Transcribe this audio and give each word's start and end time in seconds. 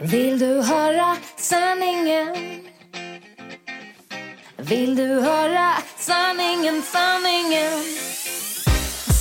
Vill 0.00 0.38
du 0.38 0.62
höra 0.62 1.16
sanningen? 1.36 2.34
Vill 4.56 4.96
du 4.96 5.20
höra 5.20 5.72
sanningen, 5.96 6.82
sanningen? 6.82 7.72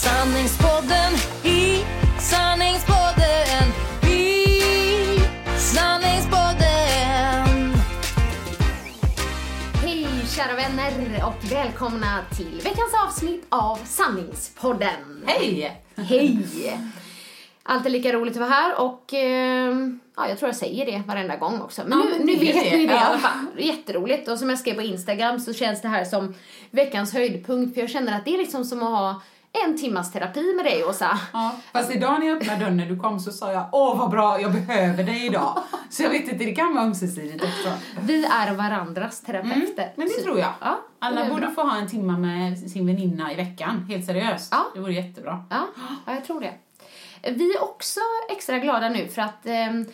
Sanningspodden 0.04 1.14
i 1.44 1.86
sanningspodden 2.20 3.68
i 4.12 4.54
sanningspodden 5.58 7.74
Hej 9.84 10.08
kära 10.36 10.56
vänner 10.56 11.26
och 11.26 11.52
välkomna 11.52 12.26
till 12.36 12.56
veckans 12.64 12.94
avsnitt 13.08 13.46
av 13.50 13.80
Sanningspodden. 13.86 15.24
Hej! 15.26 15.82
Hej! 15.96 16.48
Alltid 17.70 17.92
lika 17.92 18.14
roligt 18.14 18.34
att 18.34 18.40
vara 18.40 18.50
här 18.50 18.82
och 18.82 19.14
eh, 19.14 19.76
ja, 20.16 20.28
jag 20.30 20.38
tror 20.40 20.50
jag 20.50 20.56
säger 20.56 20.86
det 20.86 21.04
varenda 21.08 21.36
gång 21.36 21.62
också. 21.62 21.82
Men 21.88 22.00
Ja, 22.00 22.06
nu, 22.20 22.26
nu 22.26 22.36
vet 22.36 22.54
det. 22.64 22.78
ni 22.78 22.86
det 22.86 22.94
i 22.94 22.98
alla 22.98 23.18
fall. 23.18 23.38
Jätteroligt. 23.58 24.28
Och 24.28 24.40
som 24.40 24.50
jag 24.50 24.60
skrev 24.60 24.74
på 24.76 24.82
Instagram 24.82 25.40
så 25.40 25.54
känns 25.54 25.82
det 25.82 25.88
här 25.88 26.06
som 26.06 26.34
veckans 26.72 27.14
höjdpunkt 27.14 27.74
för 27.74 27.82
jag 27.82 27.90
känner 27.90 28.18
att 28.18 28.26
det 28.26 28.34
är 28.34 28.38
liksom 28.38 28.66
som 28.66 28.84
att 28.84 28.90
ha 28.90 29.22
en 29.66 29.78
timmas 29.78 30.12
terapi 30.12 30.54
med 30.56 30.66
dig 30.66 30.84
Åsa. 30.86 31.20
Ja, 31.34 31.56
fast 31.74 31.92
idag 31.96 32.20
när 32.20 32.28
jag 32.28 32.38
öppnade 32.38 32.60
dörren 32.60 32.78
när 32.78 32.86
du 32.86 33.00
kom 33.00 33.20
så 33.20 33.32
sa 33.32 33.52
jag 33.52 33.66
åh 33.72 33.98
vad 34.00 34.10
bra, 34.10 34.42
jag 34.42 34.52
behöver 34.54 35.04
dig 35.04 35.26
idag. 35.26 35.60
Så 35.90 36.04
jag 36.04 36.10
vet 36.10 36.28
inte, 36.28 36.46
det 36.46 36.56
kan 36.56 36.76
vara 36.76 36.86
ömsesidigt 36.86 37.44
också. 37.44 37.74
Vi 38.02 38.26
är 38.26 38.54
varandras 38.54 39.22
terapeuter. 39.22 39.84
Mm, 39.84 39.90
men 39.96 40.08
det 40.08 40.14
Så- 40.14 40.22
tror 40.22 40.40
jag. 40.40 40.52
Ja, 40.62 40.80
det 41.00 41.06
Alla 41.06 41.26
borde 41.30 41.42
bra. 41.42 41.50
få 41.52 41.62
ha 41.62 41.78
en 41.78 41.88
timma 41.88 42.18
med 42.18 42.58
sin 42.72 42.88
väninna 42.88 43.32
i 43.32 43.36
veckan, 43.36 43.86
helt 43.90 44.06
seriöst. 44.06 44.48
Ja. 44.52 44.66
Det 44.74 44.80
vore 44.80 44.94
jättebra. 44.94 45.44
Ja, 45.50 45.68
ja, 46.06 46.14
jag 46.14 46.26
tror 46.26 46.42
det. 46.42 46.54
Vi 47.24 47.56
är 47.56 47.64
också 47.64 48.00
extra 48.30 48.60
glada 48.60 48.90
nu 48.90 49.08
för 49.08 49.22
att 49.22 49.46
ehm, 49.46 49.86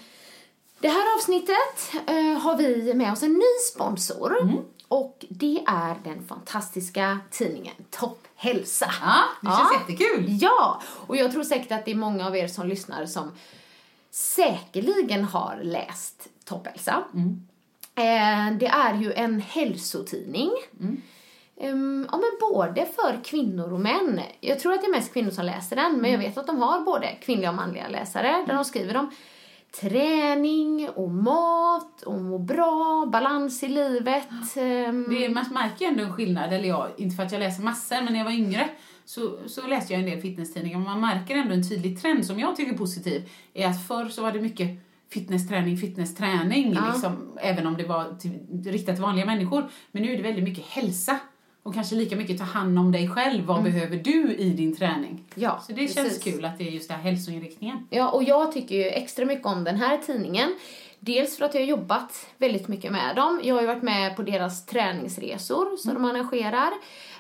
det 0.80 0.90
här 0.90 1.16
avsnittet 1.18 1.92
eh, 2.08 2.42
har 2.42 2.58
vi 2.58 2.94
med 2.94 3.12
oss 3.12 3.24
en 3.24 3.34
ny 3.34 3.60
sponsor. 3.74 4.42
Mm. 4.42 4.58
Och 4.88 5.26
det 5.30 5.64
är 5.68 5.96
den 6.04 6.28
fantastiska 6.28 7.20
tidningen 7.32 7.74
Topp 7.90 8.28
Hälsa. 8.36 8.92
Ja, 9.02 9.24
det 9.42 9.48
känns 9.48 9.74
jättekul. 9.82 10.38
Ja, 10.42 10.82
och 11.08 11.18
jag 11.18 11.32
tror 11.32 11.44
säkert 11.44 11.72
att 11.72 11.86
det 11.86 11.92
är 11.92 11.96
många 11.96 12.28
av 12.28 12.38
er 12.38 12.48
som 12.48 12.68
lyssnar 12.68 13.06
som 13.06 13.32
säkerligen 14.12 15.24
har 15.24 15.60
läst 15.64 16.28
Topp 16.46 16.68
Hälsa. 16.68 17.04
Mm. 17.14 17.48
Eh, 17.96 18.58
det 18.58 18.68
är 18.68 18.94
ju 18.94 19.14
en 19.14 19.42
hälsotidning. 19.42 20.52
Mm. 20.80 21.02
Ehm, 21.60 22.08
ja, 22.12 22.18
men 22.18 22.54
både 22.54 22.86
för 22.86 23.24
kvinnor 23.24 23.74
och 23.74 23.80
män. 23.80 24.20
Jag 24.40 24.60
tror 24.60 24.74
att 24.74 24.82
det 24.82 24.88
är 24.88 24.92
mest 24.92 25.14
kvinnor 25.14 25.32
som 25.32 25.46
läser 25.46 25.76
den, 25.76 25.92
men 26.02 26.12
jag 26.12 26.20
Mm. 26.20 26.30
vet 26.30 26.38
att 26.38 26.48
de 26.48 26.58
har 26.62 26.82
både 26.82 27.08
kvinnliga 27.22 27.50
och 27.50 27.56
manliga 27.56 27.88
läsare 27.88 28.44
där 28.48 28.54
de 28.56 28.66
skriver 28.66 28.98
om 28.98 29.10
träning 29.82 30.90
och 30.96 31.10
mat 31.12 32.02
och 32.02 32.22
må 32.22 32.38
bra, 32.38 33.06
balans 33.12 33.64
i 33.64 33.68
livet. 33.68 34.28
ehm, 34.58 35.06
Det, 35.10 35.30
man 35.30 35.46
märker 35.54 35.86
ju 35.86 35.92
ändå 35.92 36.04
en 36.04 36.14
skillnad, 36.14 36.54
eller 36.54 36.68
jag, 36.70 36.88
inte 36.98 37.16
för 37.16 37.24
att 37.24 37.32
jag 37.32 37.40
läser 37.40 37.64
massor, 37.64 37.96
men 37.96 38.06
när 38.14 38.20
jag 38.20 38.26
var 38.26 38.32
yngre 38.32 38.70
så, 39.06 39.38
så 39.48 39.68
läste 39.68 39.94
jag 39.94 40.00
en 40.04 40.10
del 40.10 40.22
fitnesstidningar. 40.22 40.78
Men 40.80 40.88
man 40.88 41.02
märker 41.02 41.36
ändå 41.36 41.54
en 41.54 41.70
tydlig 41.70 42.02
trend 42.02 42.26
som 42.26 42.40
jag 42.40 42.56
tycker 42.56 42.74
är 42.74 42.78
positiv, 42.78 43.30
är 43.54 43.68
att 43.68 43.88
förr 43.88 44.06
så 44.10 44.22
var 44.22 44.32
det 44.32 44.42
mycket 44.42 44.68
fitnessträning, 45.14 45.78
fitnessträning, 45.78 46.74
Ja. 46.74 46.82
liksom, 46.94 47.38
även 47.42 47.68
om 47.68 47.78
det 47.78 47.84
var 47.84 48.16
till, 48.20 48.40
riktat 48.72 48.96
till 48.96 49.04
vanliga 49.04 49.26
människor. 49.26 49.70
Men 49.92 50.04
nu 50.04 50.14
är 50.14 50.18
det 50.18 50.24
väldigt 50.24 50.44
mycket 50.44 50.66
hälsa. 50.66 51.20
Och 51.64 51.74
kanske 51.74 51.96
lika 51.96 52.16
mycket 52.16 52.38
ta 52.38 52.44
hand 52.44 52.80
om 52.80 52.92
dig 52.92 53.08
själv. 53.10 53.46
Vad 53.46 53.64
behöver 53.64 53.98
du 53.98 54.36
i 54.36 54.50
din 54.50 54.76
träning? 54.76 55.10
Mm. 55.12 55.24
Ja, 55.36 55.64
Så 55.68 55.72
det 55.74 55.88
känns 55.94 55.96
precis. 56.08 56.24
kul 56.24 56.46
att 56.46 56.58
det 56.58 56.68
är 56.68 56.72
just 56.72 56.90
den 56.90 56.98
här 57.00 57.12
hälsoinriktningen. 57.12 57.88
Ja, 57.90 58.10
och 58.10 58.24
jag 58.24 58.52
tycker 58.52 58.76
ju 58.76 58.84
extra 58.84 59.26
mycket 59.26 59.46
om 59.46 59.64
den 59.64 59.76
här 59.76 59.98
tidningen. 59.98 60.56
Dels 61.00 61.38
för 61.38 61.46
att 61.46 61.54
jag 61.54 61.62
har 61.62 61.68
jobbat 61.68 62.28
väldigt 62.38 62.68
mycket 62.68 62.92
med 62.92 63.16
dem. 63.16 63.42
Jag 63.44 63.56
har 63.56 63.62
ju 63.62 63.68
varit 63.68 63.84
med 63.84 64.16
på 64.16 64.22
deras 64.22 64.66
träningsresor 64.66 65.78
som 65.78 65.94
de 65.94 66.06
arrangerar. 66.06 66.72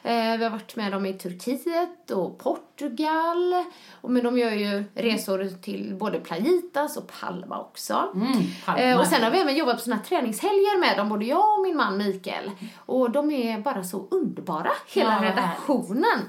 Eh, 0.06 0.38
vi 0.38 0.44
har 0.44 0.50
varit 0.50 0.76
med 0.76 0.92
dem 0.92 1.06
i 1.06 1.14
Turkiet 1.14 2.12
och 2.12 2.38
Portugal. 2.40 3.66
Och 4.02 4.12
men 4.12 4.24
de 4.24 4.38
gör 4.38 4.52
ju 4.52 4.84
resor 4.96 5.62
till 5.62 5.96
både 5.96 6.20
Playitas 6.20 6.98
och 6.98 7.12
Palma 7.22 7.60
också. 7.60 8.12
Mm, 8.16 8.34
Palma. 8.66 8.82
Eh, 8.82 9.00
och 9.00 9.08
sen 9.08 9.24
har 9.24 9.32
vi 9.32 9.40
även 9.40 9.56
jobbat 9.56 9.76
på 9.76 9.82
såna 9.82 9.96
här 9.96 10.04
träningshelger 10.04 10.80
med 10.80 10.98
dem, 10.98 11.10
både 11.10 11.26
jag 11.26 11.58
och 11.58 11.64
min 11.64 11.78
man 11.78 11.98
Mikael. 11.98 12.52
Och 12.86 13.12
de 13.12 13.32
är 13.32 13.60
bara 13.60 13.84
så 13.84 14.08
underbara, 14.12 14.72
hela 14.88 15.26
Ja, 15.26 15.30
redaktionen. 15.32 16.20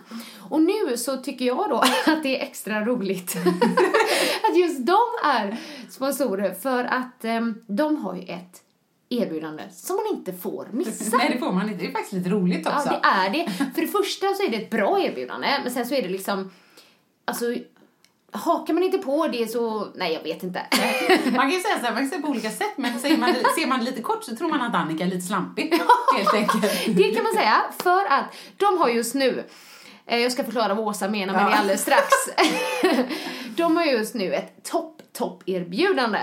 Och 0.51 0.61
nu 0.63 0.97
så 0.97 1.17
tycker 1.17 1.45
jag 1.45 1.71
då 1.71 1.77
att 2.07 2.23
det 2.23 2.41
är 2.41 2.43
extra 2.43 2.85
roligt 2.85 3.37
att 4.51 4.57
just 4.57 4.87
de 4.87 5.01
är 5.25 5.57
sponsorer 5.91 6.55
för 6.55 6.85
att 6.85 7.25
em, 7.25 7.63
de 7.67 7.97
har 7.97 8.15
ju 8.15 8.23
ett 8.23 8.64
erbjudande 9.09 9.63
som 9.73 9.97
man 9.97 10.07
inte 10.19 10.33
får 10.33 10.69
missa. 10.73 11.17
Nej, 11.17 11.31
det 11.33 11.39
får 11.39 11.53
man 11.53 11.69
inte. 11.71 11.85
Det 11.85 11.89
är 11.89 11.93
faktiskt 11.93 12.13
lite 12.13 12.29
roligt 12.31 12.67
också. 12.67 12.89
Ja, 12.89 13.01
det 13.03 13.09
är 13.09 13.31
det. 13.31 13.53
För 13.75 13.81
det 13.81 13.89
första 13.89 14.35
så 14.35 14.43
är 14.43 14.49
det 14.51 14.57
ett 14.57 14.71
bra 14.71 15.01
erbjudande, 15.01 15.49
men 15.63 15.73
sen 15.73 15.87
så 15.87 15.95
är 15.95 16.03
det 16.03 16.09
liksom, 16.09 16.51
alltså, 17.25 17.45
hakar 18.33 18.75
man 18.75 18.83
inte 18.83 18.99
på 18.99 19.29
det 19.29 19.51
så, 19.51 19.89
nej 19.95 20.13
jag 20.13 20.23
vet 20.23 20.43
inte. 20.43 20.61
Man 21.25 21.41
kan 21.41 21.51
ju 21.51 21.61
säga 21.61 21.79
så 21.79 21.85
här, 21.85 21.93
man 21.93 22.03
kan 22.03 22.09
säga 22.09 22.23
på 22.23 22.29
olika 22.29 22.51
sätt, 22.51 22.73
men 22.77 22.99
ser 23.01 23.17
man, 23.17 23.35
ser 23.35 23.67
man 23.67 23.85
lite 23.85 24.03
kort 24.03 24.25
så 24.25 24.37
tror 24.37 24.49
man 24.49 24.63
att 24.63 24.75
Annika 24.75 25.05
är 25.05 25.09
lite 25.09 25.27
slampig, 25.27 25.75
helt 26.17 26.35
enkelt. 26.35 26.97
Det 26.97 27.15
kan 27.15 27.25
man 27.25 27.33
säga, 27.35 27.63
för 27.83 28.05
att 28.13 28.25
de 28.57 28.79
har 28.79 28.89
just 28.89 29.15
nu, 29.15 29.45
eh, 30.07 30.19
jag 30.19 30.33
ska 30.33 30.45
förklara 30.45 30.75
vad 30.75 30.85
Åsa 30.89 31.09
menar 31.09 31.35
med 31.35 31.43
Ja. 31.43 31.49
det 31.49 31.55
alldeles 31.55 31.83
strax. 31.83 32.07
de 33.57 33.77
har 33.77 33.85
just 33.85 34.15
nu 34.15 34.35
ett 34.35 34.65
topp, 34.65 35.03
topp 35.13 35.43
erbjudande 35.47 36.19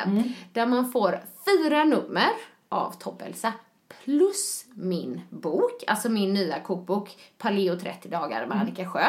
där 0.53 0.66
man 0.66 0.92
får 0.92 1.19
fyra 1.46 1.84
nummer 1.84 2.30
av 2.72 2.92
Topphälsa 2.92 3.54
plus 4.04 4.66
min 4.74 5.22
bok, 5.30 5.84
alltså 5.88 6.09
min 6.09 6.34
nya 6.34 6.59
kokbok 6.59 7.18
Paleo 7.38 7.80
30 7.80 8.09
dagar 8.09 8.46
med 8.46 8.58
Annika 8.62 8.90
Sjö 8.90 9.06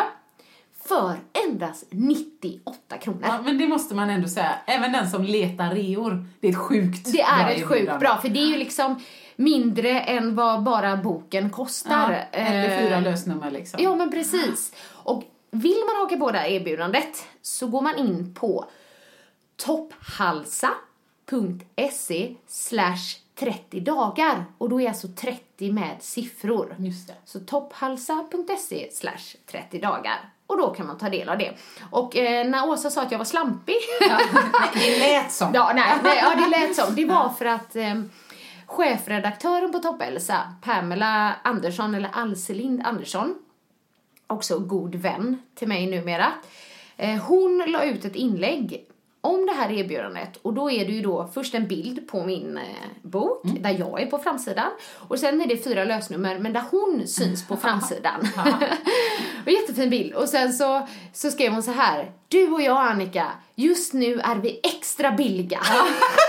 för 0.84 1.16
endast 1.46 1.84
98 1.90 2.98
kronor. 2.98 3.20
Ja, 3.22 3.42
men 3.44 3.58
det 3.58 3.68
måste 3.68 3.94
man 3.94 4.10
ändå 4.10 4.28
säga, 4.28 4.54
även 4.66 4.92
den 4.92 5.10
som 5.10 5.22
letar 5.24 5.74
reor, 5.74 6.26
det 6.40 6.46
är 6.46 6.50
ett 6.50 6.58
sjukt 6.58 7.12
Det 7.12 7.20
är 7.20 7.50
ett 7.50 7.68
sjukt 7.68 7.98
bra, 8.00 8.18
för 8.18 8.28
det 8.28 8.40
är 8.40 8.46
ju 8.46 8.56
liksom 8.56 9.00
mindre 9.36 10.00
än 10.00 10.34
vad 10.34 10.62
bara 10.62 10.96
boken 10.96 11.50
kostar. 11.50 12.10
Ja, 12.32 12.38
eller 12.38 12.78
fyra 12.78 12.96
Eh, 12.96 13.02
lösnummer 13.02 13.50
liksom. 13.50 13.82
Ja, 13.82 13.94
men 13.94 14.10
precis. 14.10 14.72
Och 14.88 15.24
vill 15.50 15.82
man 15.86 16.02
haka 16.02 16.16
på 16.16 16.30
det 16.30 16.38
här 16.38 16.48
erbjudandet 16.48 17.26
så 17.42 17.66
går 17.66 17.80
man 17.80 17.98
in 17.98 18.34
på 18.34 18.64
topphalsa.se 19.56 20.66
slash 22.46 23.22
30 23.34 23.80
dagar 23.80 24.44
och 24.58 24.68
då 24.68 24.80
är 24.80 24.88
alltså 24.88 25.08
30 25.08 25.72
med 25.72 25.96
siffror. 26.00 26.76
Just 26.78 27.08
det. 27.08 27.14
Så 27.24 27.40
topphalsa.se 27.40 28.88
slash 28.92 29.36
30 29.46 29.78
dagar. 29.78 30.30
Och 30.46 30.58
då 30.58 30.74
kan 30.74 30.86
man 30.86 30.98
ta 30.98 31.08
del 31.08 31.28
av 31.28 31.38
det. 31.38 31.52
Och 31.90 32.16
eh, 32.16 32.48
när 32.48 32.68
Åsa 32.68 32.90
sa 32.90 33.02
att 33.02 33.10
jag 33.10 33.18
var 33.18 33.24
slampig 33.24 33.76
Ja, 34.00 34.18
det 34.74 34.98
lät 34.98 35.32
som. 35.32 35.50
Ja, 35.54 35.72
nej, 35.74 35.98
nej, 36.02 36.18
ja, 36.22 36.34
det 36.34 36.60
lät 36.60 36.76
som. 36.76 36.94
Det 36.94 37.04
var 37.04 37.28
för 37.28 37.44
att 37.44 37.76
eh, 37.76 38.02
chefredaktören 38.66 39.72
på 39.72 39.78
Toppelsa, 39.78 40.52
Pamela 40.62 41.36
Andersson, 41.42 41.94
eller 41.94 42.10
Alselind 42.12 42.82
Andersson, 42.86 43.34
också 44.26 44.58
god 44.58 44.94
vän 44.94 45.42
till 45.54 45.68
mig 45.68 45.86
numera, 45.86 46.32
eh, 46.96 47.16
hon 47.16 47.64
la 47.66 47.84
ut 47.84 48.04
ett 48.04 48.16
inlägg 48.16 48.86
om 49.24 49.46
det 49.46 49.52
här 49.52 49.72
erbjudandet 49.72 50.36
och 50.42 50.54
då 50.54 50.70
är 50.70 50.86
det 50.86 50.92
ju 50.92 51.02
då 51.02 51.30
först 51.34 51.54
en 51.54 51.66
bild 51.66 52.08
på 52.08 52.24
min 52.24 52.56
eh, 52.56 52.62
bok 53.02 53.42
där 53.44 53.76
jag 53.78 54.02
är 54.02 54.06
på 54.06 54.18
framsidan 54.18 54.70
och 55.08 55.18
sen 55.18 55.40
är 55.40 55.46
det 55.46 55.64
fyra 55.64 55.84
lösnummer 55.84 56.38
men 56.38 56.52
där 56.52 56.64
hon 56.70 57.06
syns 57.06 57.48
på 57.48 57.56
framsidan. 57.62 58.28
och 59.46 59.50
jättefin 59.50 59.90
bild 59.90 60.14
och 60.14 60.28
sen 60.28 60.52
så, 60.52 60.88
så 61.12 61.30
skrev 61.30 61.52
hon 61.52 61.62
så 61.62 61.70
här 61.72 62.12
Du 62.28 62.48
och 62.48 62.62
jag 62.62 62.76
Annika, 62.76 63.26
just 63.54 63.92
nu 63.92 64.20
är 64.20 64.36
vi 64.36 64.60
extra 64.62 65.12
billiga. 65.12 65.60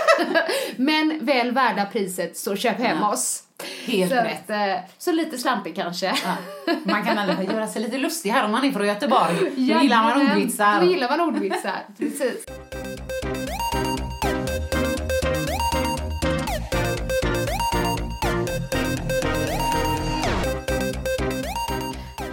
men 0.76 1.18
väl 1.26 1.50
värda 1.50 1.84
priset 1.84 2.36
så 2.36 2.56
köp 2.56 2.78
hem 2.78 3.02
oss. 3.02 3.42
Helt 3.86 4.10
så, 4.12 4.16
rätt. 4.16 4.50
att, 4.50 4.50
eh, 4.50 4.90
så 4.98 5.12
lite 5.12 5.38
slampig 5.38 5.76
kanske. 5.76 6.06
Ja. 6.06 6.36
Man 6.84 7.04
kan 7.04 7.18
fall 7.36 7.54
göra 7.54 7.66
sig 7.66 7.82
lite 7.82 7.98
lustig 7.98 8.30
här 8.30 8.44
om 8.44 8.50
man 8.52 8.64
är 8.64 8.72
från 8.72 8.86
Göteborg. 8.86 9.34
Då 9.56 9.62
gillar 9.82 10.02
man 10.02 10.30
ordvitsar. 10.30 10.80
Då 10.80 10.86
gillar 10.86 11.08
man 11.08 11.20
ordvitsar, 11.20 11.80
precis. 11.98 12.46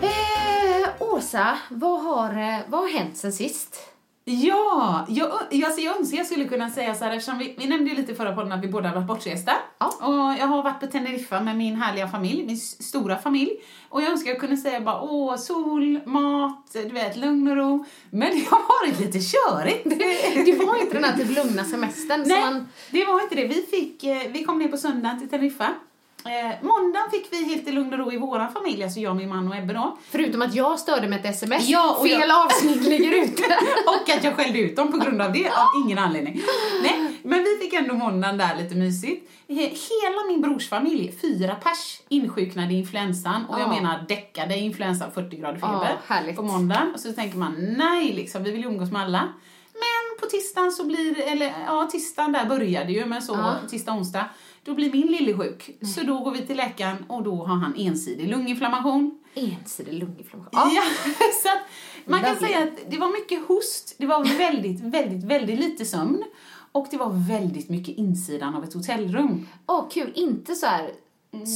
Eh, 0.02 0.90
Åsa, 1.00 1.58
vad 1.70 2.04
har, 2.04 2.30
eh, 2.30 2.60
vad 2.68 2.82
har 2.82 3.00
hänt 3.00 3.18
sen 3.18 3.34
sist? 3.34 3.91
Ja, 4.26 5.06
jag, 5.10 5.32
jag, 5.52 5.64
alltså 5.64 5.82
jag 5.82 5.98
önskar 5.98 6.18
jag 6.18 6.26
skulle 6.26 6.46
kunna 6.46 6.70
säga 6.70 6.96
så 6.96 7.06
här 7.06 7.12
eftersom 7.12 7.38
vi, 7.38 7.56
vi 7.58 7.68
nämnde 7.68 7.90
ju 7.90 7.96
lite 7.96 8.12
i 8.12 8.16
förra 8.16 8.36
podden 8.36 8.52
att 8.52 8.64
vi 8.64 8.68
båda 8.68 8.90
har 8.90 8.96
varit 8.96 9.08
bortresta. 9.08 9.52
Ja. 9.80 9.86
Och 10.02 10.40
jag 10.40 10.48
har 10.48 10.64
varit 10.64 10.80
på 10.80 10.88
Teneriffa 10.88 11.42
med 11.42 11.58
min 11.58 11.76
härliga 11.76 12.08
familj, 12.08 12.46
min 12.46 12.58
stora 12.58 13.18
familj. 13.18 13.52
Och 13.90 14.02
jag 14.02 14.12
önskar 14.12 14.32
jag 14.32 14.40
kunde 14.40 14.58
säga 14.58 14.82
bara 14.82 15.02
åh, 15.02 15.36
sol, 15.36 16.00
mat, 16.06 16.70
du 16.74 16.90
vet, 16.90 17.18
lugn 17.18 17.48
och 17.48 17.56
ro. 17.56 17.86
Men 18.10 18.30
det 18.30 18.46
har 18.50 18.82
varit 18.82 19.00
lite 19.00 19.20
körigt. 19.20 19.84
Det 20.46 20.66
var 20.66 20.82
inte 20.82 20.94
den 20.94 21.04
här 21.04 21.18
typ 21.18 21.36
lugna 21.36 21.64
semestern 21.64 22.24
Nej, 22.26 22.42
man... 22.42 22.68
det 22.92 23.06
var 23.06 23.22
inte 23.22 23.36
det. 23.36 23.48
Vi, 23.48 23.62
fick, 23.62 24.04
eh, 24.04 24.32
vi 24.32 24.44
kom 24.44 24.60
ner 24.60 24.68
på 24.68 24.78
söndagen 24.78 25.20
till 25.20 25.30
Teneriffa. 25.30 25.74
Eh, 26.26 26.56
måndagen 26.62 27.12
fick 27.12 27.28
vi 27.32 27.44
helt 27.46 27.68
i 27.68 27.72
lugn 27.72 27.94
och 27.94 28.00
ro 28.00 28.12
i 28.12 28.18
vår 28.18 28.48
familj, 28.54 28.84
alltså 28.84 29.00
jag, 29.00 29.16
min 29.16 29.30
man 29.30 29.48
och 29.48 29.56
Ebbe 29.56 29.74
då. 29.74 29.98
Förutom 30.10 30.42
att 30.42 30.56
jag 30.56 30.80
störde 30.80 31.08
med 31.08 31.20
ett 31.20 31.26
sms. 31.36 31.68
Ja, 31.70 31.96
och 32.00 32.08
Fel 32.08 32.20
jag- 32.30 32.46
avsnitt 32.46 32.82
ligger 32.84 33.24
ute. 33.24 33.44
och 33.86 34.10
att 34.18 34.24
jag 34.24 34.36
skällde 34.36 34.60
ut 34.60 34.76
dem 34.76 34.92
på 34.92 34.98
grund 34.98 35.22
av 35.22 35.32
det, 35.34 35.48
av 35.50 35.68
ingen 35.86 35.98
anledning. 35.98 36.42
Nej, 36.84 37.20
men 37.24 37.44
vi 37.44 37.58
fick 37.62 37.74
ändå 37.74 37.94
måndagen 37.94 38.38
där 38.38 38.56
lite 38.56 38.76
mysigt. 38.76 39.30
He- 39.48 39.56
Hela 39.92 40.28
min 40.28 40.42
brors 40.42 40.70
familj, 40.70 41.14
fyra 41.22 41.56
pers, 41.56 42.02
insjuknade 42.10 42.74
i 42.74 42.78
influensan. 42.78 43.46
Och 43.46 43.60
jag 43.60 43.68
Ja. 43.68 43.74
menar 43.74 44.06
däckade 44.08 44.58
influensan, 44.58 45.12
40 45.12 45.36
grader 45.38 45.60
Ja, 45.62 45.68
feber. 45.68 45.98
härligt. 46.08 46.36
på 46.36 46.42
måndagen. 46.44 46.92
Och 46.94 47.00
så 47.00 47.14
tänker 47.14 47.38
man, 47.38 47.56
nej 47.78 48.14
liksom, 48.14 48.44
vi 48.44 48.52
vill 48.52 48.62
ju 48.62 48.68
umgås 48.68 48.92
med 48.92 49.02
alla. 49.02 49.28
Men 49.74 50.20
på 50.20 50.26
tisdagen 50.26 50.72
så 50.72 50.86
blir 50.86 51.20
eller 51.22 51.54
ja, 51.68 51.88
tisdagen 51.92 52.32
där 52.32 52.46
började 52.46 52.92
ju, 52.92 53.06
men 53.06 53.22
så 53.22 53.34
Ja. 53.34 53.56
tisdag, 53.70 53.92
onsdag, 53.94 54.26
då 54.64 54.74
blir 54.74 54.92
min 54.92 55.08
lille 55.08 55.38
sjuk. 55.38 55.78
Så 55.96 56.04
då 56.04 56.20
går 56.20 56.32
vi 56.32 56.42
till 56.42 56.58
läkaren 56.58 57.06
och 57.08 57.24
då 57.24 57.36
har 57.46 57.56
han 57.56 57.76
ensidig 57.78 58.30
lunginflammation. 58.30 59.20
Ensidig 59.36 59.94
lunginflammation. 59.94 60.52
Ja. 60.52 60.72
Ja. 60.76 60.84
så 61.44 61.50
man 62.06 62.20
kan 62.20 62.34
Lovely. 62.34 62.48
säga 62.48 62.64
att 62.64 62.92
det 62.92 62.98
var 62.98 63.20
mycket 63.20 63.48
host, 63.48 63.96
det 63.98 64.06
var 64.06 64.38
väldigt, 64.38 64.82
väldigt, 64.82 65.24
väldigt 65.24 65.60
lite 65.60 65.86
sömn 65.86 66.24
och 66.72 66.88
det 66.92 66.98
var 66.98 67.28
väldigt 67.30 67.70
mycket 67.70 67.98
insidan 67.98 68.56
av 68.56 68.64
ett 68.64 68.74
hotellrum. 68.74 69.48
Åh, 69.68 69.90
kul. 69.90 70.12
Inte 70.16 70.56
så 70.56 70.66
här 70.66 70.92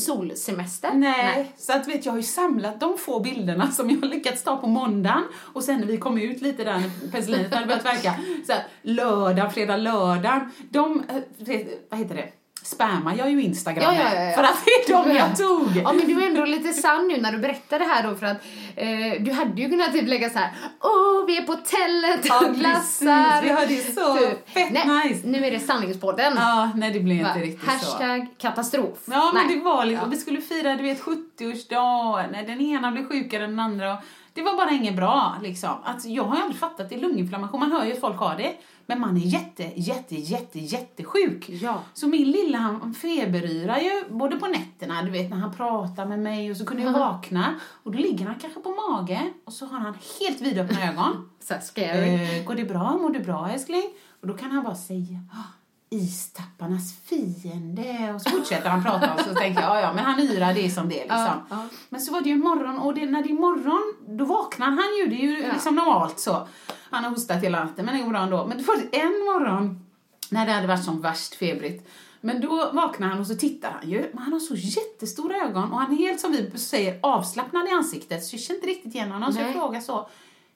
solsemester. 0.06 0.94
Nej. 0.94 1.52
Så 1.58 1.74
att 1.74 1.88
vet 1.88 2.06
jag 2.06 2.14
har 2.14 2.18
ju 2.18 2.24
samlat 2.24 2.80
de 2.80 2.98
få 2.98 3.20
bilderna 3.20 3.72
som 3.72 3.90
jag 3.90 3.98
har 4.02 4.08
lyckats 4.08 4.44
ta 4.44 4.58
på 4.58 4.68
måndagen 4.68 5.24
och 5.36 5.64
sen 5.64 5.80
när 5.80 5.88
vi 5.88 5.98
kom 5.98 6.18
ut 6.18 6.42
lite 6.42 6.64
där 6.64 6.80
när 6.80 7.12
penicillinet 7.12 7.54
hade 7.54 7.66
börjat 7.66 7.86
verka, 7.86 8.16
så 8.46 8.54
här, 8.54 8.64
lördag, 8.82 9.54
fredag, 9.54 9.78
lördag, 9.78 10.50
de, 10.70 11.04
eh, 11.10 11.66
vad 11.90 12.00
heter 12.00 12.16
det, 12.16 12.32
spammar 12.66 13.16
jag 13.18 13.32
ju 13.32 13.42
Instagram 13.42 13.84
Ja, 13.84 13.94
ja, 14.04 14.16
ja, 14.16 14.24
ja. 14.24 14.36
för 14.36 14.44
att 14.44 14.66
det 14.66 14.72
är 14.94 15.04
de 15.06 15.16
jag 15.16 15.38
tog. 15.38 15.68
Ja 15.84 15.94
men 15.94 16.08
du 16.08 16.24
är 16.24 16.28
ändå 16.28 16.46
lite 16.46 16.74
sann 16.74 17.08
nu 17.08 17.22
när 17.22 17.32
du 17.32 17.38
berättar 17.38 17.80
det 17.80 17.86
här 17.86 18.04
då 18.10 18.16
för 18.16 18.26
att 18.26 18.38
eh, 18.76 19.24
du 19.24 19.32
hade 19.32 19.62
ju 19.62 19.70
kunnat 19.70 19.94
typ 19.94 20.08
lägga 20.08 20.30
så 20.30 20.40
här 20.40 20.52
Åh 20.82 21.26
vi 21.28 21.38
är 21.38 21.42
på 21.42 21.52
hotellet 21.52 22.20
Ja, 22.24 22.46
och 22.48 22.56
glassar. 22.56 23.42
precis. 23.42 23.44
Vi 23.44 23.50
har 23.54 23.66
det 23.66 23.94
så 23.96 24.16
fett 24.54 24.72
Nej, 24.86 25.10
nice. 25.10 25.28
Nu 25.28 25.46
är 25.46 25.52
det 25.52 25.60
sanningspodden. 25.60 26.34
Ja, 26.36 26.70
nej 26.76 26.92
det 26.92 27.00
blev 27.00 27.24
Va? 27.24 27.30
inte 27.30 27.46
riktigt 27.48 27.70
så. 27.70 27.72
Hashtag 27.72 28.28
katastrof. 28.38 28.98
Ja, 29.06 29.32
men 29.34 29.48
Nej. 29.48 29.58
det 29.58 29.64
var 29.64 29.86
liksom, 29.86 30.08
Ja. 30.08 30.16
vi 30.16 30.18
skulle 30.22 30.42
fira 30.42 30.76
du 30.76 30.84
vet 30.84 31.02
70-årsdag, 31.02 32.32
när 32.32 32.44
den 32.48 32.62
ena 32.62 32.92
blev 32.92 33.08
sjukare 33.10 33.44
än 33.44 33.50
den 33.50 33.60
andra. 33.60 33.94
och 33.94 34.00
Det 34.34 34.42
var 34.42 34.58
bara 34.58 34.70
inget 34.72 34.96
bra 34.96 35.36
liksom. 35.44 35.70
Alltså, 35.84 36.08
jag 36.08 36.24
har 36.24 36.36
ju 36.36 36.42
aldrig 36.42 36.60
fattat 36.60 36.90
det, 36.90 36.98
lunginflammation, 36.98 37.60
man 37.60 37.72
hör 37.72 37.86
ju 37.86 37.94
att 37.94 38.00
folk 38.02 38.18
har 38.20 38.36
det. 38.38 38.52
Men 38.88 39.00
man 39.00 39.18
är 39.18 39.22
jätte, 39.22 39.72
jätte, 39.76 40.16
jätte, 40.16 40.60
jättesjuk. 40.60 41.50
Ja. 41.50 41.84
Så 41.94 42.08
min 42.08 42.32
lilla 42.32 42.58
han 42.58 42.94
feberyrar 42.94 43.78
ju 43.80 44.04
både 44.10 44.36
på 44.36 44.48
nätterna, 44.48 45.04
du 45.04 45.12
vet 45.12 45.30
när 45.30 45.38
han 45.38 45.54
pratar 45.54 46.06
med 46.06 46.20
mig 46.20 46.52
och 46.52 46.58
så 46.58 46.66
kunde 46.66 46.84
jag 46.84 46.92
vakna 46.94 47.56
och 47.84 47.92
då 47.92 47.98
ligger 48.00 48.26
han 48.26 48.36
kanske 48.40 48.60
på 48.60 48.70
mage 48.70 49.34
och 49.46 49.54
så 49.54 49.66
har 49.66 49.80
han 49.80 49.98
helt 50.22 50.42
vidöppna 50.42 50.90
ögon. 50.92 51.30
Så 51.40 51.54
scary. 51.62 52.38
Eh, 52.38 52.46
går 52.46 52.56
det 52.56 52.66
bra? 52.66 52.98
Mår 53.02 53.10
du 53.10 53.20
bra 53.20 53.50
älskling? 53.50 53.84
Och 54.22 54.28
då 54.28 54.34
kan 54.34 54.52
han 54.52 54.64
bara 54.64 54.76
säga 54.76 55.20
"Ah, 55.34 55.44
istapparnas 55.90 56.94
fiende 57.04 58.12
och 58.16 58.22
så 58.22 58.30
fortsätter 58.30 58.70
han 58.70 58.84
prata 58.84 59.14
och 59.14 59.20
så 59.20 59.34
tänker 59.36 59.62
jag 59.62 59.76
ja, 59.76 59.82
ja 59.82 59.94
men 59.94 60.04
han 60.06 60.20
yrar 60.20 60.54
det 60.54 60.70
som 60.70 60.90
det 60.90 60.96
liksom. 60.96 61.18
Ja, 61.18 61.46
ja. 61.50 61.66
Men 61.90 62.02
så 62.02 62.14
var 62.14 62.22
det 62.22 62.30
ju 62.30 62.34
en 62.36 62.40
morgon 62.42 62.78
och 62.80 62.94
det, 62.96 63.06
när 63.06 63.24
det 63.24 63.30
är 63.30 63.34
morgon 63.34 63.94
då 64.18 64.26
vaknar 64.26 64.66
han 64.68 64.98
ju, 65.00 65.06
det 65.08 65.16
är 65.16 65.28
ju 65.28 65.42
Ja. 65.44 65.54
liksom 65.54 65.76
normalt 65.76 66.20
så. 66.20 66.48
Han 66.92 67.04
har 67.04 67.12
hostat 67.12 67.44
hela 67.44 67.64
natten 67.64 67.86
men 67.86 67.98
det 67.98 68.04
går 68.04 68.10
bra 68.10 68.20
ändå. 68.20 68.46
Men 68.48 68.58
det 68.58 68.64
var 68.64 68.76
en 68.92 69.26
morgon 69.26 69.86
när 70.30 70.46
det 70.46 70.52
hade 70.52 70.68
varit 70.68 70.84
som 70.84 71.02
värst 71.02 71.36
febrigt. 71.36 71.90
Men 72.22 72.42
då 72.42 72.70
vaknar 72.74 73.08
han 73.08 73.20
och 73.20 73.28
så 73.28 73.36
tittar 73.36 73.72
han 73.72 73.90
ju. 73.90 74.10
Men 74.14 74.24
han 74.24 74.34
har 74.34 74.40
så 74.40 74.56
jättestora 74.56 75.36
ögon 75.36 75.72
och 75.72 75.80
han 75.80 75.92
är 75.94 75.98
helt 75.98 76.20
som 76.20 76.32
vi 76.32 76.58
säger 76.58 77.00
avslappnad 77.04 77.68
i 77.68 77.72
ansiktet. 77.72 78.24
Så 78.24 78.36
jag 78.36 78.42
känner 78.42 78.58
inte 78.58 78.68
riktigt 78.70 78.96
igen 78.96 79.12
honom. 79.12 79.34
Så 79.34 79.40
jag 79.40 79.46
Nej. 79.46 79.54
frågar 79.54 79.82
så. 79.82 80.10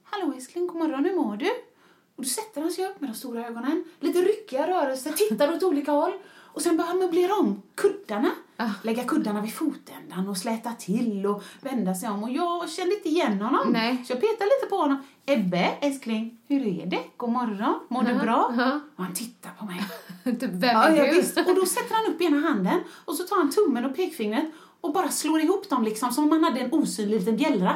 Hallå 0.03 0.33
älskling, 0.35 0.67
god 0.67 0.75
morgon, 0.77 1.05
hur 1.05 1.15
mår 1.15 1.37
du? 1.37 1.49
Och 2.19 2.25
då 2.25 2.29
sätter 2.29 2.61
han 2.61 2.71
sig 2.71 2.85
upp 2.85 3.01
med 3.01 3.09
de 3.09 3.15
stora 3.15 3.47
ögonen, 3.47 3.83
lite 3.99 4.21
ryckiga 4.21 4.67
rörelser, 4.67 5.11
tittar 5.11 5.55
åt 5.55 5.63
olika 5.63 5.91
håll. 5.91 6.11
Och 6.35 6.61
sen 6.61 6.77
börjar 6.77 6.87
han 6.87 6.99
möblera 6.99 7.35
om 7.35 7.61
kuddarna. 7.75 8.31
Ah. 8.57 8.69
Lägga 8.83 9.03
kuddarna 9.03 9.41
vid 9.41 9.53
fotändan 9.53 10.29
och 10.29 10.37
släta 10.37 10.71
till 10.71 11.25
och 11.25 11.43
vända 11.61 11.95
sig 11.95 12.09
om. 12.09 12.23
Och 12.23 12.29
jag 12.29 12.69
kände 12.69 12.95
inte 12.95 13.09
igen 13.09 13.41
honom. 13.41 13.71
Nej. 13.71 14.03
Så 14.07 14.13
jag 14.13 14.21
petade 14.21 14.45
lite 14.45 14.69
på 14.69 14.75
honom. 14.75 15.03
Ebbe, 15.25 15.77
älskling, 15.81 16.37
hur 16.47 16.67
är 16.67 16.85
det? 16.85 16.99
God 17.17 17.29
morgon, 17.29 17.79
mår 17.87 18.03
du 18.03 18.13
bra? 18.13 18.45
Och 18.95 19.03
han 19.03 19.13
tittar 19.13 19.51
på 19.59 19.65
mig. 19.65 19.83
typ 20.39 20.43
vem 20.43 20.77
är 20.77 20.95
ja, 20.95 21.13
du? 21.35 21.51
Och 21.51 21.55
då 21.55 21.65
sätter 21.75 21.95
han 21.95 22.13
upp 22.13 22.21
ena 22.21 22.39
handen 22.47 22.79
och 23.05 23.15
så 23.15 23.23
tar 23.23 23.35
han 23.35 23.51
tummen 23.51 23.85
och 23.85 23.95
pekfingret 23.95 24.45
och 24.81 24.93
bara 24.93 25.09
slår 25.09 25.41
ihop 25.41 25.69
dem 25.69 25.83
liksom 25.83 26.11
som 26.11 26.23
om 26.23 26.29
man 26.29 26.43
hade 26.43 26.59
en 26.59 26.73
osynlig 26.73 27.19
liten 27.19 27.37
bjällra. 27.37 27.75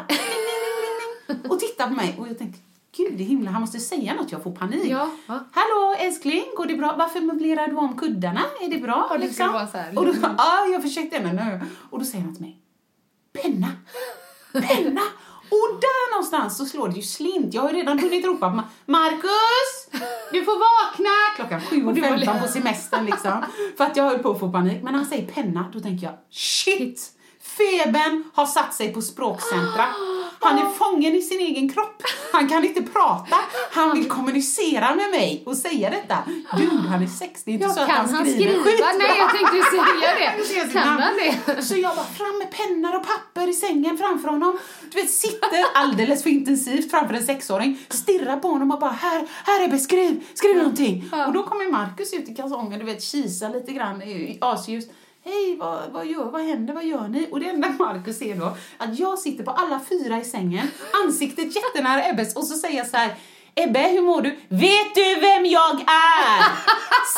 Och 1.49 1.59
tittar 1.59 1.87
på 1.87 1.93
mig 1.93 2.15
och 2.19 2.27
jag 2.27 2.37
tänkte, 2.37 2.59
gud 2.97 3.21
i 3.21 3.23
himlen, 3.23 3.53
han 3.53 3.61
måste 3.61 3.79
säga 3.79 4.13
något, 4.13 4.31
jag 4.31 4.43
får 4.43 4.51
panik. 4.51 4.85
Ja. 4.91 5.09
Hallå 5.27 5.95
älskling, 5.99 6.43
går 6.57 6.65
det 6.65 6.75
bra? 6.75 6.95
Varför 6.97 7.21
möblerar 7.21 7.67
du 7.67 7.75
om 7.75 7.97
kuddarna? 7.97 8.41
Är 8.61 8.69
det 8.69 8.77
bra? 8.77 9.07
Ja, 9.09 9.17
det 9.17 9.25
liksom? 9.25 9.53
vara 9.53 9.67
så 9.67 9.77
här. 9.77 9.97
Och 9.99 10.05
då, 10.05 10.13
ja, 10.37 10.65
jag 10.71 10.81
försökte 10.81 11.17
ändå 11.17 11.43
nu. 11.43 11.61
Och 11.89 11.99
då 11.99 12.05
säger 12.05 12.23
han 12.23 12.33
till 12.35 12.41
mig, 12.43 12.57
penna, 13.43 13.67
penna. 14.51 15.01
Och 15.49 15.79
där 15.81 16.11
någonstans 16.13 16.57
så 16.57 16.65
slår 16.65 16.87
det 16.89 16.95
ju 16.95 17.01
slint. 17.01 17.53
Jag 17.53 17.61
har 17.61 17.69
redan 17.69 17.99
hunnit 17.99 18.25
ropa 18.25 18.49
på 18.49 18.55
Ma- 18.57 18.63
Marcus! 18.85 20.01
Du 20.31 20.43
får 20.43 20.51
vakna! 20.59 21.09
Klockan 21.35 21.61
sju 21.61 21.85
och 21.87 21.93
du 21.93 22.01
var 22.01 22.09
15 22.09 22.39
på 22.41 22.47
semestern 22.47 23.05
liksom. 23.05 23.43
För 23.77 23.83
att 23.83 23.97
jag 23.97 24.03
höll 24.03 24.19
på 24.19 24.31
att 24.31 24.39
få 24.39 24.51
panik. 24.51 24.83
Men 24.83 24.91
när 24.93 24.99
han 24.99 25.09
säger 25.09 25.27
penna, 25.27 25.65
då 25.73 25.79
tänker 25.79 26.05
jag 26.07 26.15
shit! 26.29 27.12
Febern 27.57 28.23
har 28.33 28.45
satt 28.45 28.73
sig 28.73 28.93
på 28.93 29.01
språkcentra. 29.01 29.85
Han 30.39 30.57
är 30.59 30.69
fången 30.69 31.15
i 31.15 31.21
sin 31.21 31.39
egen 31.39 31.69
kropp. 31.69 32.03
Han 32.33 32.49
kan 32.49 32.65
inte 32.65 32.81
prata. 32.81 33.35
Han 33.71 33.95
vill 33.95 34.09
kommunicera 34.09 34.95
med 34.95 35.09
mig 35.11 35.43
och 35.45 35.57
säga 35.57 35.89
detta. 35.89 36.17
Dude, 36.57 36.87
han 36.89 37.03
är 37.03 37.07
60. 37.07 37.51
inte 37.51 37.65
Ja, 37.65 37.73
så 37.73 37.81
att 37.81 37.89
han 37.89 38.09
han 38.09 38.25
skriver 38.25 38.51
skriva? 38.51 38.63
skitbra. 38.63 38.87
Nej, 38.97 39.17
jag 39.17 39.29
tänkte 39.29 39.69
säga 39.71 39.83
Jag 40.01 40.73
det. 40.73 40.73
Kan 40.73 40.87
han 40.87 41.13
det? 41.55 41.61
Så 41.61 41.77
jag 41.77 41.95
bara 41.95 42.05
fram 42.05 42.37
med 42.37 42.51
pennor 42.51 42.95
och 42.95 43.07
papper 43.07 43.49
i 43.49 43.53
sängen 43.53 43.97
framför 43.97 44.27
honom. 44.29 44.59
Du 44.91 45.01
vet, 45.01 45.11
sitter 45.11 45.63
alldeles 45.73 46.23
för 46.23 46.29
intensivt 46.29 46.91
framför 46.91 47.13
en 47.13 47.25
sexåring, 47.25 47.79
stirrar 47.89 48.37
på 48.37 48.47
honom 48.47 48.71
och 48.71 48.79
bara 48.79 48.91
här, 48.91 49.27
här 49.45 49.63
är 49.63 49.67
beskriv, 49.67 50.23
skriv 50.33 50.57
någonting. 50.57 51.09
Och 51.27 51.33
då 51.33 51.43
kommer 51.43 51.71
Markus 51.71 52.13
ut 52.13 52.29
i 52.29 52.35
kalsongen, 52.35 52.79
du 52.79 52.85
vet, 52.85 53.03
kisar 53.03 53.49
lite 53.49 53.71
grann 53.71 54.01
i 54.01 54.11
i 54.11 54.37
asljus. 54.41 54.85
Hej, 55.25 55.57
vad, 55.59 55.79
vad, 55.91 56.05
gör, 56.05 56.23
vad 56.25 56.41
händer, 56.41 56.73
vad 56.73 56.85
gör 56.85 57.07
ni? 57.07 57.27
Och 57.31 57.39
det 57.39 57.49
enda 57.49 57.69
Markus 57.79 58.17
ser 58.19 58.35
då, 58.35 58.57
att 58.77 58.99
jag 58.99 59.19
sitter 59.19 59.43
på 59.43 59.51
alla 59.51 59.79
fyra 59.89 60.17
i 60.17 60.23
sängen, 60.23 60.67
ansiktet 61.05 61.55
jättenära 61.55 62.05
Ebbes 62.09 62.35
och 62.35 62.43
så 62.45 62.57
säger 62.57 62.77
jag 62.77 62.87
så 62.87 62.97
här 62.97 63.15
Ebbe, 63.55 63.79
hur 63.79 64.01
mår 64.01 64.21
du? 64.21 64.29
Vet 64.49 64.95
du 64.95 65.15
vem 65.15 65.45
jag 65.45 65.79
är? 65.81 66.43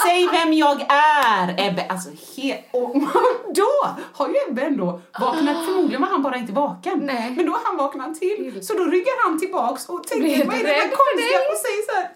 Säg 0.06 0.28
vem 0.32 0.54
jag 0.54 0.82
är! 0.90 1.68
Ebbe, 1.68 1.86
alltså 1.90 2.10
he- 2.10 2.62
och 2.72 2.96
då 3.56 3.68
har 4.14 4.28
ju 4.28 4.36
Ebbe 4.50 4.62
ändå 4.62 5.02
vaknat, 5.20 5.66
förmodligen 5.66 6.02
var 6.02 6.08
han 6.10 6.24
bara 6.24 6.38
inte 6.38 6.54
vaken. 6.54 7.00
Nej. 7.00 7.34
Men 7.36 7.46
då 7.46 7.52
har 7.52 7.62
han 7.64 7.78
vaknat 7.78 8.20
till, 8.20 8.60
så 8.68 8.74
då 8.74 8.84
ryggar 8.86 9.28
han 9.30 9.40
tillbaks 9.40 9.90
och 9.90 10.04
tänker, 10.08 10.46
vad 10.46 10.56
är 10.56 10.60
det 10.64 10.68
för 10.82 10.96
konstiga? 10.98 11.40
Och 11.52 11.58
säger 11.58 11.86
så 11.86 11.96
här, 11.96 12.10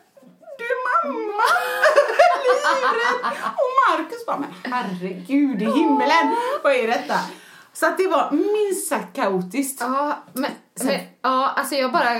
du 0.60 0.66
är 0.66 0.80
mamma! 0.89 1.44
Livrädd! 2.46 3.44
Och 3.44 3.72
Markus 3.89 4.25
bara, 4.25 4.38
men 4.39 4.74
herregud 4.74 5.62
i 5.62 5.66
himmelen, 5.66 6.36
vad 6.63 6.74
är 6.74 6.88
detta? 6.88 7.20
Så 7.74 7.86
att 7.86 7.98
det 7.98 8.08
var 8.08 8.32
minst 8.32 8.88
sagt 8.89 9.16
kaotiskt. 9.16 9.82
Ja, 9.82 10.24
men, 10.34 10.51
men 10.84 11.00
ja, 11.22 11.50
alltså 11.56 11.75
jag 11.75 11.92
bara, 11.92 12.13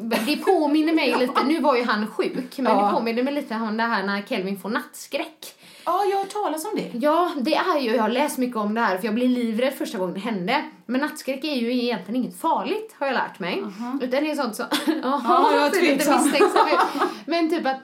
det 0.00 0.36
påminner 0.36 0.92
mig 0.92 1.14
lite, 1.18 1.44
nu 1.44 1.60
var 1.60 1.76
ju 1.76 1.84
han 1.84 2.06
sjuk, 2.06 2.58
men 2.58 2.72
Ja. 2.72 2.86
det 2.86 2.92
påminner 2.92 3.22
mig 3.22 3.34
lite 3.34 3.54
om 3.54 3.76
det 3.76 3.82
här 3.82 4.02
när 4.02 4.22
Kelvin 4.22 4.58
får 4.58 4.68
nattskräck. 4.68 5.54
Ja, 5.84 6.04
jag 6.04 6.18
har 6.18 6.24
talas 6.24 6.64
om 6.64 6.70
det. 6.76 6.90
Ja, 6.98 7.32
det 7.40 7.54
är 7.54 7.78
ju, 7.78 7.90
jag 7.94 8.02
har 8.02 8.08
läst 8.08 8.38
mycket 8.38 8.56
om 8.56 8.74
det 8.74 8.80
här 8.80 8.98
för 8.98 9.04
jag 9.04 9.14
blev 9.14 9.28
livrädd 9.28 9.74
första 9.74 9.98
gången 9.98 10.14
det 10.14 10.20
hände. 10.20 10.64
Men 10.86 11.00
nattskräck 11.00 11.44
är 11.44 11.54
ju 11.54 11.72
egentligen 11.72 12.24
inget 12.24 12.40
farligt 12.40 12.94
har 12.98 13.06
jag 13.06 13.14
lärt 13.14 13.38
mig. 13.38 13.58
Utan 14.02 14.24
det 14.24 14.30
är 14.30 14.34
sånt 14.34 14.56
som, 14.56 14.66
Ja, 15.02 15.50
jag 15.54 15.66
är 15.66 15.70
tveksam. 15.70 16.32
Men 17.26 17.50
typ 17.50 17.66
att 17.66 17.80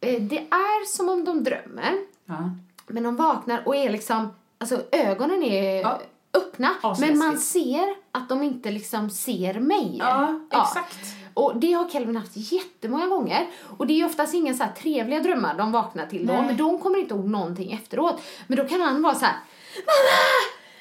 eh, 0.00 0.22
det 0.22 0.38
är 0.38 0.86
som 0.86 1.08
om 1.08 1.24
de 1.24 1.44
drömmer. 1.44 1.92
Ja. 2.26 2.50
Men 2.86 3.02
de 3.02 3.16
vaknar 3.16 3.62
och 3.66 3.76
är 3.76 3.90
liksom, 3.90 4.28
alltså 4.58 4.82
ögonen 4.92 5.42
är 5.42 5.80
Ja. 5.80 6.00
öppna. 6.36 6.70
Asläskigt. 6.82 7.18
Men 7.18 7.28
man 7.28 7.38
ser 7.38 7.94
att 8.12 8.28
de 8.28 8.42
inte 8.42 8.70
liksom 8.70 9.10
ser 9.10 9.60
mig. 9.60 9.96
Ja, 9.98 10.40
exakt. 10.52 10.98
Och 11.34 11.56
det 11.56 11.72
har 11.72 11.88
Kelvin 11.88 12.16
haft 12.16 12.32
jättemånga 12.34 13.06
gånger. 13.06 13.46
Och 13.78 13.86
det 13.86 14.00
är 14.00 14.06
oftast 14.06 14.34
inga 14.34 14.54
så 14.54 14.62
här 14.64 14.72
trevliga 14.72 15.20
drömmar 15.20 15.54
de 15.54 15.72
vaknar 15.72 16.06
till 16.06 16.26
då, 16.26 16.32
men 16.32 16.56
de 16.56 16.78
kommer 16.80 16.98
inte 16.98 17.14
ihåg 17.14 17.28
någonting 17.28 17.72
efteråt. 17.72 18.22
Men 18.46 18.58
då 18.58 18.64
kan 18.68 18.80
han 18.80 19.02
vara 19.02 19.14
så 19.14 19.24
här, 19.24 19.34
mamma, 19.76 20.20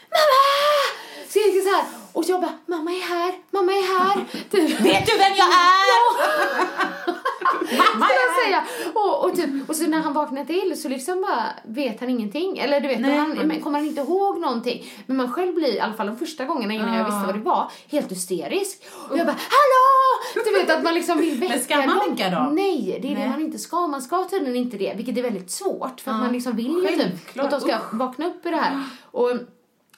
mamma! 0.10 0.44
Skriker 1.30 1.62
så 1.70 1.76
här. 1.76 1.86
Och 2.14 2.24
jag 2.28 2.42
bara, 2.42 2.54
mamma 2.66 2.92
är 2.92 3.02
här, 3.02 3.34
mamma 3.52 3.72
är 3.72 4.00
här. 4.00 4.26
Typ. 4.52 4.80
Vet 4.80 5.06
du 5.06 5.18
vem 5.18 5.34
jag 5.36 5.48
är? 5.48 5.94
Mamma 7.78 8.06
är 8.06 8.14
jag 8.14 8.46
säga. 8.46 8.64
Och, 8.94 9.26
och, 9.26 9.36
typ, 9.36 9.70
och 9.70 9.76
så 9.76 9.84
när 9.88 10.00
han 10.02 10.14
vaknar 10.14 10.46
till 10.46 10.82
så 10.82 10.90
liksom 10.90 11.22
bara 11.22 11.44
vet 11.64 12.00
han 12.00 12.10
ingenting. 12.10 12.58
Eller 12.58 12.80
du 12.80 12.88
vet, 12.88 13.00
Nej, 13.00 13.18
han, 13.18 13.30
men- 13.30 13.62
kommer 13.62 13.80
han 13.80 13.88
inte 13.88 14.02
ihåg 14.02 14.40
någonting. 14.40 14.92
Men 15.06 15.18
man 15.18 15.32
själv 15.32 15.54
blir, 15.56 15.76
i 15.76 15.80
alla 15.80 15.94
fall 15.94 16.08
de 16.08 16.18
första 16.18 16.46
gångerna 16.46 16.74
innan 16.74 16.94
jag 16.94 17.02
Ah. 17.02 17.06
visste 17.06 17.26
vad 17.26 17.36
det 17.36 17.42
var, 17.42 17.72
helt 17.92 18.12
hysterisk. 18.12 18.84
Och 19.10 19.18
jag 19.18 19.26
bara, 19.26 19.36
hallå! 19.50 20.24
Att 20.78 20.84
man 20.84 20.94
liksom 20.94 21.18
vill 21.20 21.40
väcka 21.40 21.60
ska 21.60 21.78
man 21.78 22.00
väcka 22.10 22.30
dem? 22.30 22.56
Nej, 22.56 23.00
det 23.02 23.08
är 23.08 23.14
Nej. 23.14 23.24
det 23.24 23.30
man 23.30 23.42
inte 23.42 23.60
ska. 23.60 23.88
Man 23.88 24.02
ska 24.02 24.24
tydligen 24.30 24.56
inte 24.56 24.78
det, 24.78 24.94
vilket 24.98 25.18
är 25.18 25.22
väldigt 25.22 25.52
svårt. 25.52 26.02
För 26.02 26.12
att 26.12 26.18
Ja. 26.18 26.24
man 26.24 26.32
liksom 26.34 26.56
vill 26.56 26.66
ju 26.68 26.88
typ 26.98 27.40
att 27.40 27.52
de 27.52 27.62
ska 27.62 27.80
vakna 27.92 28.26
upp 28.28 28.46
i 28.46 28.50
det 28.50 28.56
här. 28.56 28.84
Och 29.12 29.32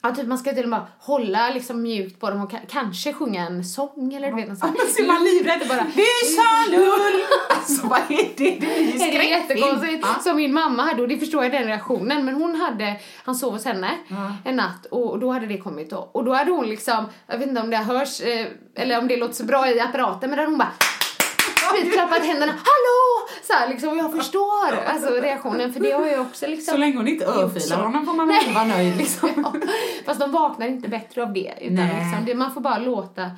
Ja, 0.08 0.16
typ 0.16 0.28
man 0.28 0.38
ska 0.38 0.54
till 0.54 0.64
och 0.64 0.70
med 0.70 0.82
hålla 1.00 1.50
liksom 1.50 1.82
mjukt 1.82 2.20
på 2.20 2.30
dem 2.30 2.42
och 2.42 2.52
ka- 2.52 2.66
kanske 2.70 3.14
sjunga 3.14 3.46
en 3.48 3.64
sång 3.64 4.14
eller 4.14 4.30
du 4.30 4.36
vet 4.36 4.50
något 4.50 4.60
sånt. 4.60 4.78
Så 4.96 5.04
är 5.04 5.08
man 5.08 5.24
livrädd. 5.24 5.68
bara, 5.70 5.84
Visalull! 5.96 7.22
Alltså 7.50 7.88
vad 7.88 8.00
är 8.00 8.38
det? 8.38 8.58
Det 8.60 8.76
är 8.76 8.80
ju 8.82 8.92
det 8.98 9.18
är 9.18 9.40
jättekonstigt. 9.40 10.00
Ja. 10.16 10.22
Som 10.24 10.36
min 10.38 10.54
mamma 10.54 10.84
hade 10.84 11.02
och 11.02 11.08
det 11.08 11.18
förstår 11.18 11.44
jag 11.44 11.52
den 11.52 11.64
reaktionen. 11.68 12.26
Men 12.26 12.36
hon 12.36 12.56
hade, 12.56 13.00
han 13.26 13.36
sov 13.36 13.54
hos 13.54 13.66
henne 13.66 13.92
Ja. 14.08 14.34
en 14.46 14.56
natt 14.56 14.86
och, 14.92 15.20
då 15.20 15.32
hade 15.32 15.48
det 15.48 15.58
kommit 15.58 15.90
då. 15.90 16.10
Och 16.12 16.26
då 16.26 16.34
hade 16.34 16.52
hon 16.52 16.66
liksom, 16.70 17.06
jag 17.28 17.38
vet 17.38 17.48
inte 17.48 17.62
om 17.62 17.70
det 17.70 17.78
hörs 17.78 18.22
eh, 18.22 18.46
eller 18.76 19.00
om 19.00 19.08
det 19.08 19.18
låter 19.18 19.34
så 19.34 19.44
bra 19.44 19.70
i 19.72 19.80
apparaten 19.80 20.30
men 20.30 20.38
då 20.38 20.42
hade 20.44 20.52
hon 20.52 20.58
bara 20.58 20.74
vet, 21.84 21.94
klappat 21.94 22.24
händerna, 22.26 22.52
hallå! 22.52 23.05
Så 23.48 23.54
här, 23.54 23.70
liksom, 23.70 23.98
jag 23.98 24.12
förstår 24.12 24.76
alltså, 24.88 25.10
reaktionen 25.14 25.74
för 25.74 25.80
det 25.80 25.92
har 25.92 26.06
jag 26.08 26.22
också 26.22 26.48
liksom. 26.48 26.72
Så 26.74 26.78
länge 26.78 26.98
hon 26.98 27.08
inte 27.08 27.26
örfilar 27.26 27.78
honom 27.84 28.06
får 28.06 28.14
man 28.14 28.28
väl 28.28 28.54
vara 28.54 28.64
nöjd 28.66 28.98
liksom. 28.98 29.30
Ja, 29.44 29.54
Fast 30.06 30.20
de 30.20 30.32
vaknar 30.32 30.68
inte 30.68 30.90
bättre 30.90 31.24
av 31.24 31.34
det. 31.34 31.54
Utan 31.62 31.88
liksom, 31.88 32.24
det 32.26 32.36
man 32.36 32.54
får 32.54 32.62
bara 32.62 32.78
låta 32.78 33.32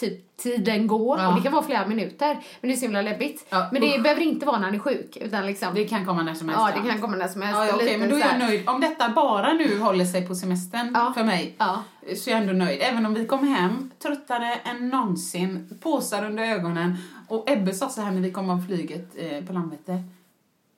typ 0.00 0.36
tiden 0.36 0.86
gå. 0.86 1.16
Ja. 1.18 1.28
Och 1.28 1.34
det 1.36 1.40
kan 1.42 1.52
vara 1.52 1.62
flera 1.64 1.86
minuter. 1.86 2.38
Men 2.60 2.70
det 2.70 2.74
är 2.74 2.76
så 2.76 2.82
himla 2.82 3.02
läbbigt. 3.02 3.46
Ja, 3.48 3.68
men 3.72 3.80
det 3.82 3.96
usch. 3.96 4.02
behöver 4.02 4.22
inte 4.22 4.46
vara 4.46 4.58
när 4.58 4.64
han 4.64 4.74
är 4.74 4.78
sjuk. 4.78 5.16
Utan 5.20 5.46
liksom, 5.46 5.74
Det 5.74 5.84
kan 5.84 6.06
komma 6.06 6.22
när 6.22 6.34
som 6.34 6.48
helst. 6.48 6.62
ja, 6.74 6.82
det 6.82 6.90
kan 6.90 7.00
komma 7.00 7.16
när 7.16 7.28
som 7.28 7.42
helst. 7.42 7.58
Ja, 7.58 7.66
ja, 7.66 7.76
liten 7.76 8.00
men 8.00 8.10
då 8.10 8.16
är 8.16 8.20
jag 8.20 8.38
nöjd. 8.38 8.68
Om 8.68 8.80
detta 8.80 9.08
bara 9.08 9.52
nu 9.52 9.78
håller 9.78 10.04
sig 10.04 10.28
på 10.28 10.34
semestern 10.34 10.90
Ja. 10.94 11.12
för 11.16 11.24
mig 11.24 11.56
så 12.16 12.30
är 12.30 12.34
jag 12.34 12.40
ändå 12.42 12.52
nöjd. 12.52 12.78
Även 12.82 13.06
om 13.06 13.14
vi 13.14 13.26
kom 13.26 13.48
hem 13.48 13.90
tröttare 14.02 14.54
än 14.64 14.88
någonsin, 14.88 15.78
påsar 15.82 16.24
under 16.24 16.42
ögonen. 16.44 16.96
Och 17.28 17.50
Ebbe 17.50 17.74
sa 17.74 17.88
så 17.88 18.00
här 18.00 18.10
när 18.12 18.20
vi 18.20 18.30
kom 18.30 18.50
av 18.50 18.66
flyget 18.66 19.06
eh, 19.18 19.44
på 19.44 19.52
Landvetter. 19.52 20.02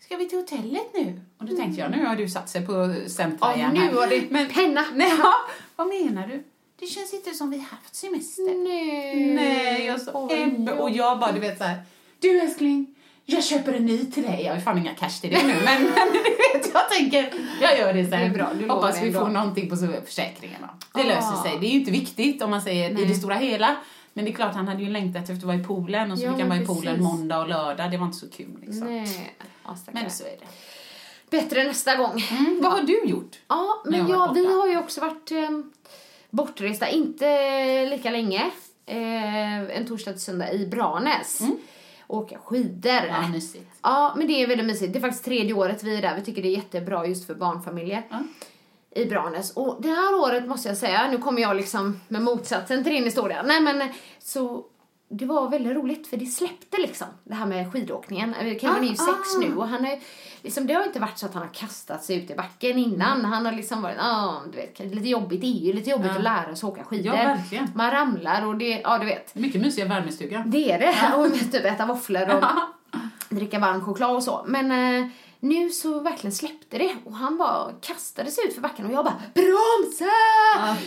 Ska 0.01 0.17
vi 0.17 0.29
till 0.29 0.39
hotellet 0.39 0.87
nu? 0.95 1.21
Och 1.39 1.45
då 1.45 1.57
tänkte 1.57 1.81
jag, 1.81 1.91
nu 1.91 2.05
har 2.07 2.17
du 2.17 2.29
satt 2.29 2.49
sig 2.49 2.67
på 2.67 2.95
centra 3.07 3.57
Ja, 3.57 3.73
nu 3.73 3.93
var 3.93 4.07
det 4.07 4.23
Men- 4.31 4.49
penna. 4.49 4.85
Nej, 4.95 5.13
ja, 5.19 5.33
vad 5.77 5.87
menar 5.89 6.27
du? 6.27 6.45
Det 6.81 6.87
känns 6.87 7.15
inte 7.15 7.31
som 7.35 7.51
vi 7.51 7.59
haft 7.59 7.95
semester. 7.95 8.65
Nej. 8.65 9.27
Nej, 9.35 9.85
jag 9.87 10.01
sa 10.01 10.29
Ebbe 10.33 10.73
och 10.73 10.91
jag 10.91 11.19
bara, 11.21 11.33
du 11.33 11.41
vet 11.41 11.59
så 11.59 11.65
här. 11.65 11.83
Du 12.21 12.41
älskling, 12.41 12.95
jag 13.25 13.45
köper 13.45 13.73
en 13.73 13.87
ny 13.87 13.99
till 14.05 14.23
dig. 14.23 14.43
Jag 14.43 14.55
har 14.55 14.61
fan 14.61 14.79
inga 14.79 14.95
cash 14.95 15.21
till 15.21 15.31
det 15.31 15.43
nu, 15.47 15.55
men, 15.65 15.83
men 15.83 16.09
du 16.13 16.19
vet, 16.59 16.71
jag 16.75 16.91
tänker, 16.91 17.33
jag 17.61 17.79
gör 17.79 17.93
det 17.95 18.03
sen. 18.03 18.11
Det 18.11 18.17
är 18.27 18.31
bra, 18.31 18.49
du 18.59 18.69
Hoppas 18.69 19.03
vi 19.03 19.07
ändå. 19.07 19.21
får 19.21 19.29
någonting 19.29 19.71
på 19.71 19.77
försäkringen. 20.07 20.61
Det 20.95 21.01
Ah. 21.01 21.05
löser 21.05 21.43
sig. 21.49 21.59
Det 21.61 21.67
är 21.67 21.71
ju 21.71 21.79
inte 21.81 21.91
viktigt 21.91 22.43
om 22.43 22.51
man 22.51 22.63
säger 22.63 22.91
i 22.91 22.95
Nej. 22.95 23.05
det 23.07 23.15
stora 23.15 23.35
hela. 23.35 23.77
Men 24.19 24.25
det 24.25 24.31
är 24.31 24.35
klart, 24.35 24.55
han 24.55 24.69
hade 24.69 24.83
ju 24.83 24.89
längtat 24.89 25.23
efter 25.23 25.35
att 25.35 25.43
vara 25.43 25.57
i 25.57 25.65
poolen 25.65 26.13
och 26.13 26.19
så 26.19 26.25
Ja, 26.25 26.31
fick 26.33 26.41
han 26.41 26.49
vara 26.49 26.63
i 26.63 26.67
poolen 26.67 27.03
måndag 27.03 27.39
och 27.39 27.49
lördag. 27.49 27.91
Det 27.91 27.97
var 27.97 28.07
inte 28.07 28.19
så 28.19 28.31
kul 28.31 28.59
liksom. 28.61 28.87
Nej. 28.87 29.37
Ja. 29.65 29.77
Men 29.93 30.11
så 30.11 30.25
är 30.25 30.37
det. 30.41 30.47
Bättre 31.31 31.65
nästa 31.65 31.97
gång. 31.97 32.23
Mm, 32.31 32.61
vad 32.63 32.73
har 32.73 32.83
du 32.83 33.05
gjort? 33.05 33.39
Ja, 33.49 33.83
men 33.85 34.09
ja, 34.09 34.33
vi 34.35 34.47
har 34.47 34.69
ju 34.69 34.79
också 34.79 35.01
varit 35.01 35.31
eh, 35.31 35.51
bortresta, 36.31 36.89
inte 36.89 37.87
lika 37.87 38.11
länge. 38.11 38.51
Eh, 38.87 39.77
en 39.79 39.87
torsdag 39.87 40.13
till 40.13 40.21
söndag 40.21 40.53
i 40.53 40.67
Branäs. 40.67 41.41
Åka 42.07 42.39
skidor. 42.39 42.91
Mm. 42.91 43.23
Ja, 43.23 43.29
mysigt. 43.29 43.71
Ja, 43.83 44.15
men 44.17 44.27
det 44.27 44.43
är 44.43 44.47
väldigt 44.47 44.67
mysigt. 44.67 44.93
Det 44.93 44.99
är 44.99 45.01
faktiskt 45.01 45.25
tredje 45.25 45.55
året 45.55 45.83
vi 45.83 45.97
är 45.97 46.03
där. 46.03 46.17
Vi 46.17 46.25
tycker 46.25 46.43
det 46.43 46.49
är 46.49 46.57
jättebra 46.57 47.07
just 47.07 47.27
för 47.27 47.35
barnfamiljer. 47.35 48.03
Ja. 48.11 48.23
I 48.95 49.05
Branäs. 49.05 49.53
Och 49.57 49.77
det 49.83 49.89
här 49.89 50.15
året 50.21 50.47
måste 50.49 50.69
jag 50.69 50.77
säga, 50.79 51.11
nu 51.11 51.19
kommer 51.19 51.43
jag 51.43 51.57
liksom 51.57 52.01
med 52.09 52.23
motsatsen 52.23 52.85
till 52.85 52.93
din 52.93 53.05
historia. 53.05 53.43
Nej 53.43 53.61
men 53.61 53.89
så 54.19 54.65
det 55.11 55.27
var 55.27 55.51
väldigt 55.51 55.77
roligt 55.77 56.07
för 56.07 56.17
det 56.17 56.27
släppte 56.27 56.77
liksom 56.81 57.07
det 57.25 57.35
här 57.35 57.47
med 57.47 57.73
skidåkningen. 57.73 58.35
Kevin 58.35 58.77
är 58.79 58.83
ju 58.83 58.93
Ah, 58.93 58.97
sex 58.97 59.37
ah. 59.37 59.41
nu 59.41 59.57
och 59.57 59.69
han 59.69 59.85
är 59.87 60.01
liksom, 60.43 60.67
det 60.67 60.75
har 60.75 60.85
inte 60.85 61.01
varit 61.01 61.19
så 61.19 61.27
att 61.27 61.35
han 61.35 61.43
har 61.43 61.55
kastat 61.55 62.05
sig 62.05 62.17
ut 62.17 62.31
i 62.31 62.35
backen 62.35 62.79
innan. 62.79 63.25
Han 63.25 63.45
har 63.47 63.53
liksom 63.53 63.83
varit, 63.83 63.97
ja 63.99 64.43
du 64.53 64.57
vet, 64.57 64.79
lite 64.79 65.09
jobbigt. 65.09 65.41
Det 65.41 65.47
är 65.47 65.67
ju 65.67 65.73
lite 65.73 65.91
jobbigt 65.91 66.11
Ja. 66.11 66.17
att 66.17 66.23
lära 66.23 66.57
sig 66.57 66.67
åka 66.69 66.85
skidor. 66.85 67.15
Ja, 67.15 67.23
verkligen. 67.23 67.67
Man 67.75 67.91
ramlar 67.91 68.47
och 68.47 68.57
det, 68.57 68.81
ja 68.85 68.99
du 68.99 69.07
vet. 69.07 69.35
Mycket 69.35 69.61
mysiga 69.61 69.85
värmestuga. 69.87 70.45
Det 70.47 70.73
är 70.73 70.79
det. 70.79 71.17
Och 71.17 71.53
typ 71.53 71.65
äta 71.65 71.87
våfflor 71.87 72.35
och 72.37 72.45
dricka 73.37 73.59
varm 73.59 73.85
choklad 73.85 74.17
och 74.17 74.23
så. 74.23 74.45
Men 74.47 74.73
eh, 75.03 75.09
nu 75.41 75.71
så 75.71 76.01
verkligen 76.01 76.35
släppte 76.35 76.79
det 76.79 76.97
och 77.05 77.15
han 77.15 77.37
bara 77.37 77.73
kastade 77.81 78.31
sig 78.31 78.45
ut 78.47 78.55
för 78.55 78.61
backen 78.61 78.87
och 78.87 78.93
jag 78.93 79.05
bara 79.05 79.23
bromsa! 79.35 80.11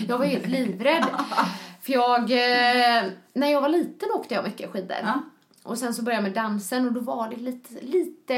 Jag 0.07 0.17
var 0.17 0.25
helt 0.25 0.47
livrädd. 0.47 1.05
För 1.81 1.93
jag, 1.93 2.21
eh, 2.21 3.03
när 3.33 3.51
jag 3.51 3.61
var 3.61 3.69
liten 3.69 4.11
åkte 4.11 4.33
jag 4.33 4.43
mycket 4.43 4.71
skidor. 4.71 4.97
Ja. 5.03 5.21
Och 5.63 5.77
sen 5.77 5.93
så 5.93 6.01
började 6.03 6.23
jag 6.23 6.33
med 6.33 6.43
dansen 6.43 6.87
och 6.87 6.93
då 6.93 6.99
var 6.99 7.29
det 7.29 7.35
lite, 7.35 7.73
lite 7.81 8.35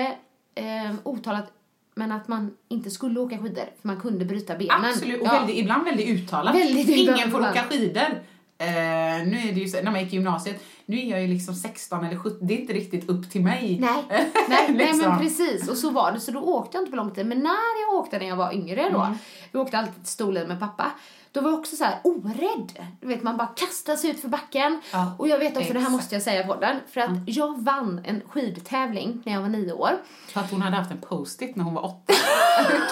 eh, 0.56 0.94
otalat 1.04 1.52
men 1.96 2.12
att 2.12 2.28
man 2.28 2.58
inte 2.68 2.90
skulle 2.92 3.20
åka 3.20 3.38
skidor 3.38 3.66
för 3.82 3.88
man 3.88 4.02
kunde 4.02 4.26
bryta 4.26 4.56
benen. 4.56 4.86
Absolut, 4.86 5.22
och 5.22 5.28
Ja. 5.28 5.32
väldigt, 5.32 5.56
ibland 5.58 5.84
väldigt 5.84 6.10
uttalat. 6.10 6.56
Väldigt 6.56 6.90
Ingen 6.90 7.32
får 7.32 7.40
åka 7.40 7.64
skidor. 7.64 8.24
Eh, 8.68 9.28
nu 9.28 9.38
är 9.50 9.54
det 9.54 9.60
ju 9.60 9.68
så, 9.68 9.82
när 9.82 9.92
man 9.92 10.00
gick 10.04 10.14
i 10.14 10.16
gymnasiet, 10.16 10.64
nu 10.86 10.98
är 11.00 11.06
jag 11.06 11.22
ju 11.22 11.28
liksom 11.28 11.56
16 11.56 12.06
eller 12.06 12.18
17, 12.18 12.48
det 12.48 12.54
är 12.54 12.58
inte 12.62 12.74
riktigt 12.74 13.10
upp 13.10 13.32
till 13.32 13.42
mig. 13.42 13.78
Nej, 13.82 14.04
nej, 14.10 14.32
nej 14.48 14.74
Liksom. 14.78 15.00
men 15.10 15.20
precis. 15.20 15.70
Och 15.70 15.78
så 15.78 15.90
var 15.90 16.12
det. 16.12 16.20
Så 16.20 16.32
då 16.32 16.40
åkte 16.42 16.78
jag 16.78 16.82
inte 16.82 16.92
på 16.92 16.98
lång 16.98 17.12
tid. 17.12 17.26
Men 17.26 17.40
när 17.40 17.82
jag 17.90 18.00
åkte 18.00 18.20
när 18.20 18.28
jag 18.28 18.36
var 18.36 18.54
yngre 18.54 18.90
då, 18.90 19.00
Mm. 19.02 19.18
vi 19.52 19.60
åkte 19.60 19.78
alltid 19.78 19.96
till 19.96 20.06
Storlien 20.12 20.48
med 20.48 20.60
pappa, 20.60 20.92
då 21.32 21.42
var 21.42 21.50
jag 21.50 21.60
också 21.60 21.76
så 21.76 21.84
här 21.84 22.00
orädd. 22.04 22.72
Du 23.02 23.08
vet, 23.08 23.24
man 23.24 23.38
bara 23.38 23.48
kastar 23.48 23.96
sig 23.96 24.10
ut 24.10 24.20
för 24.20 24.28
backen. 24.28 24.82
Ja, 24.92 25.16
och 25.20 25.28
jag 25.28 25.40
vet 25.40 25.58
också, 25.58 25.74
det 25.74 25.80
här 25.80 25.86
exakt. 25.86 25.92
måste 25.92 26.16
jag 26.16 26.22
säga 26.22 26.44
i 26.44 26.48
podden, 26.48 26.76
för 26.92 27.02
att 27.02 27.10
jag 27.26 27.64
vann 27.64 28.02
en 28.06 28.22
skidtävling 28.30 29.22
när 29.26 29.34
jag 29.34 29.42
var 29.42 29.50
nio 29.50 29.74
år. 29.74 29.92
För 30.28 30.40
att 30.40 30.52
hon 30.52 30.62
hade 30.62 30.76
haft 30.76 30.92
en 30.92 31.02
post-it 31.02 31.56
när 31.56 31.64
hon 31.64 31.74
var 31.74 31.86
åtta. 31.86 32.14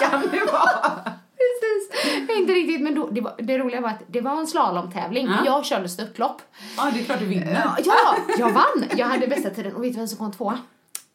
Kan 0.00 0.20
det 0.20 0.52
vara? 0.52 1.12
Precis. 1.60 2.38
Inte 2.38 2.52
riktigt, 2.52 2.80
men 2.80 2.94
då, 2.94 3.08
det, 3.10 3.20
var, 3.20 3.34
det 3.38 3.58
roliga 3.58 3.80
var 3.80 3.88
att 3.88 4.02
det 4.06 4.20
var 4.20 4.40
en 4.40 4.46
slalomtävling. 4.46 5.26
Ja. 5.26 5.36
Jag 5.44 5.66
körde 5.66 5.88
störtlopp. 5.88 6.42
Ja, 6.76 6.90
det 6.94 7.00
är 7.00 7.04
klart 7.04 7.18
du 7.18 7.26
vinner. 7.26 7.62
Ja, 7.64 7.76
ja, 7.84 8.16
jag 8.38 8.50
vann! 8.50 8.84
Jag 8.96 9.06
hade 9.06 9.26
bästa 9.26 9.50
tiden. 9.50 9.74
Och 9.74 9.84
vet 9.84 9.92
du 9.92 9.98
vem 9.98 10.08
som 10.08 10.18
kom 10.18 10.32
tvåa? 10.32 10.58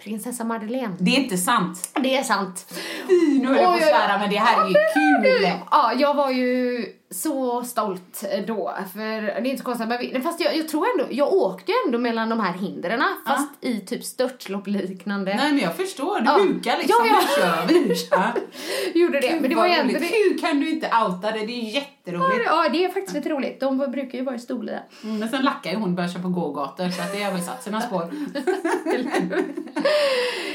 Prinsessa 0.04 0.44
Madeleine. 0.44 0.96
Det 1.00 1.12
är 1.16 1.20
inte 1.20 1.38
sant. 1.38 1.90
Det 2.04 2.18
är 2.18 2.24
sant. 2.24 2.74
Fy, 3.08 3.40
nu 3.40 3.48
höll 3.48 3.58
jag 3.58 3.66
på 3.66 3.72
att 3.72 3.82
svära, 3.82 4.18
men 4.18 4.30
det 4.30 4.38
här 4.38 4.64
är 4.64 4.68
ju 4.68 4.76
kul. 4.94 5.50
Ja, 5.72 5.94
jag 5.94 6.14
var 6.14 6.32
ju 6.32 6.86
så 7.12 7.64
stolt 7.64 8.24
då. 8.48 8.74
För 8.94 9.22
det 9.22 9.32
är 9.32 9.46
inte 9.46 9.58
så 9.58 9.64
konstigt, 9.66 10.14
men 10.14 10.22
fast 10.22 10.40
jag, 10.40 10.58
jag 10.58 10.68
tror 10.68 10.86
ändå, 10.94 11.14
jag 11.14 11.34
åkte 11.34 11.72
ju 11.72 11.78
ändå 11.86 11.98
mellan 12.00 12.30
de 12.30 12.40
här 12.40 12.54
hindren 12.54 13.04
fast 13.28 13.50
i 13.62 13.80
typ 13.80 14.04
störtlopp 14.04 14.68
liknande. 14.68 15.36
Nej, 15.36 15.52
men 15.52 15.62
jag 15.64 15.76
förstår. 15.76 16.20
Du 16.20 16.26
Ja. 16.26 16.38
hukar 16.38 16.78
liksom. 16.78 17.06
Ja, 17.08 17.22
ja. 17.22 17.68
Kör 17.68 17.68
vi. 17.68 17.94
Ja. 18.12 18.34
Gjorde 19.00 19.20
det. 19.20 19.38
Men 19.42 19.50
det 19.50 19.56
var 19.56 19.68
det. 19.68 20.00
Hur 20.00 20.38
kan 20.38 20.60
du 20.60 20.70
inte 20.70 20.88
outa 21.08 21.32
det? 21.32 21.40
Det 21.46 21.54
är 21.54 21.74
jätteroligt. 21.74 22.42
Ja, 22.46 22.70
det 22.70 22.86
är 22.86 22.90
faktiskt 22.90 23.14
lite 23.16 23.30
roligt. 23.30 23.60
De 23.60 23.78
brukar 23.78 24.18
ju 24.18 24.24
vara 24.24 24.36
i 24.36 24.40
Storlien. 24.40 24.82
Mm, 25.04 25.18
men 25.20 25.30
sen 25.30 25.42
lackar 25.46 25.70
ju 25.72 25.76
hon 25.78 25.84
och 25.90 25.96
börjar 25.96 26.10
köpa 26.10 26.28
gågator 26.28 26.90
så 26.90 27.02
att 27.02 27.12
det 27.14 27.24
har 27.24 27.32
väl 27.32 27.42
satt 27.42 27.64
sina 27.64 27.82
spår. 27.82 28.12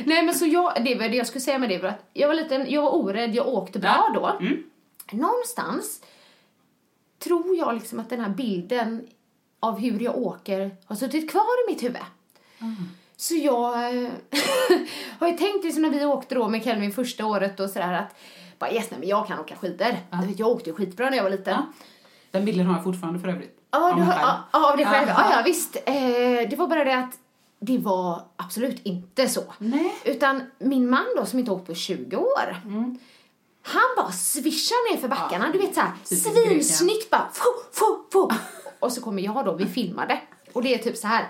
Nej 0.04 0.22
men 0.22 0.34
så 0.34 0.46
jag, 0.46 0.84
det 0.84 0.94
var 0.94 1.08
det 1.08 1.16
jag 1.16 1.26
skulle 1.26 1.40
säga 1.42 1.58
med 1.58 1.68
det 1.68 1.78
var 1.78 1.88
att 1.88 2.10
jag 2.12 2.28
var 2.28 2.34
liten, 2.34 2.66
jag 2.70 2.82
var 2.82 2.94
orädd, 2.96 3.34
jag 3.34 3.48
åkte 3.48 3.78
bra 3.78 4.10
Ja. 4.14 4.20
då. 4.40 4.46
Mm. 4.46 4.62
Någonstans 5.12 6.00
tror 7.24 7.56
jag 7.56 7.74
liksom 7.74 8.00
att 8.00 8.10
den 8.10 8.20
här 8.20 8.28
bilden 8.28 9.06
av 9.60 9.78
hur 9.78 10.00
jag 10.00 10.16
åker 10.16 10.76
har 10.84 10.96
suttit 10.96 11.30
kvar 11.30 11.68
i 11.68 11.72
mitt 11.72 11.82
huvud. 11.82 12.02
Så 13.16 13.34
jag 13.34 13.72
har 15.18 15.28
ju 15.28 15.36
tänkt 15.38 15.64
liksom 15.64 15.82
när 15.82 15.90
vi 15.90 16.04
åkte 16.04 16.34
då 16.34 16.48
med 16.48 16.64
Kelvin 16.64 16.92
första 16.92 17.26
året 17.26 17.60
och 17.60 17.70
sådär 17.70 17.92
att 17.92 18.16
bara 18.58 18.72
yes, 18.72 18.90
nej, 18.90 19.00
men 19.00 19.08
jag 19.08 19.26
kan 19.26 19.38
åka 19.38 19.56
skidor. 19.56 19.96
Du 20.20 20.26
vet, 20.26 20.38
Jag 20.38 20.48
åkte 20.48 20.70
ju 20.70 20.76
skitbra 20.76 21.10
när 21.10 21.16
jag 21.16 21.24
var 21.24 21.30
liten. 21.30 21.54
Ja. 21.54 21.66
Den 22.30 22.44
bilden 22.44 22.66
har 22.66 22.74
jag 22.74 22.84
fortfarande 22.84 23.20
för 23.20 23.28
övrigt. 23.28 23.58
Ja, 23.70 23.90
Av 23.90 23.96
du 23.96 24.02
har, 24.02 24.12
ja, 24.12 24.38
ja, 24.52 24.70
av 24.70 24.76
dig 24.76 24.86
själv. 24.86 25.08
Ja, 25.08 25.32
ja, 25.36 25.42
visst. 25.44 25.76
Eh, 25.76 25.92
det 26.50 26.56
var 26.56 26.66
bara 26.68 26.84
det 26.84 26.96
att 26.98 27.18
det 27.60 27.78
var 27.78 28.22
absolut 28.36 28.80
inte 28.86 29.28
så. 29.28 29.42
Nej. 29.58 29.92
Utan 30.04 30.42
min 30.58 30.90
man 30.90 31.04
då, 31.16 31.26
som 31.26 31.38
inte 31.38 31.50
åkt 31.50 31.66
på 31.66 31.74
20 31.74 32.16
år, 32.16 32.56
Mm. 32.64 32.98
Han 33.62 33.82
bara 33.96 34.12
svischar 34.12 34.92
ner 34.92 35.00
för 35.00 35.08
backarna. 35.08 35.50
Du 35.52 35.58
vet 35.58 35.74
såhär, 35.74 35.92
Typiskt 36.08 36.34
svinsnyggt 36.34 37.10
bara. 37.10 37.28
Fu, 37.32 37.48
fu, 37.72 37.84
fu. 38.12 38.28
Och 38.80 38.92
så 38.92 39.00
kommer 39.00 39.22
jag 39.22 39.44
då, 39.44 39.52
vi 39.54 39.66
filmade. 39.66 40.20
Och 40.52 40.62
det 40.62 40.74
är 40.74 40.78
typ 40.78 40.96
så 40.96 41.06
här. 41.06 41.28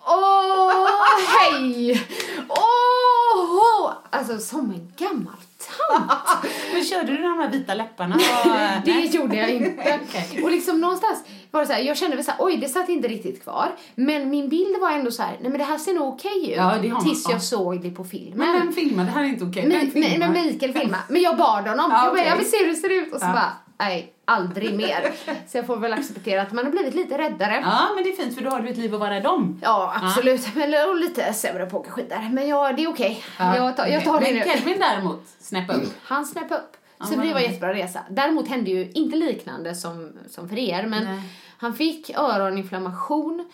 Åh, 0.00 0.86
hej! 1.26 2.06
Åh! 2.48 3.92
Alltså, 4.10 4.38
som 4.38 4.70
en 4.70 4.92
gammal 4.96 5.36
tant. 5.58 6.44
Men 6.74 6.84
körde 6.84 7.12
du 7.12 7.22
de 7.22 7.38
här 7.38 7.50
vita 7.50 7.74
läpparna? 7.74 8.14
Och, 8.16 8.50
Det 8.84 8.92
nej? 8.94 9.16
gjorde 9.16 9.36
jag 9.36 9.50
inte. 9.50 9.98
Okej. 10.08 10.42
Och 10.42 10.50
liksom 10.50 10.80
någonstans 10.80 11.24
var 11.50 11.60
det 11.60 11.66
så 11.66 11.72
här, 11.72 11.80
jag 11.80 11.96
kände 11.96 12.16
väl 12.16 12.24
så 12.24 12.30
här, 12.30 12.38
oj 12.44 12.56
det 12.56 12.68
satt 12.68 12.88
inte 12.88 13.08
riktigt 13.08 13.42
kvar. 13.42 13.68
Men 13.94 14.30
min 14.30 14.48
bild 14.48 14.76
var 14.80 14.90
ändå 14.90 15.10
så 15.10 15.22
här, 15.22 15.36
nej 15.40 15.50
men 15.50 15.58
det 15.58 15.64
här 15.64 15.78
ser 15.78 15.94
nog 15.94 16.08
okej 16.14 16.50
ut. 16.50 16.56
Ja, 16.56 16.74
det 16.82 16.88
har 16.88 16.94
man. 16.94 17.04
tills 17.04 17.24
jag 17.28 17.34
Ja. 17.36 17.40
såg 17.40 17.82
det 17.82 17.90
på 17.90 18.04
filmen. 18.04 18.38
Men 18.38 18.52
vem 18.60 18.72
filmar? 18.72 19.04
Det 19.04 19.10
här 19.10 19.22
är 19.24 19.26
inte 19.28 19.44
okej. 19.44 19.66
Nej, 19.68 19.90
filmar? 19.90 20.28
men 20.28 20.46
Mikael 20.46 20.72
filmade. 20.72 21.02
Men 21.08 21.22
jag 21.22 21.36
bad 21.36 21.68
honom. 21.68 21.90
Ja, 21.90 22.04
jag, 22.04 22.14
bara, 22.14 22.24
jag 22.26 22.36
vill 22.36 22.50
se 22.50 22.56
hur 22.56 22.66
det 22.70 22.76
ser 22.76 22.90
ut. 22.90 23.12
Och 23.14 23.20
så 23.20 23.26
Ja. 23.26 23.32
bara, 23.32 23.52
nej, 23.78 24.12
aldrig 24.28 24.74
mer. 24.74 25.12
så 25.48 25.58
jag 25.58 25.66
får 25.66 25.76
väl 25.76 25.92
acceptera 25.92 26.42
att 26.42 26.52
man 26.52 26.64
har 26.64 26.72
blivit 26.72 26.94
lite 26.94 27.18
räddare. 27.18 27.60
Ja, 27.62 27.88
men 27.94 28.04
det 28.04 28.10
är 28.10 28.16
fint 28.16 28.34
för 28.34 28.44
då 28.44 28.50
har 28.50 28.60
du 28.60 28.68
ett 28.68 28.76
liv 28.76 28.94
att 28.94 29.00
vara 29.00 29.10
rädd 29.14 29.26
om. 29.26 29.60
Ja, 29.62 29.94
absolut. 30.02 30.54
Men 30.54 30.88
och 30.88 30.96
lite 30.96 31.32
sämre 31.32 31.66
på 31.66 31.76
att 31.76 31.82
åka 31.82 31.90
skidor. 31.90 32.32
Men 32.32 32.48
ja, 32.48 32.72
det 32.72 32.84
är 32.84 32.88
okej. 32.88 33.24
Ja, 33.38 33.56
Jag, 33.56 33.76
tar, 33.76 33.86
jag 33.86 34.04
tar 34.04 34.20
det 34.20 34.26
men 34.26 34.34
nu. 34.34 34.42
Kelvin 34.44 34.78
däremot, 34.78 35.22
snäpp 35.40 35.70
upp. 35.74 35.92
Han 36.02 36.26
snäppade 36.26 36.60
upp. 36.60 36.76
Så 37.04 37.10
det 37.10 37.16
var 37.16 37.24
härligt. 37.24 37.42
jättebra 37.42 37.74
resa. 37.74 38.00
Däremot 38.10 38.48
hände 38.48 38.70
ju 38.70 38.90
inte 38.90 39.16
liknande 39.16 39.74
som, 39.74 40.12
som 40.28 40.48
för 40.48 40.58
er, 40.58 40.86
men 40.86 41.04
Nej. 41.04 41.20
han 41.58 41.74
fick 41.74 42.10
öroninflammation 42.10 43.50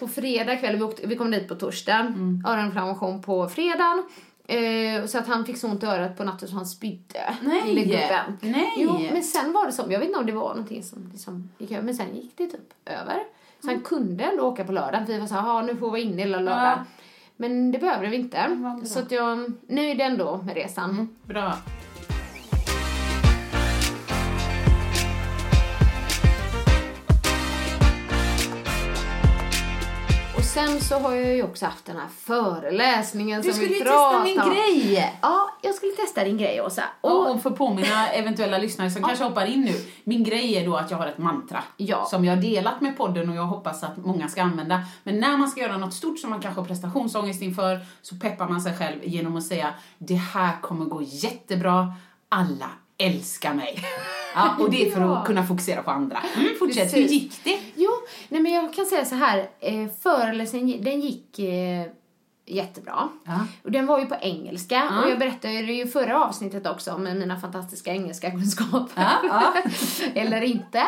på 0.00 0.08
fredag 0.08 0.56
kväll. 0.56 0.76
Vi, 0.76 0.82
åkte, 0.82 1.06
vi 1.06 1.16
kom 1.16 1.30
dit 1.30 1.48
på 1.48 1.54
torsdagen. 1.54 2.06
Mm. 2.06 2.44
Öroninflammation 2.46 3.22
på 3.22 3.48
fredagen. 3.48 4.02
Eh, 4.48 5.06
så 5.06 5.18
att 5.18 5.26
han 5.26 5.44
fick 5.44 5.56
så 5.56 5.68
ont 5.68 5.82
i 5.82 5.86
örat 5.86 6.16
på 6.16 6.24
natten 6.24 6.48
så 6.48 6.54
han 6.54 6.66
spydde. 6.66 7.34
Nej. 7.42 7.74
Gubben. 7.84 8.38
Nej. 8.40 8.72
Jo, 8.76 8.98
men 9.12 9.22
sen 9.22 9.52
var 9.52 9.66
det 9.66 9.72
som, 9.72 9.92
jag 9.92 9.98
vet 9.98 10.08
inte 10.08 10.18
om 10.20 10.26
det 10.26 10.32
var 10.32 10.48
någonting 10.48 10.82
som 10.82 11.10
liksom 11.12 11.50
gick 11.58 11.70
över, 11.70 11.82
men 11.82 11.94
sen 11.94 12.16
gick 12.16 12.32
det 12.36 12.46
typ 12.46 12.72
över. 12.84 13.22
Så 13.60 13.66
han 13.68 13.80
kunde 13.80 14.24
ändå 14.24 14.42
åka 14.42 14.64
på 14.64 14.72
lördagen 14.72 15.06
för 15.06 15.12
vi 15.12 15.18
var 15.18 15.26
såhär, 15.26 15.48
"Ja, 15.48 15.62
nu 15.62 15.76
får 15.76 15.86
vi 15.86 15.90
vara 15.90 15.98
inne 16.00 16.22
hela 16.22 16.38
lördagen. 16.38 16.66
Mm. 16.72 16.78
Ja. 16.78 16.84
Men 17.36 17.72
det 17.72 17.78
behövde 17.78 18.06
vi 18.08 18.16
inte. 18.16 18.36
Mm. 18.36 18.86
Så 18.86 18.98
att 18.98 19.10
jag 19.10 19.32
är 19.32 19.52
nöjd 19.68 20.00
ändå 20.00 20.36
med 20.36 20.54
resan. 20.54 21.16
Bra. 21.22 21.52
Sen 30.56 30.80
så 30.80 30.98
har 30.98 31.14
jag 31.14 31.34
ju 31.34 31.42
också 31.42 31.66
haft 31.66 31.84
den 31.84 31.96
här 31.96 32.08
föreläsningen 32.08 33.42
Du 33.42 33.52
som 33.52 33.60
vi 33.60 33.66
skulle 33.66 33.78
ju 33.78 33.84
testa 33.84 34.24
min 34.24 34.34
pratade 34.36 34.56
om. 34.56 34.56
grej! 34.56 35.18
Ja, 35.22 35.50
jag 35.62 35.74
skulle 35.74 35.92
testa 35.92 36.24
din 36.24 36.38
grej 36.38 36.60
Åsa. 36.60 36.82
Och, 37.00 37.10
Och, 37.10 37.30
och 37.30 37.42
för 37.42 37.50
påminna 37.50 38.08
eventuella 38.12 38.58
lyssnare 38.58 38.90
som 38.90 39.02
kanske 39.02 39.24
hoppar 39.24 39.46
in 39.46 39.60
nu. 39.60 39.74
Min 40.04 40.24
grej 40.24 40.56
är 40.56 40.66
då 40.66 40.76
att 40.76 40.90
jag 40.90 40.98
har 40.98 41.06
ett 41.06 41.18
mantra. 41.18 41.64
Ja. 41.76 42.06
Som 42.10 42.24
jag 42.24 42.36
har 42.36 42.42
delat 42.42 42.80
med 42.80 42.96
podden 42.96 43.30
och 43.30 43.36
jag 43.36 43.42
hoppas 43.42 43.82
att 43.82 43.96
många 43.96 44.28
ska 44.28 44.42
använda. 44.42 44.84
Men 45.02 45.20
när 45.20 45.36
man 45.36 45.48
ska 45.48 45.60
göra 45.60 45.76
något 45.76 45.94
stort 45.94 46.18
som 46.18 46.30
man 46.30 46.40
kanske 46.40 46.60
har 46.60 46.66
prestationsångest 46.66 47.42
inför 47.42 47.80
så 48.02 48.16
peppar 48.16 48.48
man 48.48 48.60
sig 48.60 48.76
själv 48.76 48.98
genom 49.04 49.36
att 49.36 49.46
säga 49.46 49.74
det 49.98 50.14
här 50.14 50.60
kommer 50.60 50.84
gå 50.84 51.02
jättebra, 51.02 51.94
alla 52.28 52.70
älskar 52.98 53.54
mig. 53.54 53.78
Ja, 54.36 54.56
och 54.58 54.70
det 54.70 54.86
är 54.86 54.90
för 54.90 55.00
Ja. 55.00 55.16
att 55.18 55.26
kunna 55.26 55.46
fokusera 55.46 55.82
på 55.82 55.90
andra. 55.90 56.18
Mm, 56.36 56.48
fortsätt, 56.58 56.94
hur 56.96 57.02
Precis. 57.02 57.12
gick 57.22 57.44
det? 57.44 57.58
jo, 57.74 57.90
nej 58.28 58.40
men 58.40 58.52
jag 58.52 58.74
kan 58.74 58.86
säga 58.86 59.04
så 59.04 59.14
här. 59.14 59.48
Eh, 59.60 59.88
föreläsningen, 60.02 60.84
den 60.84 61.00
gick 61.00 61.38
eh, 61.38 61.86
jättebra. 62.46 63.08
Ja. 63.24 63.46
Och 63.64 63.70
den 63.72 63.86
var 63.86 63.98
ju 63.98 64.06
på 64.06 64.16
engelska. 64.20 64.74
Ja. 64.90 65.04
Och 65.04 65.10
jag 65.10 65.18
berättade 65.18 65.54
ju 65.54 65.82
i 65.82 65.86
förra 65.86 66.24
avsnittet 66.24 66.66
också 66.66 66.92
om 66.92 67.02
mina 67.02 67.40
fantastiska 67.40 67.90
engelska 67.90 68.30
kunskaper. 68.30 69.06
Ja. 69.22 69.52
Eller 70.14 70.42
inte. 70.42 70.78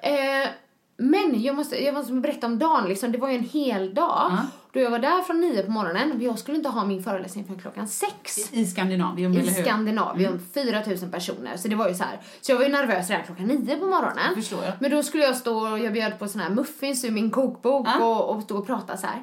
Eh, 0.00 0.48
men 0.96 1.42
jag 1.42 1.56
måste, 1.56 1.84
jag 1.84 1.94
måste 1.94 2.12
berätta 2.12 2.46
om 2.46 2.58
dagen. 2.58 2.88
Liksom. 2.88 3.12
Det 3.12 3.18
var 3.18 3.28
ju 3.28 3.36
en 3.38 3.44
hel 3.44 3.94
dag. 3.94 4.32
Då 4.72 4.80
jag 4.80 4.90
var 4.90 4.98
där 4.98 5.22
från 5.22 5.40
nio 5.40 5.62
på 5.62 5.70
morgonen. 5.70 6.22
Jag 6.22 6.38
skulle 6.38 6.56
inte 6.56 6.68
ha 6.68 6.84
min 6.84 7.02
föreläsning 7.02 7.44
förrän 7.44 7.60
klockan 7.60 7.88
sex. 7.88 8.52
I 8.52 8.66
Skandinavien, 8.66 9.34
I 9.34 9.38
eller 9.38 9.52
hur? 9.52 9.62
Skandinavien, 9.62 10.40
4000 10.54 11.10
personer. 11.10 11.56
Så 11.56 11.68
det 11.68 11.76
var 11.76 11.88
ju 11.88 11.94
så 11.94 12.04
här. 12.04 12.20
Så 12.40 12.52
jag 12.52 12.56
var 12.56 12.64
ju 12.64 12.70
nervös 12.72 13.10
redan 13.10 13.24
klockan 13.24 13.46
nio 13.46 13.76
på 13.76 13.86
morgonen. 13.86 14.34
Förstår 14.34 14.64
jag. 14.64 14.72
Men 14.80 14.90
då 14.90 15.02
skulle 15.02 15.22
jag 15.24 15.36
stå, 15.36 15.78
jag 15.78 15.92
bjöd 15.92 16.18
på 16.18 16.28
sån 16.28 16.40
här 16.40 16.50
muffins 16.50 17.04
ur 17.04 17.10
min 17.10 17.30
kokbok 17.30 17.86
Ja. 17.86 18.04
och, 18.04 18.36
och 18.36 18.42
stå 18.42 18.58
och 18.58 18.66
prata 18.66 18.96
så 18.96 19.06
här. 19.06 19.22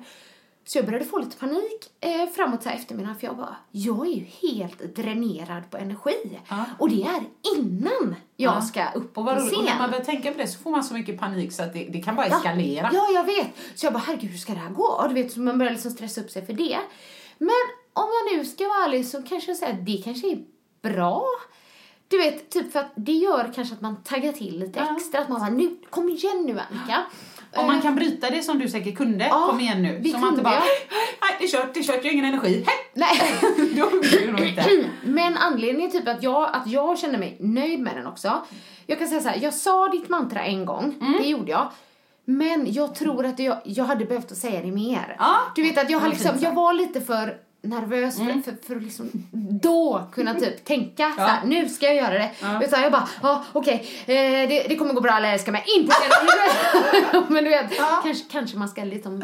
Så 0.68 0.78
jag 0.78 0.86
började 0.86 1.06
få 1.06 1.18
lite 1.20 1.38
panik 1.38 1.92
eh, 2.00 2.30
framåt 2.36 2.64
så 2.64 2.70
här 2.70 2.76
eftermiddagen 2.76 3.16
för 3.20 3.28
jag 3.28 3.38
bara, 3.38 3.56
jag 3.72 4.08
är 4.08 4.12
ju 4.12 4.26
helt 4.50 4.96
dränerad 4.96 5.70
på 5.72 5.78
energi. 5.78 6.40
Ja. 6.50 6.66
Och 6.80 6.90
det 6.90 7.04
är 7.04 7.24
innan 7.58 8.16
jag 8.36 8.56
Ja. 8.56 8.62
ska 8.62 8.92
upp 8.92 9.18
Och, 9.18 9.26
på 9.26 9.32
roligt. 9.34 9.54
och 9.58 9.64
när 9.64 9.68
scen. 9.70 9.78
man 9.78 9.90
börjar 9.92 10.04
tänka 10.06 10.32
på 10.32 10.38
det 10.38 10.48
så 10.48 10.60
får 10.60 10.72
man 10.72 10.84
så 10.84 10.94
mycket 10.94 11.20
panik 11.20 11.54
så 11.54 11.64
att 11.64 11.74
det, 11.74 11.84
det 11.84 12.02
kan 12.02 12.16
bara 12.16 12.26
eskalera. 12.26 12.90
Ja, 12.94 13.08
jag 13.14 13.24
vet. 13.24 13.48
Så 13.76 13.86
jag 13.86 13.94
bara, 13.94 14.04
herregud, 14.08 14.32
hur 14.32 14.38
ska 14.38 14.54
det 14.54 14.60
här 14.60 14.70
gå? 14.70 14.84
Och 14.84 15.08
Du 15.08 15.14
vet, 15.14 15.32
så 15.32 15.40
man 15.40 15.58
börjar 15.58 15.72
liksom 15.72 15.92
stressa 15.92 16.22
upp 16.22 16.30
sig 16.32 16.46
för 16.46 16.54
det. 16.54 16.80
Men 17.38 17.50
om 17.94 18.08
jag 18.30 18.38
nu 18.38 18.46
ska 18.46 18.68
vara 18.68 18.86
ärlig 18.86 19.06
så 19.08 19.22
kanske 19.22 19.52
jag 19.52 19.58
säger 19.58 19.74
att 19.74 19.86
det 19.86 20.02
kanske 20.04 20.28
är 20.32 20.44
bra. 20.82 21.26
Du 22.08 22.18
vet, 22.18 22.50
typ 22.50 22.72
för 22.72 22.80
att 22.80 22.92
det 22.96 23.12
gör 23.12 23.52
kanske 23.56 23.76
att 23.76 23.82
man 23.82 24.04
taggar 24.04 24.32
till 24.32 24.60
lite 24.60 24.80
extra. 24.80 25.20
Att 25.22 25.30
man 25.30 25.40
bara, 25.40 25.50
nu, 25.50 25.78
kom 25.90 26.10
igen 26.10 26.44
nu 26.46 26.60
Annika. 26.60 27.04
Om 27.56 27.68
man 27.68 27.82
kan 27.82 27.96
bryta 27.96 28.30
det 28.30 28.42
som 28.44 28.60
du 28.60 28.70
säkert 28.70 28.98
kunde, 28.98 29.28
Ja, 29.28 29.48
kom 29.50 29.60
igen 29.60 29.82
nu. 29.84 29.98
vi 30.02 30.12
Så 30.12 30.18
man 30.18 30.30
inte 30.30 30.44
bara, 30.44 30.60
nej 30.60 31.36
det 31.40 31.46
är 31.46 31.50
kört, 31.50 31.74
det 31.74 31.80
är 31.80 31.84
kört, 31.84 31.96
jag 31.96 32.04
har 32.04 32.12
ingen 32.14 32.26
energi, 32.26 32.66
hej! 32.68 32.76
Nej. 32.94 33.22
Då 33.76 33.90
blir 33.90 34.26
det 34.26 34.32
nog 34.32 34.48
inte. 34.48 34.90
Men 35.04 35.38
anledningen 35.38 35.92
typ 35.92 36.08
att 36.08 36.24
jag, 36.24 36.50
att 36.56 36.68
jag 36.68 37.00
kände 37.00 37.18
mig 37.18 37.38
nöjd 37.40 37.80
med 37.80 37.96
den 37.96 38.08
också. 38.08 38.42
Jag 38.88 39.00
kan 39.00 39.08
säga 39.08 39.22
så 39.22 39.30
här, 39.30 39.40
jag 39.42 39.54
sa 39.54 39.88
ditt 39.88 40.10
mantra 40.10 40.44
en 40.44 40.66
gång, 40.66 40.94
Mm. 41.02 41.14
det 41.22 41.28
gjorde 41.28 41.52
jag. 41.52 41.72
Men 42.28 42.74
jag 42.74 42.96
tror 42.96 43.26
att 43.26 43.40
jag, 43.40 43.58
jag 43.64 43.86
hade 43.86 44.06
behövt 44.06 44.32
att 44.32 44.38
säga 44.38 44.62
det 44.62 44.72
mer. 44.72 45.16
Ja, 45.20 45.38
Du 45.56 45.62
vet 45.64 45.78
att 45.78 45.90
jag, 45.90 46.00
har 46.00 46.10
liksom, 46.10 46.32
jag 46.40 46.54
var 46.54 46.74
lite 46.74 47.02
för 47.02 47.38
nervös 47.66 48.18
för, 48.18 48.26
för, 48.44 48.68
för 48.68 48.76
att 48.76 48.84
liksom 48.84 49.10
då 49.62 50.04
kunna 50.14 50.34
typ 50.34 50.66
tänka 50.66 51.12
så 51.16 51.22
här, 51.22 51.46
nu 51.46 51.70
ska 51.70 51.86
jag 51.86 51.96
göra 51.96 52.14
det. 52.14 52.32
Ja. 52.42 52.64
Utan 52.64 52.82
jag 52.82 52.92
bara, 52.92 53.08
ja 53.22 53.44
okej, 53.54 53.88
eh, 54.06 54.50
det, 54.50 54.66
det 54.70 54.76
kommer 54.76 54.94
gå 54.94 55.02
bra, 55.02 55.12
alla 55.12 55.28
älskar 55.28 55.52
mig. 55.52 55.64
Inte 55.78 55.94
det. 57.12 57.24
Men 57.34 57.44
du 57.44 57.50
vet, 57.50 57.78
Ja. 57.78 58.00
kanske, 58.04 58.26
kanske 58.32 58.58
man 58.58 58.70
ska 58.70 58.84
liksom 58.84 59.24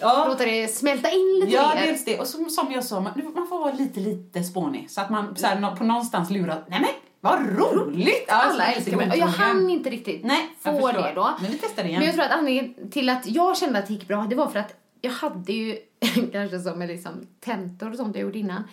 Ja, 0.00 0.24
låta 0.28 0.44
det 0.44 0.68
smälta 0.68 1.10
in 1.10 1.40
lite 1.44 1.52
ja 1.56 1.72
mer. 1.74 1.86
dels 1.86 2.04
det. 2.04 2.20
Och 2.20 2.26
som, 2.26 2.50
som 2.50 2.72
jag 2.72 2.84
sa, 2.84 3.00
man, 3.00 3.12
man 3.34 3.46
får 3.48 3.58
vara 3.58 3.72
lite, 3.72 4.00
lite 4.00 4.44
spånig. 4.44 4.90
Så 4.90 5.00
att 5.00 5.10
man 5.10 5.36
så 5.36 5.46
här, 5.46 5.76
på 5.76 5.84
någonstans 5.84 6.30
lurar, 6.30 6.64
nej 6.68 6.80
men 6.80 6.90
vad 7.20 7.58
roligt! 7.58 8.24
Ja, 8.28 8.34
Alla 8.34 8.64
så- 8.64 8.70
älskar 8.76 8.96
mig. 8.96 9.10
Och 9.10 9.16
jag 9.16 9.26
hann 9.26 9.70
inte 9.70 9.90
riktigt 9.90 10.24
Nej, 10.24 10.48
jag 10.62 10.80
få 10.80 10.92
det 10.92 11.12
då. 11.14 11.30
Men 11.40 11.50
vi 11.50 11.58
testar 11.58 11.82
det 11.82 11.88
igen. 11.88 11.98
Men 11.98 12.06
jag 12.06 12.14
tror 12.14 12.24
att 12.24 12.30
anledningen 12.32 12.90
till 12.90 13.08
att 13.08 13.26
jag 13.26 13.56
kände 13.56 13.78
att 13.78 13.86
det 13.86 13.92
gick 13.92 14.08
bra, 14.08 14.26
det 14.30 14.36
var 14.36 14.46
för 14.48 14.58
att 14.58 14.74
jag 15.04 15.12
hade 15.12 15.52
ju, 15.52 15.78
kanske 16.32 16.60
som 16.60 16.78
med 16.78 16.88
liksom 16.88 17.26
tentor 17.40 17.90
och 17.90 17.96
sånt 17.96 18.16
jag 18.16 18.22
gjorde 18.22 18.38
innan, 18.38 18.64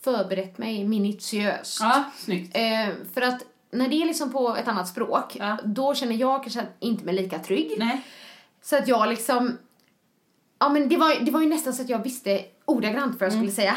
förberett 0.00 0.58
mig 0.58 0.84
minutiöst. 0.84 1.78
Ja, 1.80 2.04
snyggt. 2.16 2.56
Eh, 2.56 2.88
för 3.14 3.20
att 3.20 3.44
när 3.70 3.88
det 3.88 3.94
är 4.02 4.06
liksom 4.06 4.32
på 4.32 4.56
ett 4.56 4.68
annat 4.68 4.88
språk, 4.88 5.36
Ja. 5.38 5.58
då 5.64 5.94
känner 5.94 6.14
jag 6.16 6.42
kanske 6.42 6.66
inte 6.80 7.04
mig 7.04 7.14
lika 7.14 7.38
trygg. 7.38 7.74
Nej. 7.78 8.00
Så 8.62 8.76
att 8.76 8.88
jag 8.88 9.08
liksom, 9.08 9.58
ja 10.58 10.68
men 10.68 10.88
det 10.88 10.96
var, 10.96 11.24
det 11.24 11.30
var 11.30 11.40
ju 11.40 11.48
nästan 11.48 11.72
så 11.72 11.82
att 11.82 11.88
jag 11.88 12.02
visste 12.02 12.44
ordagrant 12.64 13.20
vad 13.20 13.26
jag 13.26 13.32
skulle 13.32 13.50
säga. 13.52 13.76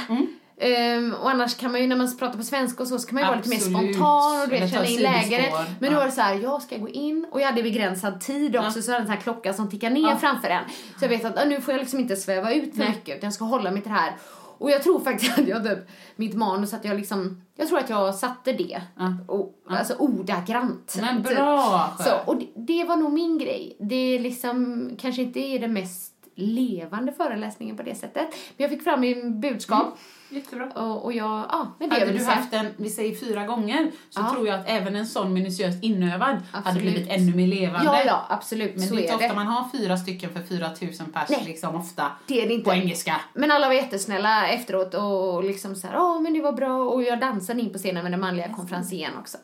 Ehm, 0.64 1.14
och 1.14 1.30
annars 1.30 1.56
kan 1.58 1.72
man 1.72 1.82
ju 1.82 1.88
när 1.88 1.96
man 1.96 2.18
pratar 2.18 2.38
på 2.38 2.44
svenska 2.44 2.84
och 2.84 2.90
så, 2.90 3.00
så 3.00 3.08
kan 3.08 3.16
man 3.16 3.24
ju 3.24 3.28
vara 3.28 3.38
lite 3.38 3.50
mer 3.50 3.58
spontan 3.58 4.42
och 4.42 4.50
du 4.50 4.60
vet, 4.60 4.72
känna 4.72 4.86
in 4.86 5.02
läget. 5.02 5.54
Men 5.54 5.66
nu 5.80 5.88
Ja. 5.88 6.00
var 6.00 6.06
det 6.06 6.12
så 6.12 6.22
här, 6.22 6.36
jag 6.36 6.62
ska 6.62 6.78
gå 6.78 6.90
in 6.90 7.26
och 7.32 7.42
jag 7.42 7.46
hade 7.46 7.64
begränsad 7.64 8.22
tid 8.22 8.56
också 8.58 8.82
så 8.82 8.92
jag 8.92 8.94
hade 8.94 9.02
en 9.04 9.08
sån 9.08 9.16
här 9.16 9.22
klocka 9.22 9.54
som 9.54 9.70
tickar 9.70 9.90
ner 9.90 10.02
Ja. 10.10 10.18
framför 10.18 10.48
en. 10.50 10.64
Så 11.00 11.06
jag 11.06 11.10
vet 11.10 11.26
att 11.26 11.48
nu 11.48 11.62
får 11.62 11.74
jag 11.74 11.80
liksom 11.80 12.00
inte 12.00 12.16
sväva 12.16 12.54
ut 12.54 12.72
för 12.72 12.80
Nej. 12.80 12.90
mycket 12.90 13.18
utan 13.18 13.28
jag 13.28 13.34
ska 13.34 13.46
hålla 13.46 13.72
mig 13.72 13.82
till 13.82 13.92
det 13.92 13.98
här. 13.98 14.14
Och 14.58 14.72
jag 14.72 14.84
tror 14.84 15.00
faktiskt 15.00 15.32
att 15.40 15.48
jag 15.48 15.64
typ, 15.64 15.80
mitt 16.16 16.34
manus 16.34 16.74
att 16.74 16.86
jag 16.86 16.98
liksom, 16.98 17.42
jag 17.56 17.68
tror 17.68 17.80
att 17.80 17.90
jag 17.90 18.16
satte 18.16 18.54
det. 18.54 18.82
Ja. 18.98 19.14
Och, 19.28 19.56
Alltså 19.70 19.94
ordagrant. 19.94 20.98
Men 21.02 21.24
typ. 21.24 21.36
bra! 21.36 21.94
Så, 22.00 22.12
och 22.32 22.38
det, 22.40 22.48
det 22.56 22.84
var 22.84 22.96
nog 22.96 23.12
min 23.14 23.38
grej. 23.38 23.78
Det 23.80 23.96
är 23.96 24.20
liksom, 24.20 24.90
kanske 25.00 25.22
inte 25.22 25.40
är 25.40 25.60
den 25.60 25.74
mest 25.74 26.14
levande 26.36 27.12
föreläsningen 27.12 27.78
på 27.78 27.84
det 27.84 27.96
sättet. 27.96 28.28
Men 28.32 28.64
jag 28.64 28.70
fick 28.70 28.84
fram 28.84 29.00
min 29.02 29.42
budskap. 29.42 29.98
Jättebra. 30.32 30.66
Och, 30.66 31.06
och 31.06 31.14
jag, 31.14 31.46
ja, 31.50 31.68
men 31.80 31.90
det 31.90 32.00
Hade 32.00 32.12
du 32.12 32.20
säga. 32.20 32.32
haft 32.32 32.52
den, 32.52 32.66
vi 32.78 32.90
säger 32.90 33.16
fyra 33.16 33.46
gånger, 33.46 33.92
så 34.10 34.22
Ja. 34.22 34.30
tror 34.34 34.48
jag 34.48 34.60
att 34.60 34.70
även 34.70 34.96
en 34.96 35.06
sån 35.08 35.34
minutiöst 35.34 35.84
inövad 35.84 36.20
hade 36.30 36.42
Absolut. 36.70 36.82
blivit 36.82 37.10
ännu 37.10 37.36
mer 37.36 37.48
levande. 37.48 37.86
Ja, 37.86 38.02
ja, 38.06 38.26
absolut. 38.30 38.76
Men 38.76 38.88
så 38.88 38.96
det 38.96 39.02
är 39.02 39.04
inte 39.04 39.16
ofta 39.16 39.28
det. 39.28 39.34
man 39.34 39.48
har 39.48 39.70
fyra 39.72 39.98
stycken 39.98 40.30
för 40.34 40.42
4000 40.44 41.12
pers, 41.12 41.30
Nej. 41.30 41.44
liksom 41.46 41.76
ofta 41.76 42.12
Det 42.28 42.42
är 42.42 42.42
det 42.42 42.48
på 42.48 42.54
inte. 42.54 42.72
engelska. 42.72 43.16
Men 43.34 43.52
alla 43.52 43.68
var 43.68 43.74
jättesnälla 43.76 44.48
efteråt 44.48 44.94
och 44.94 45.44
liksom 45.44 45.76
så 45.76 45.88
här, 45.88 45.94
ja 45.94 46.20
men 46.20 46.34
det 46.34 46.42
var 46.42 46.52
bra 46.54 46.84
och 46.84 47.04
jag 47.04 47.20
dansade 47.20 47.62
in 47.62 47.72
på 47.74 47.78
scenen 47.78 48.04
med 48.04 48.12
den 48.12 48.22
manliga 48.22 48.50
konferencieren 48.54 49.18
också. 49.20 49.38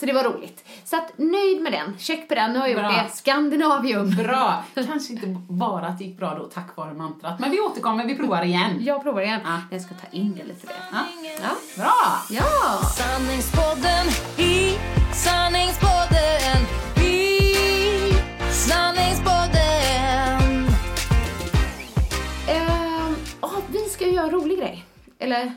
Så 0.00 0.06
det 0.06 0.12
var 0.12 0.24
roligt. 0.24 0.64
Så 0.84 0.96
att 0.96 1.12
nöjd 1.18 1.62
med 1.62 1.72
den, 1.72 1.98
check 1.98 2.28
på 2.28 2.34
den, 2.34 2.52
nu 2.52 2.58
har 2.58 2.66
jag 2.68 2.72
gjort 2.82 2.92
Bra. 2.92 3.02
det. 3.02 3.10
Skandinavium. 3.16 4.10
Bra! 4.10 4.64
Kanske 4.74 5.12
inte 5.12 5.26
bara 5.48 5.86
att 5.86 5.98
det 5.98 6.04
gick 6.04 6.18
bra 6.18 6.34
då 6.38 6.44
tack 6.44 6.76
vare 6.76 6.94
mantrat, 6.94 7.38
men 7.40 7.50
vi 7.50 7.60
återkommer, 7.60 8.04
vi 8.06 8.14
provar 8.16 8.42
igen. 8.42 8.70
Jag 8.80 9.02
provar 9.02 9.20
igen. 9.22 9.40
Ja. 9.44 9.60
Jag 9.70 9.80
ska 9.80 9.94
ta 9.94 10.06
in 10.10 10.31
förlänga 10.32 10.44
lite 10.44 10.66
det. 10.66 10.72
Ja. 10.92 11.06
ja. 11.42 11.50
Bra! 11.76 12.22
Ja! 12.30 12.80
Sanningspodden 12.96 14.06
i 14.38 14.78
Sanningspodden 15.14 16.66
i 17.04 17.50
Sanningspodden 18.52 20.66
eh, 22.48 23.10
oh, 23.40 23.58
Vi 23.68 23.78
ska 23.78 24.08
göra 24.08 24.24
en 24.24 24.30
rolig 24.30 24.58
grej. 24.58 24.84
Eller? 25.18 25.52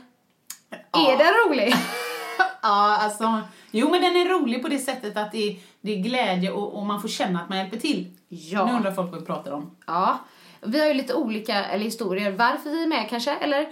Ja. 0.92 1.12
Är 1.12 1.18
den 1.18 1.32
rolig? 1.46 1.74
ja, 2.62 2.98
alltså. 3.00 3.40
Jo, 3.70 3.90
men 3.90 4.02
den 4.02 4.16
är 4.16 4.28
rolig 4.28 4.62
på 4.62 4.68
det 4.68 4.78
sättet 4.78 5.16
att 5.16 5.32
det 5.32 5.48
är, 5.48 5.56
det 5.80 5.92
är 5.92 5.96
glädje 5.96 6.50
och, 6.50 6.78
och, 6.78 6.86
man 6.86 7.02
får 7.02 7.08
känna 7.08 7.40
att 7.40 7.48
man 7.48 7.58
hjälper 7.58 7.76
till. 7.76 8.16
Ja. 8.28 8.66
Nu 8.66 8.72
undrar 8.72 8.92
folk 8.92 9.10
vad 9.10 9.20
vi 9.20 9.26
pratar 9.26 9.52
om. 9.52 9.76
Ja. 9.86 10.18
Vi 10.60 10.80
har 10.80 10.86
ju 10.86 10.94
lite 10.94 11.14
olika 11.14 11.64
eller 11.64 11.84
historier 11.84 12.30
varför 12.30 12.70
vi 12.70 12.82
är 12.82 12.86
med 12.86 13.06
kanske, 13.10 13.30
eller 13.30 13.68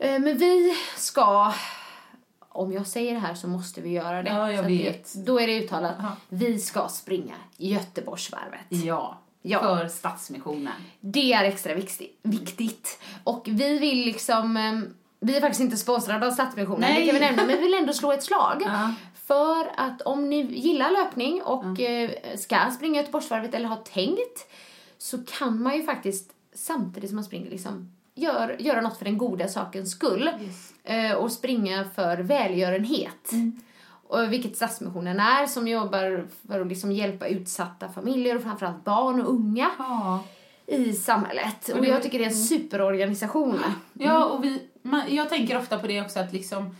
men 0.00 0.38
vi 0.38 0.74
ska 0.96 1.52
om 2.52 2.72
jag 2.72 2.86
säger 2.86 3.14
det 3.14 3.20
här 3.20 3.34
så 3.34 3.48
måste 3.48 3.80
vi 3.80 3.90
göra 3.90 4.22
det. 4.22 4.30
Ja, 4.30 4.52
jag 4.52 4.62
vet. 4.62 5.12
Det, 5.14 5.20
då 5.22 5.40
är 5.40 5.46
det 5.46 5.58
uttalat. 5.64 5.94
Ja. 5.98 6.16
Vi 6.28 6.58
ska 6.58 6.88
springa 6.88 7.34
Göteborgsvarvet. 7.56 8.60
Ja, 8.68 9.18
Ja. 9.42 9.60
för 9.60 9.88
Stadsmissionen. 9.88 10.72
Det 11.00 11.32
är 11.32 11.44
extra 11.44 11.74
viktigt. 12.22 13.00
Och 13.24 13.42
vi 13.46 13.78
vill 13.78 13.98
liksom... 14.04 14.56
eh, 14.56 14.80
Vi 15.20 15.36
är 15.36 15.40
faktiskt 15.40 15.60
inte 15.60 15.76
sponsrade 15.76 16.26
av 16.26 16.30
Stadsmissionen, 16.30 16.80
Nej. 16.80 17.00
det 17.00 17.06
kan 17.06 17.14
vi 17.14 17.20
nämna, 17.20 17.44
men 17.46 17.56
vi 17.56 17.62
vill 17.62 17.74
ändå 17.74 17.92
slå 17.92 18.12
ett 18.12 18.22
slag. 18.22 18.62
Ja. 18.66 18.94
För 19.26 19.70
att 19.76 20.02
om 20.02 20.30
ni 20.30 20.42
gillar 20.42 20.90
löpning 20.90 21.42
och 21.42 21.80
eh, 21.80 22.10
ska 22.36 22.70
springa 22.76 23.00
Göteborgsvarvet 23.00 23.54
eller 23.54 23.68
har 23.68 23.76
tänkt 23.76 24.46
så 24.98 25.18
kan 25.24 25.62
man 25.62 25.76
ju 25.76 25.82
faktiskt 25.82 26.30
samtidigt 26.54 27.10
som 27.10 27.16
man 27.16 27.24
springer 27.24 27.50
liksom 27.50 27.92
gör, 28.14 28.56
göra 28.60 28.80
något 28.80 28.98
för 28.98 29.04
den 29.04 29.18
goda 29.18 29.48
sakens 29.48 29.90
skull 29.90 30.30
Yes. 30.40 30.72
eh, 30.84 31.12
och 31.12 31.32
springa 31.32 31.84
för 31.94 32.16
välgörenhet. 32.18 33.30
Och 34.08 34.32
vilket 34.32 34.56
Stadsmissionen 34.56 35.20
är 35.20 35.46
som 35.46 35.68
jobbar 35.68 36.26
för 36.48 36.60
att 36.60 36.66
liksom 36.66 36.92
hjälpa 36.92 37.26
utsatta 37.26 37.88
familjer 37.88 38.36
och 38.36 38.42
framförallt 38.42 38.84
barn 38.84 39.20
och 39.20 39.30
unga 39.30 39.70
Ja. 39.78 40.24
i 40.66 40.92
samhället. 40.92 41.68
Och 41.74 41.80
det- 41.82 41.88
jag 41.88 42.02
tycker 42.02 42.18
det 42.18 42.24
är 42.24 42.28
en 42.28 42.34
superorganisation. 42.36 43.58
Ja, 43.92 44.24
och 44.24 44.44
vi, 44.44 44.62
man, 44.82 45.02
jag 45.08 45.28
tänker 45.28 45.58
ofta 45.58 45.78
på 45.78 45.86
det 45.86 46.00
också 46.02 46.20
att 46.20 46.32
liksom 46.32 46.76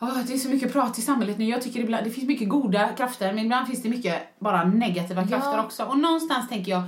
åh, 0.00 0.18
det 0.26 0.34
är 0.34 0.38
så 0.38 0.48
mycket 0.48 0.72
prat 0.72 0.98
i 0.98 1.02
samhället 1.02 1.38
nu. 1.38 1.44
Jag 1.44 1.62
tycker 1.62 1.80
ibland, 1.80 2.04
det 2.04 2.10
finns 2.10 2.26
mycket 2.28 2.48
goda 2.48 2.88
krafter 2.88 3.32
men 3.32 3.44
ibland 3.44 3.66
finns 3.66 3.82
det 3.82 3.88
mycket 3.88 4.22
bara 4.38 4.64
negativa 4.64 5.26
krafter 5.26 5.56
Ja. 5.56 5.64
också. 5.64 5.84
Och 5.84 5.98
någonstans 5.98 6.48
tänker 6.48 6.70
jag, 6.70 6.82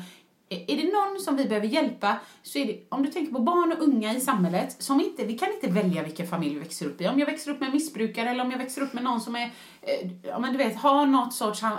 är 0.48 0.76
det 0.76 0.92
någon 0.92 1.20
som 1.20 1.36
vi 1.36 1.44
behöver 1.44 1.66
hjälpa 1.66 2.16
så 2.42 2.58
är 2.58 2.66
det, 2.66 2.78
om 2.88 3.02
du 3.02 3.10
tänker 3.10 3.32
på 3.32 3.40
barn 3.40 3.72
och 3.72 3.82
unga 3.82 4.14
i 4.14 4.20
samhället, 4.20 4.82
som 4.82 5.00
inte, 5.00 5.24
vi 5.24 5.38
kan 5.38 5.52
inte 5.52 5.66
välja 5.66 6.02
vilken 6.02 6.26
familj 6.26 6.54
vi 6.54 6.60
växer 6.60 6.86
upp 6.86 7.00
i. 7.00 7.08
Om 7.08 7.18
jag 7.18 7.26
växer 7.26 7.50
upp 7.50 7.60
med 7.60 7.66
en 7.66 7.72
missbrukare 7.72 8.30
eller 8.30 8.44
om 8.44 8.50
jag 8.50 8.58
växer 8.58 8.82
upp 8.82 8.92
med 8.92 9.04
någon 9.04 9.20
som 9.20 9.36
är, 9.36 9.50
eh, 9.82 10.10
ja 10.22 10.38
men 10.38 10.52
du 10.52 10.58
vet, 10.58 10.76
har 10.76 11.06
något 11.06 11.34
sorts 11.34 11.62
eh, 11.62 11.70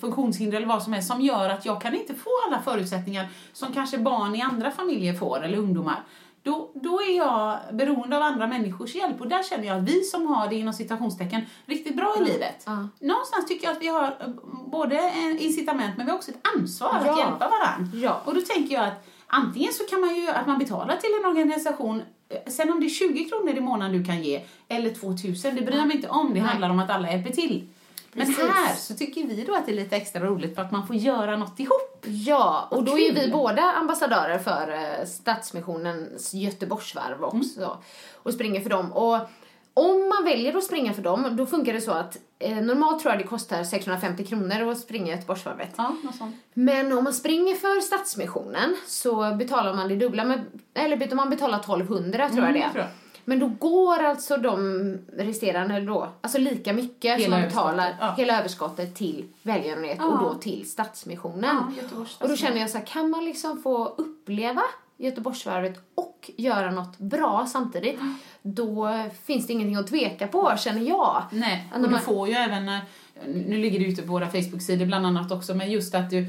funktionshinder 0.00 0.56
eller 0.56 0.66
vad 0.66 0.82
som 0.82 0.94
är 0.94 1.00
som 1.00 1.20
gör 1.20 1.50
att 1.50 1.64
jag 1.64 1.82
kan 1.82 1.94
inte 1.94 2.14
få 2.14 2.30
alla 2.46 2.62
förutsättningar 2.62 3.28
som 3.52 3.72
kanske 3.72 3.98
barn 3.98 4.34
i 4.34 4.42
andra 4.42 4.70
familjer 4.70 5.14
får, 5.14 5.44
eller 5.44 5.58
ungdomar. 5.58 6.04
Då, 6.42 6.70
då 6.74 7.00
är 7.02 7.16
jag 7.16 7.58
beroende 7.72 8.16
av 8.16 8.22
andra 8.22 8.46
människors 8.46 8.94
hjälp 8.94 9.20
och 9.20 9.28
där 9.28 9.42
känner 9.42 9.64
jag 9.66 9.76
att 9.78 9.82
vi 9.88 10.00
som 10.02 10.26
har 10.26 10.48
det 10.48 10.54
inom 10.54 10.72
citationstecken 10.72 11.42
riktigt 11.66 11.96
bra 11.96 12.16
i 12.20 12.24
livet. 12.24 12.62
Ja. 12.66 12.88
Någonstans 13.00 13.46
tycker 13.48 13.66
jag 13.66 13.76
att 13.76 13.82
vi 13.82 13.88
har 13.88 14.04
eh, 14.04 14.28
både 14.66 14.98
en 14.98 15.38
incitament 15.38 15.96
men 15.96 16.06
vi 16.06 16.12
har 16.12 16.18
också 16.18 16.30
ett 16.30 16.48
ansvar 16.56 17.00
Ja. 17.04 17.10
att 17.12 17.18
hjälpa 17.18 17.48
varandra. 17.48 17.98
Ja. 17.98 18.20
Och 18.24 18.34
då 18.34 18.40
tänker 18.40 18.74
jag 18.74 18.84
att 18.84 19.06
antingen 19.26 19.72
så 19.72 19.84
kan 19.84 20.00
man 20.00 20.16
ju 20.16 20.28
att 20.28 20.46
man 20.46 20.58
betalar 20.58 20.96
till 20.96 21.10
en 21.20 21.26
organisation 21.30 22.02
eh, 22.28 22.50
Sen 22.52 22.70
om 22.72 22.80
det 22.80 22.86
är 22.86 22.90
20 22.90 23.24
kronor 23.24 23.54
i 23.56 23.60
månaden 23.60 23.92
du 23.98 24.04
kan 24.04 24.22
ge 24.22 24.42
eller 24.68 24.90
2000, 24.94 25.54
det 25.56 25.62
bryr 25.62 25.76
jag 25.76 25.86
mig 25.86 25.96
inte 25.96 26.08
om. 26.08 26.34
Det 26.34 26.40
handlar 26.40 26.70
om 26.70 26.78
att 26.78 26.90
alla 26.90 27.10
hjälper 27.12 27.30
till. 27.30 27.68
Men 28.12 28.26
Precis. 28.26 28.44
här 28.44 28.74
så 28.74 28.94
tycker 28.94 29.26
vi 29.26 29.44
då 29.44 29.54
att 29.54 29.66
det 29.66 29.72
är 29.72 29.76
lite 29.76 29.96
extra 29.96 30.24
roligt 30.24 30.54
för 30.54 30.62
att 30.62 30.72
man 30.72 30.86
får 30.86 30.96
göra 30.96 31.36
något 31.36 31.60
ihop. 31.60 32.06
Ja, 32.06 32.68
och 32.70 32.84
då 32.84 32.98
är 32.98 33.12
vi 33.12 33.30
båda 33.30 33.62
ambassadörer 33.62 34.38
för 34.38 34.72
eh, 34.72 35.06
Stadsmissionens 35.06 36.34
Göteborgsvarv 36.34 37.24
också 37.24 37.78
och 38.14 38.34
springer 38.34 38.60
för 38.60 38.70
dem. 38.70 38.92
Och 38.92 39.18
om 39.74 40.08
man 40.08 40.24
väljer 40.24 40.56
att 40.56 40.64
springa 40.64 40.92
för 40.92 41.02
dem, 41.02 41.36
då 41.36 41.46
funkar 41.46 41.72
det 41.72 41.80
så 41.80 41.92
att 41.92 42.16
eh, 42.38 42.56
normalt 42.56 43.02
tror 43.02 43.12
jag 43.12 43.20
det 43.20 43.26
kostar 43.26 43.64
650 43.64 44.24
kronor 44.24 44.70
att 44.70 44.78
springa 44.78 45.14
Göteborgsvarvet. 45.14 45.74
Ja. 45.76 45.96
Men 46.54 46.92
om 46.92 47.04
man 47.04 47.14
springer 47.14 47.54
för 47.54 47.80
Stadsmissionen 47.80 48.76
så 48.86 49.34
betalar 49.34 49.74
man 49.74 49.88
det 49.88 49.96
dubbla, 49.96 50.24
med, 50.24 50.44
eller 50.74 51.14
man 51.14 51.30
betalar 51.30 51.58
1200 51.58 52.28
tror 52.28 52.40
jag 52.40 52.48
Mm, 52.48 52.60
det 52.72 52.78
det 52.78 52.80
är. 52.80 52.88
Men 53.30 53.38
då 53.38 53.46
går 53.46 54.02
alltså 54.02 54.36
de 54.36 54.98
resterande 55.12 55.80
då, 55.80 56.08
alltså 56.20 56.38
lika 56.38 56.72
mycket 56.72 57.14
som 57.14 57.22
Hela 57.22 57.36
man 57.36 57.48
betalar 57.48 57.96
ja. 58.00 58.14
hela 58.16 58.38
överskottet 58.38 58.94
till 58.94 59.24
välgörenhet 59.42 59.96
Ja. 59.98 60.06
och 60.06 60.18
då 60.18 60.34
till 60.34 60.70
Stadsmissionen. 60.70 61.56
Ja, 61.92 62.04
och 62.18 62.28
då 62.28 62.36
känner 62.36 62.60
jag 62.60 62.70
så 62.70 62.78
här, 62.78 62.86
kan 62.86 63.10
man 63.10 63.24
liksom 63.24 63.62
få 63.62 63.84
uppleva 63.86 64.62
Göteborgsvarvet 64.96 65.80
och 65.94 66.30
göra 66.36 66.70
något 66.70 66.98
bra 66.98 67.46
samtidigt, 67.52 67.98
då 68.42 69.04
finns 69.24 69.46
det 69.46 69.52
ingenting 69.52 69.76
att 69.76 69.86
tveka 69.86 70.26
på, 70.26 70.54
känner 70.58 70.82
jag. 70.82 71.22
Nej, 71.30 71.72
och 71.74 71.90
du 71.90 71.98
får 71.98 72.28
ju 72.28 72.34
även, 72.34 72.68
eh, 72.68 72.78
nu 73.26 73.58
ligger 73.58 73.78
det 73.78 73.84
ute 73.84 74.02
på 74.02 74.12
våra 74.12 74.28
Facebook-sidor 74.28 74.86
bland 74.86 75.06
annat 75.06 75.32
också, 75.32 75.54
men 75.54 75.70
just 75.70 75.94
att 75.94 76.10
du, 76.10 76.26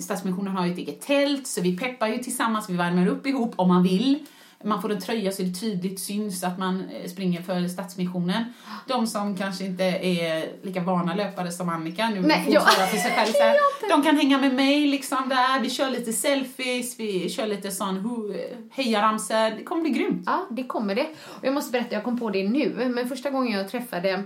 Stadsmissionen 0.00 0.56
har 0.56 0.66
ju 0.66 0.72
ett 0.72 0.78
eget 0.78 1.00
tält, 1.00 1.46
så 1.46 1.60
vi 1.60 1.78
peppar 1.78 2.08
ju 2.08 2.18
tillsammans, 2.18 2.70
vi 2.70 2.76
värmer 2.76 3.06
upp 3.06 3.26
ihop 3.26 3.52
om 3.56 3.68
man 3.68 3.82
vill. 3.82 4.26
Man 4.64 4.82
får 4.82 4.92
en 4.92 5.00
tröja 5.00 5.32
så 5.32 5.42
det 5.42 5.52
tydligt 5.60 6.00
syns 6.00 6.44
att 6.44 6.58
man 6.58 6.90
eh, 6.90 7.08
springer 7.08 7.42
för 7.42 7.68
Stadsmissionen. 7.68 8.44
De 8.88 9.06
som 9.06 9.36
kanske 9.36 9.64
inte 9.64 9.84
är 9.84 10.52
lika 10.62 10.80
vana 10.80 11.14
löpare 11.14 11.52
som 11.52 11.68
Annika, 11.68 12.08
nu 12.08 12.20
Nej, 12.20 12.46
ja. 12.50 12.60
för 12.60 12.96
sig 12.96 13.10
själv 13.10 13.32
här. 13.40 13.56
De 13.88 14.02
kan 14.02 14.16
hänga 14.16 14.38
med 14.38 14.54
mig 14.54 14.86
liksom 14.86 15.28
där, 15.28 15.60
vi 15.60 15.70
kör 15.70 15.90
lite 15.90 16.12
selfies, 16.12 17.00
vi 17.00 17.28
kör 17.28 17.46
lite 17.46 17.70
sån 17.70 18.02
hejaramsor, 18.72 19.56
det 19.56 19.64
kommer 19.64 19.82
bli 19.82 19.90
grymt. 19.90 20.22
Ja, 20.26 20.46
det 20.50 20.64
kommer 20.64 20.94
det. 20.94 21.06
Och 21.24 21.44
jag 21.44 21.54
måste 21.54 21.72
berätta, 21.72 21.94
jag 21.94 22.04
kom 22.04 22.18
på 22.18 22.30
det 22.30 22.48
nu, 22.48 22.90
men 22.94 23.08
första 23.08 23.30
gången 23.30 23.58
jag 23.58 23.68
träffade 23.68 24.22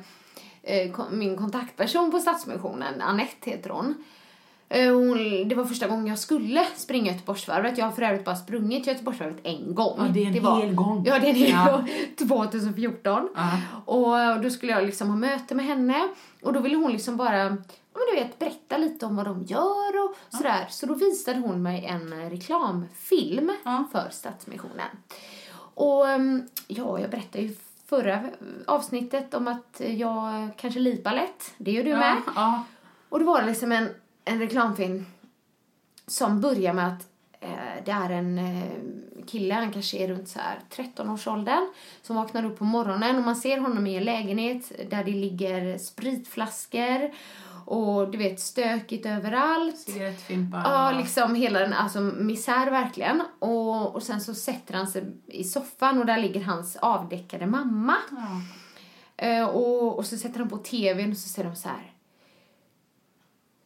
eh, 0.63 1.11
min 1.11 1.37
kontaktperson 1.37 2.11
på 2.11 2.19
Stadsmissionen, 2.19 3.03
Annette 3.03 3.51
heter 3.51 3.71
hon. 3.71 4.05
Eh, 4.71 4.93
hon, 4.95 5.49
det 5.49 5.55
var 5.55 5.65
första 5.65 5.89
gången 5.89 6.07
jag 6.07 6.19
skulle 6.19 6.65
springa 6.77 7.13
Göteborgsvarvet. 7.13 7.79
Jag 7.79 7.85
har 7.85 7.93
för 7.93 8.03
övrigt 8.03 8.25
bara 8.25 8.37
sprungit 8.37 8.87
Göteborgsvarvet 8.87 9.37
en 9.43 9.75
gång. 9.75 9.95
Ja, 9.99 10.05
det 10.15 10.25
är 10.25 10.37
en 10.37 10.43
var, 10.43 10.61
hel 10.61 10.75
gång. 10.75 11.05
Ja, 11.07 11.19
det 11.19 11.27
är 11.27 11.31
en 11.31 11.37
hel 11.37 11.51
Ja. 11.51 11.73
gång. 11.73 11.91
2014. 12.29 13.29
Ja. 13.35 13.51
Och 13.85 14.43
då 14.43 14.51
skulle 14.51 14.73
jag 14.73 14.87
liksom 14.87 15.09
ha 15.09 15.17
möte 15.17 15.55
med 15.55 15.65
henne. 15.67 16.09
Och 16.43 16.53
då 16.53 16.61
ville 16.61 16.77
hon 16.77 16.93
liksom 16.93 17.17
bara, 17.17 17.39
ja 17.39 17.49
men 17.95 18.15
du 18.15 18.21
vet, 18.21 18.39
berätta 18.39 18.79
lite 18.79 19.07
om 19.07 19.17
vad 19.17 19.27
de 19.27 19.43
gör 19.43 20.05
och 20.05 20.37
sådär. 20.37 20.67
Så 20.71 20.87
då 20.87 20.95
visade 20.95 21.39
hon 21.39 21.63
mig 21.63 21.85
en 21.87 22.13
eh, 22.23 22.31
reklamfilm 22.31 23.53
Ja. 23.65 23.85
för 23.93 24.09
Stadsmissionen. 24.11 24.89
Och 25.75 26.09
ehm, 26.09 26.43
ja, 26.67 27.01
jag 27.01 27.11
berättade 27.11 27.45
ju 27.45 27.55
förra 27.87 28.21
avsnittet 28.67 29.35
om 29.35 29.49
att 29.49 29.81
jag 29.97 30.49
kanske 30.57 30.81
lipar 30.81 31.13
lätt. 31.15 31.55
Det 31.59 31.71
gör 31.73 31.85
du 31.85 31.91
med. 31.97 32.17
Ja, 32.27 32.33
ja. 32.35 32.65
Och 33.09 33.19
då 33.21 33.25
var 33.27 33.41
det 33.41 33.47
liksom 33.47 33.73
en, 33.73 33.89
en 34.29 34.39
reklamfilm 34.39 35.07
som 36.07 36.41
börjar 36.41 36.73
med 36.73 36.89
att 36.89 37.07
eh, 37.41 37.85
det 37.85 37.91
är 37.91 38.11
en 38.11 38.39
eh, 38.39 38.63
kille, 39.27 39.55
han 39.55 39.73
kanske 39.73 39.97
är 39.97 40.09
runt 40.09 40.29
så 40.29 40.39
här 40.39 40.59
13-årsåldern, 40.71 41.69
som 42.03 42.17
vaknar 42.17 42.45
upp 42.45 42.59
på 42.59 42.65
morgonen 42.65 43.17
och 43.17 43.23
man 43.23 43.37
ser 43.37 43.59
honom 43.59 43.87
i 43.87 43.97
en 43.97 44.05
lägenhet 44.05 44.73
där 44.91 45.05
det 45.05 45.11
ligger 45.11 45.79
spritflaskor 45.79 47.11
och 47.71 48.11
du 48.11 48.19
vet 48.19 48.41
stökigt 48.41 49.07
överallt. 49.07 49.79
Cigarettfimpar. 49.79 50.63
Ja, 50.65 50.91
liksom 50.99 51.35
hela 51.35 51.61
den, 51.61 51.73
alltså 51.73 52.01
misär 52.01 52.71
verkligen. 52.71 53.23
Och, 53.39 53.95
och 53.95 54.03
sen 54.03 54.21
så 54.21 54.35
sätter 54.35 54.75
han 54.75 54.87
sig 54.87 55.05
i 55.27 55.45
soffan 55.45 55.99
och 55.99 56.07
där 56.07 56.19
ligger 56.19 56.41
hans 56.45 56.77
avdäckade 56.77 57.47
mamma. 57.47 57.97
Ja. 58.11 58.41
Eh, 59.27 59.45
och, 59.45 59.99
och 59.99 60.07
så 60.07 60.17
sätter 60.17 60.39
han 60.39 60.49
på 60.49 60.57
tvn 60.57 61.11
och 61.11 61.17
så 61.17 61.29
säger 61.29 61.49
de 61.49 61.57
så 61.57 61.69
här. 61.69 61.93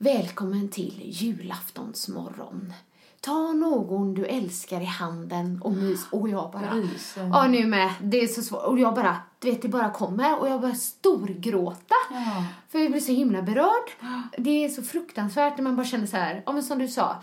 Välkommen 0.02 0.68
till 0.68 1.00
julaftonsmorgon. 1.04 2.72
Ta 3.20 3.52
någon 3.52 4.14
du 4.14 4.26
älskar 4.26 4.80
i 4.80 4.84
handen 4.84 5.62
och 5.62 5.72
mys. 5.72 6.06
Och 6.10 6.28
jag 6.28 6.50
bara... 6.50 6.88
Ja, 7.16 7.46
nu 7.46 7.66
med. 7.66 7.94
Det 8.02 8.20
är 8.20 8.26
så 8.26 8.42
svårt. 8.42 8.64
Och 8.64 8.78
jag 8.78 8.94
bara, 8.94 9.16
du 9.42 9.50
vet, 9.50 9.62
det 9.62 9.68
bara 9.68 9.90
kommer. 9.90 10.38
Och 10.40 10.48
jag 10.48 10.60
börjar 10.60 10.74
storgråta. 10.74 11.94
Ja. 12.10 12.44
För 12.68 12.78
jag 12.78 12.90
blir 12.90 13.00
så 13.00 13.12
himla 13.12 13.42
berörd. 13.42 13.90
Det 14.38 14.64
är 14.64 14.68
så 14.68 14.82
fruktansvärt 14.82 15.56
när 15.56 15.64
man 15.64 15.76
bara 15.76 15.86
känner 15.86 16.06
så 16.06 16.16
här, 16.16 16.42
ja 16.46 16.52
men 16.52 16.62
som 16.62 16.78
du 16.78 16.88
sa, 16.88 17.16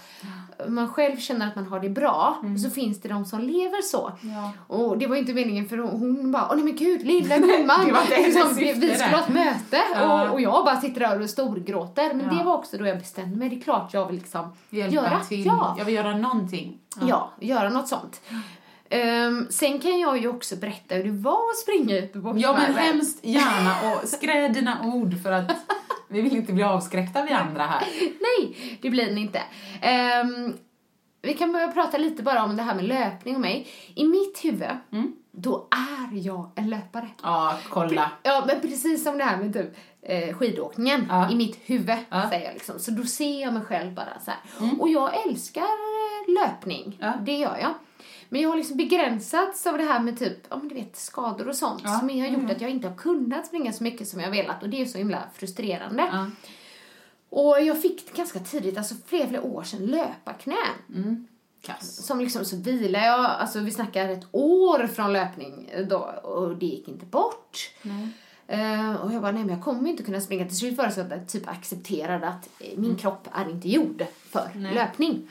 man 0.68 0.88
själv 0.94 1.18
känner 1.18 1.48
att 1.48 1.56
man 1.56 1.68
har 1.68 1.80
det 1.80 1.90
bra, 1.90 2.38
och 2.54 2.60
så 2.60 2.70
finns 2.70 3.02
det 3.02 3.10
de 3.10 3.26
som 3.26 3.40
lever 3.40 3.82
så. 3.82 4.12
Ja. 4.22 4.52
Och 4.76 4.98
det 4.98 5.08
var 5.08 5.16
inte 5.16 5.34
meningen 5.34 5.70
för 5.70 5.78
hon, 5.78 6.32
bara, 6.32 6.48
åh 6.50 6.56
nej 6.56 6.64
men 6.64 6.76
gud, 6.76 7.06
lilla 7.06 7.38
gumman. 7.38 7.86
Liksom, 8.10 8.56
vi, 8.56 8.74
skulle 8.96 9.16
ha 9.16 9.20
ett 9.24 9.30
möte 9.30 9.82
Ja. 9.94 10.24
och, 10.28 10.34
och 10.34 10.42
jag 10.42 10.66
bara 10.66 10.82
sitter 10.82 11.00
där 11.00 11.22
och 11.22 11.30
storgråter. 11.30 12.14
Men 12.14 12.26
Ja. 12.26 12.34
det 12.38 12.44
var 12.44 12.54
också 12.58 12.78
då 12.78 12.86
jag 12.88 12.98
bestämde 13.00 13.38
mig, 13.38 13.50
det 13.50 13.56
är 13.56 13.62
klart 13.62 13.94
jag 13.94 14.06
vill 14.08 14.16
liksom 14.16 14.52
Hjälpa 14.70 14.96
göra. 14.96 15.20
till. 15.20 15.46
Ja. 15.46 15.76
Jag 15.78 15.86
vill 15.86 15.96
göra 15.96 16.18
någonting. 16.18 16.78
Ja, 17.02 17.32
göra 17.40 17.70
något 17.70 17.88
sånt. 17.88 18.22
Ehm, 18.90 19.48
sen 19.50 19.80
kan 19.80 20.00
jag 20.00 20.18
ju 20.18 20.28
också 20.28 20.56
berätta 20.56 20.96
hur 20.96 21.04
det 21.04 21.12
var 21.12 21.50
att 21.52 21.58
springa 21.58 21.96
Ja, 21.96 22.02
Göteborgsvarvet. 22.02 22.62
men 22.70 22.74
hemskt 22.78 23.26
gärna. 23.26 23.76
Och 24.02 24.08
skräd 24.10 24.54
dina 24.54 24.86
ord 24.94 25.22
för 25.24 25.32
att 25.32 25.52
vi 26.08 26.22
vill 26.22 26.36
inte 26.36 26.54
bli 26.54 26.64
avskräckta 26.64 27.24
vi 27.24 27.32
andra 27.32 27.64
här. 27.64 27.88
Nej, 28.02 28.78
det 28.82 28.90
blir 28.90 29.12
ni 29.16 29.22
inte. 29.22 29.42
Ehm, 29.82 30.54
vi 31.22 31.34
kan 31.34 31.52
börja 31.52 31.68
prata 31.68 31.98
lite 31.98 32.24
bara 32.24 32.44
om 32.44 32.56
det 32.58 32.64
här 32.64 32.76
med 32.76 32.86
löpning 32.86 33.36
och 33.36 33.42
mig. 33.42 33.68
I 33.96 34.04
mitt 34.08 34.46
huvud, 34.46 34.70
då 35.32 35.68
är 35.72 36.18
jag 36.18 36.52
en 36.56 36.70
löpare. 36.70 37.08
Ja, 37.24 37.58
kolla. 37.70 38.12
Ja, 38.24 38.44
men 38.48 38.62
precis 38.62 39.04
som 39.04 39.18
det 39.18 39.24
här 39.24 39.38
med 39.38 39.54
typ 39.54 39.76
eh, 40.02 40.36
skidåkningen 40.38 41.06
Ja. 41.10 41.32
i 41.32 41.36
mitt 41.36 41.60
huvud, 41.66 41.98
Ja. 42.10 42.30
säger 42.30 42.46
jag 42.46 42.54
liksom. 42.54 42.80
Så 42.80 42.92
då 42.92 43.04
ser 43.04 43.42
jag 43.42 43.54
mig 43.54 43.62
själv 43.64 43.94
bara 43.94 44.20
så 44.26 44.32
här. 44.32 44.40
Och 44.82 44.90
jag 44.90 45.26
älskar 45.28 45.62
eh, 45.62 46.34
löpning, 46.42 46.98
Ja. 47.02 47.14
det 47.22 47.38
gör 47.38 47.58
jag. 47.62 47.74
Men 48.30 48.42
jag 48.42 48.50
har 48.50 48.58
liksom 48.58 48.78
begränsats 48.78 49.68
av 49.68 49.78
det 49.78 49.84
här 49.84 50.00
med 50.00 50.20
typ, 50.20 50.38
ja 50.50 50.58
men 50.58 50.68
du 50.68 50.76
vet, 50.76 50.96
skador 50.96 51.48
och 51.50 51.56
sånt 51.56 51.82
Ja. 51.84 52.00
som 52.00 52.10
har 52.10 52.28
gjort 52.28 52.52
att 52.52 52.62
jag 52.62 52.70
inte 52.72 52.88
har 52.88 52.96
kunnat 52.96 53.48
springa 53.48 53.74
så 53.74 53.84
mycket 53.84 54.08
som 54.08 54.20
jag 54.20 54.32
velat 54.32 54.64
och 54.64 54.70
det 54.70 54.82
är 54.82 54.86
så 54.86 54.98
himla 54.98 55.24
frustrerande. 55.34 56.10
Ja. 56.12 56.28
Och 57.30 57.62
jag 57.62 57.82
fick 57.82 58.16
ganska 58.16 58.40
tidigt, 58.40 58.78
alltså 58.78 58.96
flera, 59.06 59.28
flera 59.28 59.42
år 59.42 59.64
sedan, 59.64 59.86
löparknä. 59.86 60.56
Kass. 61.62 62.06
Som 62.06 62.20
liksom 62.20 62.46
så 62.46 62.56
vilade 62.58 63.06
jag, 63.06 63.20
alltså 63.20 63.60
vi 63.60 63.72
snackar 63.72 64.10
ett 64.10 64.26
år 64.32 64.88
från 64.88 65.14
löpning 65.14 65.70
då 65.90 65.98
och 66.24 66.56
det 66.58 66.66
gick 66.66 66.88
inte 66.88 67.06
bort. 67.06 67.72
Eh, 68.48 68.96
och 68.96 69.14
jag 69.14 69.22
bara, 69.22 69.32
nej 69.32 69.44
men 69.44 69.56
jag 69.56 69.64
kommer 69.64 69.90
inte 69.90 70.04
kunna 70.04 70.22
springa. 70.22 70.46
Till 70.46 70.58
slut 70.58 70.78
var 70.78 70.86
det 70.86 70.92
så 70.92 71.02
att 71.02 71.12
jag 71.12 71.28
typ 71.28 71.48
accepterade 71.50 72.28
att 72.28 72.50
eh, 72.60 72.78
min 72.80 72.96
kropp 72.96 73.28
är 73.34 73.50
inte 73.50 73.70
gjord 73.70 74.06
för 74.30 74.50
Nej. 74.56 74.74
löpning. 74.76 75.28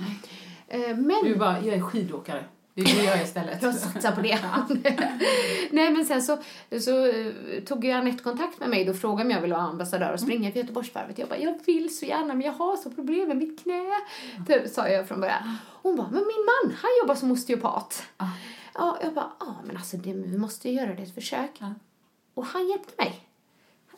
Eh, 0.69 0.97
men 0.97 1.25
Du 1.25 1.37
bara, 1.37 1.61
jag 1.65 1.75
är 1.75 1.81
skidåkare. 1.81 2.45
Det 2.85 2.91
är 2.91 2.97
det 2.97 3.05
jag 3.05 3.23
istället. 3.23 3.63
jag 3.63 3.75
satsar 3.75 4.13
på 4.13 4.21
det. 4.21 4.39
Nej 5.71 5.91
men 5.91 6.05
sen 6.05 6.23
så, 6.23 6.39
så 6.81 7.07
eh, 7.07 7.33
tog 7.67 7.85
ju 7.85 7.91
Anette 7.91 8.23
kontakt 8.23 8.61
med 8.61 8.69
mig 8.69 8.85
då 8.85 8.91
och 8.91 8.99
frågade 8.99 9.25
om 9.25 9.31
jag 9.31 9.41
ville 9.41 9.55
vara 9.55 9.65
ambassadör 9.65 10.13
och 10.13 10.21
springa 10.21 10.53
för 10.53 10.59
Göteborgsvarvet. 10.59 11.19
Jag 11.19 11.29
bara, 11.29 11.39
jag 11.39 11.59
vill 11.67 11.97
så 11.97 12.07
gärna 12.07 12.35
men 12.35 12.41
jag 12.41 12.53
har 12.53 12.77
så 12.77 12.91
problem 12.91 13.29
med 13.29 13.37
mitt 13.37 13.63
knä. 13.63 13.83
Typ, 14.47 14.69
sa 14.69 14.89
jag 14.89 15.09
från 15.09 15.21
början. 15.21 15.57
Hon 15.83 15.97
bara, 15.97 16.07
men 16.07 16.27
min 16.27 16.47
man 16.47 16.77
han 16.77 16.91
jobbar 17.03 17.15
som 17.15 17.33
osteopat. 17.33 18.03
Ja, 18.75 18.99
jag 19.03 19.15
bara, 19.15 19.33
ja 19.41 19.55
men 19.65 19.77
alltså 19.77 19.97
det, 19.97 20.13
vi 20.13 20.39
måste 20.39 20.69
ju 20.69 20.75
göra 20.75 20.95
det 20.95 21.03
ett 21.03 21.15
försök. 21.15 21.51
Ja. 21.59 21.75
Och 22.35 22.47
han 22.47 22.69
hjälpte 22.69 22.93
mig. 22.99 23.25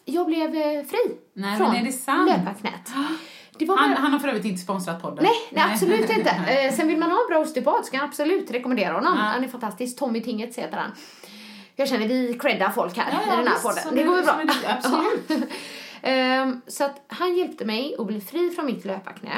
Jag 0.04 0.26
blev 0.26 0.54
eh, 0.54 0.84
fri 0.84 1.18
Nej, 1.32 1.56
från 1.56 1.74
löparknät. 2.26 2.88
Det 3.60 3.66
var 3.66 3.76
Han, 3.76 3.90
bara... 3.90 4.00
han 4.00 4.12
har 4.12 4.18
för 4.18 4.28
övrigt 4.28 4.44
inte 4.44 4.60
sponsrat 4.60 5.02
podden. 5.02 5.24
Nej, 5.24 5.32
nej, 5.50 5.64
absolut 5.72 6.10
inte. 6.18 6.30
Eh, 6.30 6.72
sen 6.74 6.88
vill 6.88 6.98
man 6.98 7.10
ha 7.10 7.18
en 7.20 7.26
bra 7.28 7.38
osteopat 7.38 7.84
så 7.86 7.90
kan 7.90 8.00
jag 8.00 8.08
absolut 8.08 8.50
rekommendera 8.50 8.92
honom. 8.94 9.14
Ja. 9.16 9.22
Han 9.24 9.44
är 9.44 9.48
fantastisk. 9.48 9.98
Tommy 9.98 10.22
Tingets 10.22 10.58
heter 10.58 10.76
han. 10.76 10.90
Jag 11.76 11.88
känner 11.88 12.08
vi 12.08 12.38
creddar 12.40 12.70
folk 12.70 12.96
här 12.96 13.12
Ja, 13.12 13.32
i 13.32 13.36
den 13.36 13.46
här 13.48 13.54
visst, 13.54 13.62
podden. 13.84 13.96
Det 13.96 14.02
går 14.02 14.14
väl 14.14 14.24
bra. 14.24 14.40
är- 14.40 14.76
absolut. 14.76 15.48
Ehm, 16.02 16.60
så 16.66 16.84
att 16.84 17.04
han 17.08 17.36
hjälpte 17.36 17.64
mig 17.64 17.94
att 17.98 18.06
bli 18.06 18.20
fri 18.20 18.50
från 18.50 18.66
mitt 18.66 18.84
löparknä. 18.84 19.30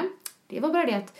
Det 0.46 0.60
var 0.60 0.68
bara 0.68 0.86
det 0.86 0.94
att 0.94 1.18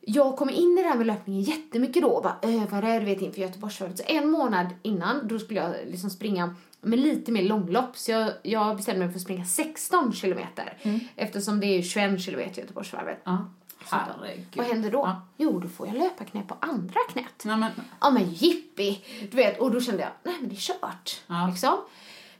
jag 0.00 0.36
kom 0.36 0.50
in 0.50 0.78
i 0.78 0.82
det 0.82 0.88
här 0.88 0.96
med 0.96 1.06
löpningen 1.06 1.42
jättemycket 1.42 2.02
då 2.02 2.08
och 2.08 2.22
bara 2.22 2.36
övade, 2.42 2.98
du 2.98 3.04
vet 3.04 3.20
inför 3.22 3.40
Göteborgsvarvet. 3.40 3.98
Så 3.98 4.04
en 4.06 4.30
månad 4.30 4.66
innan, 4.82 5.28
då 5.28 5.38
skulle 5.38 5.60
jag 5.60 5.74
liksom 5.86 6.10
springa 6.10 6.54
med 6.84 6.98
lite 6.98 7.32
mer 7.32 7.42
långlopp. 7.42 7.96
Så 7.96 8.10
jag, 8.10 8.32
jag 8.42 8.76
bestämde 8.76 9.00
mig 9.00 9.08
för 9.08 9.18
att 9.18 9.22
springa 9.22 9.44
16 9.44 10.12
kilometer. 10.12 10.78
Eftersom 11.16 11.60
det 11.60 11.66
är 11.66 11.82
21 11.82 12.20
kilometer 12.20 12.62
Göteborgsvarvet. 12.62 13.20
Ja. 13.24 13.50
Herregud. 13.90 14.46
Vad 14.56 14.66
händer 14.66 14.90
då? 14.90 14.98
Ja. 14.98 15.26
Jo, 15.36 15.60
då 15.60 15.68
får 15.68 15.86
jag 15.86 15.96
löparknä 15.96 16.42
på 16.42 16.56
andra 16.60 17.00
knät. 17.12 17.44
Nej, 17.44 17.56
men, 17.56 17.70
Ja 18.00 18.10
men 18.10 18.30
jippi! 18.30 19.04
Du 19.30 19.36
vet, 19.36 19.60
och 19.60 19.70
då 19.70 19.80
kände 19.80 20.02
jag, 20.02 20.10
nej 20.22 20.34
men 20.40 20.48
det 20.48 20.54
är 20.54 20.56
kört. 20.56 21.22
Ja. 21.26 21.46
Liksom. 21.50 21.76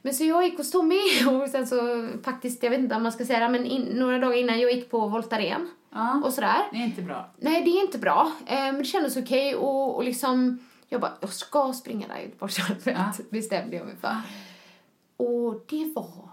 Men 0.01 0.13
så 0.13 0.23
jag 0.23 0.43
gick 0.43 0.57
hos 0.57 0.71
Tommy 0.71 0.99
och 1.29 1.49
sen 1.49 1.67
så 1.67 2.09
faktiskt, 2.23 2.63
jag 2.63 2.69
vet 2.69 2.79
inte 2.79 2.95
om 2.95 3.03
man 3.03 3.11
ska 3.11 3.25
säga 3.25 3.39
det, 3.39 3.49
men 3.49 3.65
in, 3.65 3.83
några 3.83 4.19
dagar 4.19 4.37
innan 4.37 4.59
jag 4.59 4.71
gick 4.71 4.91
på 4.91 5.07
Voltaren 5.07 5.69
ja. 5.93 6.21
och 6.25 6.33
sådär. 6.33 6.61
Det 6.71 6.77
är 6.77 6.85
inte 6.85 7.01
bra. 7.01 7.29
Nej, 7.37 7.63
det 7.63 7.69
är 7.69 7.81
inte 7.81 7.97
bra. 7.97 8.31
Eh, 8.45 8.55
men 8.55 8.77
det 8.77 8.85
kändes 8.85 9.17
okej 9.17 9.55
och, 9.55 9.95
och 9.95 10.03
liksom, 10.03 10.64
jag 10.89 11.01
bara, 11.01 11.17
jag 11.21 11.33
ska 11.33 11.73
springa 11.73 12.07
där 12.07 12.17
i 12.17 12.23
Göteborgsvarvet, 12.23 12.85
Ja. 12.85 13.13
bestämde 13.29 13.75
jag 13.75 13.85
mig 13.85 13.95
för. 14.01 14.21
Och 15.17 15.65
det 15.69 15.93
var 15.95 16.29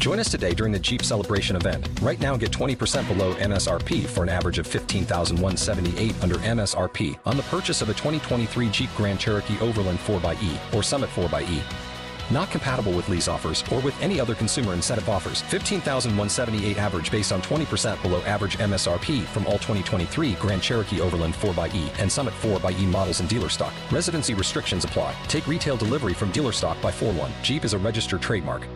Join 0.00 0.18
us 0.18 0.30
today 0.30 0.54
during 0.54 0.72
the 0.72 0.78
Jeep 0.78 1.02
Celebration 1.02 1.56
event. 1.56 1.86
Right 2.00 2.18
now, 2.20 2.38
get 2.38 2.52
20% 2.52 3.06
below 3.06 3.34
MSRP 3.34 4.06
for 4.06 4.22
an 4.22 4.30
average 4.30 4.58
of 4.58 4.66
15178 4.66 6.14
under 6.22 6.36
MSRP 6.36 7.18
on 7.26 7.36
the 7.36 7.42
purchase 7.42 7.82
of 7.82 7.90
a 7.90 7.92
2023 7.92 8.70
Jeep 8.70 8.88
Grand 8.96 9.20
Cherokee 9.20 9.60
Overland 9.60 9.98
4xE 9.98 10.74
or 10.74 10.82
Summit 10.82 11.10
4xE. 11.10 11.89
Not 12.30 12.50
compatible 12.50 12.92
with 12.92 13.08
lease 13.08 13.28
offers 13.28 13.64
or 13.72 13.80
with 13.80 14.00
any 14.02 14.20
other 14.20 14.34
consumer 14.34 14.72
incentive 14.72 15.08
offers. 15.08 15.42
15,178 15.42 16.78
average 16.78 17.10
based 17.10 17.32
on 17.32 17.42
20% 17.42 18.00
below 18.02 18.22
average 18.22 18.58
MSRP 18.58 19.22
from 19.24 19.46
all 19.46 19.58
2023 19.58 20.32
Grand 20.34 20.62
Cherokee 20.62 21.00
Overland 21.00 21.34
4xE 21.34 21.90
and 22.00 22.10
Summit 22.10 22.34
4xE 22.42 22.86
models 22.86 23.20
in 23.20 23.26
dealer 23.26 23.48
stock. 23.48 23.72
Residency 23.90 24.34
restrictions 24.34 24.84
apply. 24.84 25.14
Take 25.28 25.46
retail 25.46 25.76
delivery 25.76 26.14
from 26.14 26.30
dealer 26.30 26.52
stock 26.52 26.80
by 26.82 26.90
4 26.90 27.12
1. 27.12 27.32
Jeep 27.42 27.64
is 27.64 27.74
a 27.74 27.78
registered 27.78 28.22
trademark. 28.22 28.66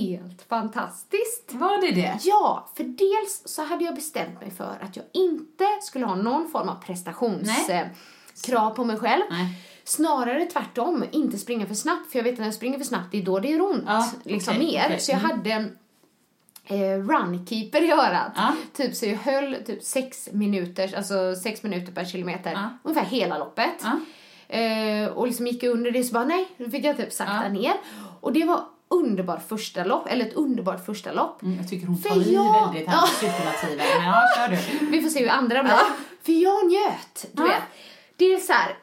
helt 0.00 0.42
fantastiskt. 0.42 1.52
Var 1.52 1.80
det 1.80 1.92
det? 1.92 2.18
Ja, 2.22 2.68
för 2.76 2.84
dels 2.84 3.42
så 3.44 3.64
hade 3.64 3.84
jag 3.84 3.94
bestämt 3.94 4.40
mig 4.40 4.50
för 4.50 4.78
att 4.80 4.96
jag 4.96 5.04
inte 5.12 5.64
skulle 5.82 6.06
ha 6.06 6.14
någon 6.14 6.48
form 6.48 6.68
av 6.68 6.74
prestationskrav 6.74 8.70
eh, 8.70 8.74
på 8.74 8.84
mig 8.84 8.96
själv. 8.96 9.22
Nej. 9.30 9.54
Snarare 9.90 10.46
tvärtom, 10.46 11.04
inte 11.10 11.38
springa 11.38 11.66
för 11.66 11.74
snabbt. 11.74 12.12
För 12.12 12.18
jag 12.18 12.24
vet 12.24 12.32
att 12.32 12.38
när 12.38 12.46
jag 12.46 12.54
springer 12.54 12.78
för 12.78 12.84
snabbt, 12.84 13.06
det 13.12 13.18
är 13.18 13.22
då 13.22 13.38
det 13.38 13.48
gör 13.48 13.60
ont. 13.62 13.84
Ja, 13.86 14.10
liksom 14.24 14.54
okej, 14.56 14.66
mer. 14.66 14.82
okej. 14.86 15.00
Så 15.00 15.10
jag 15.12 15.18
Mm. 15.24 15.30
hade 15.30 15.68
eh, 16.66 16.98
runkeeper 16.98 17.82
i 17.82 17.90
örat. 17.92 18.32
Ja. 18.36 18.52
Typ 18.76 18.94
så 18.96 19.06
jag 19.06 19.16
höll 19.16 19.56
typ 19.66 19.82
sex 19.82 20.28
minuter, 20.32 20.96
alltså 20.96 21.34
sex 21.42 21.62
minuter 21.62 21.92
per 21.92 22.04
kilometer. 22.04 22.52
Ja. 22.52 22.68
Ungefär 22.82 23.06
hela 23.06 23.38
loppet. 23.38 23.84
Eh, 24.48 25.06
och 25.12 25.26
liksom 25.26 25.46
gick 25.46 25.62
jag 25.62 25.70
under 25.72 25.90
det 25.90 26.04
så 26.04 26.12
bara 26.14 26.24
nej, 26.24 26.48
då 26.58 26.70
fick 26.70 26.84
jag 26.84 26.96
typ 26.96 27.12
sakta 27.12 27.48
ner. 27.48 27.72
Och 28.20 28.32
det 28.32 28.44
var 28.44 28.60
underbart 28.88 29.48
första 29.48 29.84
lopp, 29.84 30.06
eller 30.08 30.24
ett 30.26 30.34
underbart 30.34 30.86
första 30.86 31.12
lopp. 31.12 31.42
Mm, 31.42 31.56
jag 31.58 31.68
tycker 31.68 31.86
hon 31.86 32.02
tar 32.02 32.16
i 32.28 32.34
jag- 32.34 32.64
väldigt 32.72 32.88
här 32.88 33.06
superlativen. 33.06 33.86
Men 33.98 34.06
ja, 34.06 34.22
kör 34.36 34.48
du. 34.80 34.86
Vi 34.90 35.02
får 35.02 35.08
se 35.08 35.20
hur 35.20 35.28
andra 35.30 35.62
blir. 35.62 35.72
För 36.22 36.32
jag 36.32 36.66
njöt, 36.70 37.26
du 37.32 37.42
vet. 37.42 37.62
Det 38.16 38.24
är 38.24 38.38
så 38.38 38.52
här, 38.52 38.76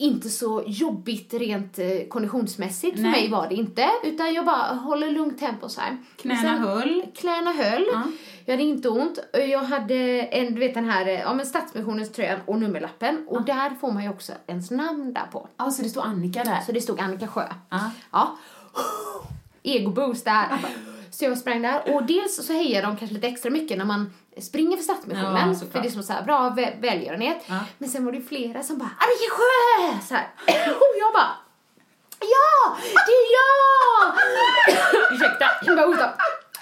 inte 0.00 0.28
så 0.28 0.62
jobbigt 0.66 1.34
rent 1.34 1.78
eh, 1.78 1.86
konditionsmässigt 2.08 2.96
för 2.96 3.02
mig 3.02 3.28
var 3.30 3.48
det 3.48 3.54
inte. 3.54 3.88
Utan 4.04 4.34
jag 4.34 4.44
bara 4.46 4.74
håller 4.74 5.10
lugnt 5.10 5.38
tempo 5.38 5.68
så 5.68 5.80
här. 5.80 5.96
Knäna 6.16 6.40
Sen- 6.40 6.58
höll. 6.58 7.06
Knäna 7.16 7.52
höll. 7.52 7.86
Ja. 7.92 8.02
Jag 8.44 8.52
hade 8.52 8.62
inte 8.62 8.88
ont. 8.88 9.18
Jag 9.32 9.62
hade 9.62 9.94
en, 10.20 10.54
du 10.54 10.60
vet 10.60 10.74
den 10.74 10.90
här, 10.90 11.06
eh, 11.06 11.20
ja 11.20 11.34
men 11.34 11.46
Stadsmissionens 11.46 12.12
tröjan 12.12 12.40
och 12.46 12.58
nummerlappen. 12.58 13.24
Och 13.28 13.44
där 13.44 13.70
får 13.80 13.92
man 13.92 14.02
ju 14.02 14.08
också 14.10 14.32
ens 14.46 14.70
namn 14.70 15.12
där 15.12 15.26
på. 15.32 15.48
Ja, 15.56 15.70
så 15.70 15.82
det 15.82 15.88
står 15.88 16.02
Annika 16.02 16.44
där. 16.44 16.60
Så 16.60 16.72
det 16.72 16.80
stod 16.80 17.00
Annika 17.00 17.26
Sjö. 17.28 17.48
Ja. 17.70 17.90
Ja. 18.12 18.36
Egoboost 19.62 20.24
där. 20.24 20.46
Så 21.18 21.24
jag 21.24 21.38
sprang 21.38 21.62
där 21.62 21.94
och 21.94 22.02
dels 22.06 22.46
så 22.46 22.52
hejar 22.52 22.82
de 22.82 22.96
kanske 22.96 23.14
lite 23.14 23.26
extra 23.26 23.50
mycket 23.50 23.78
när 23.78 23.84
man 23.84 24.12
springer 24.40 24.76
för 24.76 24.84
Stadsmissionen. 24.84 25.48
Ja, 25.60 25.66
för 25.72 25.80
det 25.80 25.88
är 25.88 25.90
som 25.90 26.02
så 26.02 26.12
här 26.12 26.22
bra 26.22 26.54
vä- 26.56 26.80
välgörenhet. 26.80 27.44
Ja. 27.46 27.58
Men 27.78 27.88
sen 27.88 28.04
var 28.04 28.12
det 28.12 28.20
flera 28.20 28.62
som 28.62 28.78
bara 28.78 28.90
Annika 28.98 29.30
Sjö! 29.30 29.98
Så 30.08 30.14
här. 30.14 30.28
Och 30.74 30.94
jag 30.98 31.12
bara 31.12 31.30
Ja! 32.20 32.76
Det 33.06 33.12
är 33.12 33.26
jag! 33.38 34.14
Ursäkta, 35.14 35.46
jag 35.62 35.76
bara 35.76 35.86
hosta. 35.86 36.10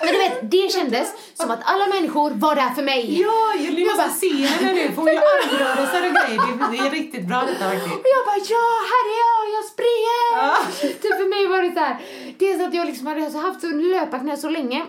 Men 0.01 0.09
du 0.13 0.19
vet, 0.19 0.51
det 0.51 0.73
kändes 0.73 1.09
som 1.35 1.51
att 1.51 1.61
alla 1.65 1.87
människor 1.87 2.31
var 2.31 2.55
där 2.55 2.71
för 2.71 2.83
mig. 2.83 3.21
Ja, 3.21 3.55
Jag 3.59 3.81
måste 3.81 3.97
bara- 4.03 4.09
se 4.25 4.47
henne 4.47 4.73
nu. 4.73 4.93
Får 4.93 5.11
ju 5.11 5.17
armrörelser 5.35 6.03
och 6.09 6.15
grejer. 6.17 6.41
Det, 6.59 6.77
det 6.77 6.87
är 6.87 6.91
riktigt 6.91 7.27
bra 7.29 7.41
detta 7.51 7.65
faktiskt. 7.71 7.87
Och 7.95 8.07
jag 8.17 8.23
bara, 8.31 8.41
ja, 8.55 8.67
här 8.93 9.05
är 9.13 9.17
jag, 9.27 9.43
jag 9.57 9.65
springer! 9.73 10.25
Ja. 10.43 10.57
Typ 11.03 11.17
för 11.17 11.29
mig 11.31 11.47
var 11.47 11.63
det 11.63 11.75
så 11.75 11.81
här, 11.81 11.97
dels 12.39 12.63
att 12.63 12.75
jag 12.75 12.87
liksom 12.87 13.07
hade 13.07 13.39
haft 13.39 13.61
så 13.61 13.67
löparknä 13.67 14.37
så 14.37 14.49
länge. 14.49 14.83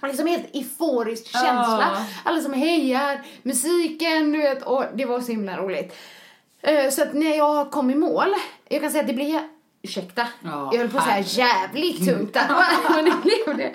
Och 0.00 0.08
liksom 0.08 0.26
helt 0.26 0.54
euforisk 0.56 1.26
känsla. 1.26 1.88
Ja. 1.94 2.06
Alla 2.24 2.40
som 2.40 2.52
hejar, 2.52 3.22
musiken, 3.42 4.32
du 4.32 4.38
vet, 4.38 4.62
och 4.62 4.84
det 4.94 5.04
var 5.04 5.20
så 5.20 5.32
himla 5.32 5.56
roligt. 5.56 5.96
Eh, 6.62 6.90
Så 6.90 7.02
att 7.02 7.14
när 7.14 7.36
jag 7.36 7.70
kom 7.70 7.90
i 7.90 7.94
mål, 7.94 8.28
jag 8.68 8.80
kan 8.80 8.90
säga 8.90 9.00
att 9.00 9.08
det 9.08 9.14
blev, 9.14 9.40
ursäkta, 9.82 10.26
Ja, 10.44 10.70
jag 10.72 10.78
höll 10.78 10.88
på 10.90 10.98
att 10.98 11.04
säga 11.04 11.46
jävligt 11.46 12.08
tungt. 12.08 12.34
Men 12.94 13.04
det 13.04 13.16
blev 13.22 13.56
det, 13.56 13.72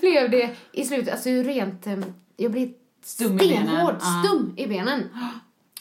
blev 0.00 0.30
det 0.30 0.50
i 0.72 0.84
slutet, 0.84 1.12
alltså 1.12 1.28
rent, 1.28 1.86
eh, 1.86 1.98
jag 2.36 2.50
blev 2.52 2.68
Stum 3.04 3.32
i 3.34 3.48
benen, 3.48 3.66
stenhård, 3.66 3.96
stum 4.24 4.54
i 4.56 4.66
benen. 4.66 5.08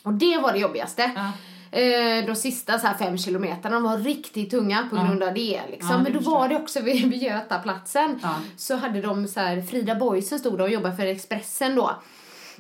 Och 0.03 0.13
det 0.13 0.37
var 0.37 0.53
det 0.53 0.59
jobbigaste. 0.59 1.11
Ja. 1.15 1.31
Eh, 1.73 2.25
de 2.25 2.35
sista 2.35 2.79
så 2.79 2.87
här 2.87 2.97
fem 2.97 3.17
kilometerna 3.17 3.79
var 3.79 3.97
riktigt 3.97 4.51
tunga 4.51 4.87
på 4.89 4.95
grund 4.95 5.23
av 5.23 5.33
det. 5.33 5.61
Liksom. 5.71 6.03
Det 6.03 6.09
Men 6.11 6.13
då 6.23 6.29
var 6.31 6.47
det 6.47 6.55
också 6.55 6.81
vid, 6.81 7.11
vid 7.11 7.23
Götaplatsen. 7.23 8.19
Så 8.57 8.75
hade 8.75 9.01
de 9.01 9.27
så 9.27 9.39
här, 9.39 9.61
Frida 9.61 9.95
Boysen 9.95 10.39
stod 10.39 10.61
och 10.61 10.69
jobbade 10.69 10.95
för 10.95 11.05
Expressen 11.05 11.75
då. 11.75 11.91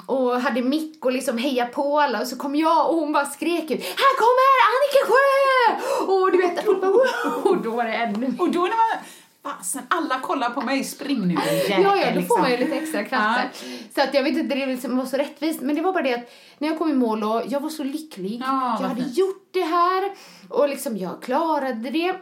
Och 0.05 0.41
hade 0.41 0.61
mick 0.61 1.05
och 1.05 1.11
liksom 1.11 1.37
heja 1.37 1.65
på 1.65 1.99
alla 1.99 2.21
och 2.21 2.27
så 2.27 2.35
kom 2.35 2.55
jag 2.55 2.89
och 2.89 2.95
hon 2.95 3.13
bara 3.13 3.25
skrek 3.25 3.71
ut 3.71 3.83
Här 3.83 4.15
kommer 4.23 4.53
Annika 4.69 5.05
Sjö! 5.07 6.13
Och 6.13 6.31
du 6.31 6.37
vet, 6.37 6.65
bara, 6.81 6.91
"Wow!" 6.91 7.51
och 7.51 7.63
då 7.63 7.71
var 7.71 7.83
det 7.85 7.93
ännu 7.93 8.33
Och 8.39 8.51
då 8.51 8.61
när 8.61 8.67
man... 8.67 9.05
fasen, 9.43 9.81
alla 9.87 10.19
kollar 10.19 10.49
på 10.49 10.61
mig, 10.61 10.83
spring 10.83 11.27
nu 11.27 11.33
jäkel. 11.33 11.81
Ja, 11.83 11.95
ja, 11.97 12.05
då 12.07 12.11
får 12.11 12.19
liksom. 12.19 12.41
man 12.41 12.51
ju 12.51 12.57
lite 12.57 12.75
extra 12.75 13.03
krafter. 13.03 13.49
Så 13.95 14.01
att 14.01 14.13
jag 14.13 14.23
vet 14.23 14.37
inte, 14.37 14.55
det 14.55 14.65
liksom 14.65 14.97
var 14.97 15.05
så 15.05 15.17
rättvist. 15.17 15.61
Men 15.61 15.75
det 15.75 15.81
var 15.81 15.93
bara 15.93 16.03
det 16.03 16.13
att 16.13 16.29
när 16.57 16.67
jag 16.69 16.77
kom 16.77 16.89
i 16.89 16.93
mål 16.93 17.23
och 17.23 17.41
jag 17.47 17.59
var 17.59 17.69
så 17.69 17.83
lycklig. 17.83 18.41
Ja, 18.45 18.77
jag 18.81 18.87
hade 18.87 19.03
fint. 19.03 19.17
gjort 19.17 19.47
det 19.51 19.61
här 19.63 20.11
och 20.49 20.69
liksom 20.69 20.97
jag 20.97 21.21
klarade 21.21 21.89
det. 21.89 22.15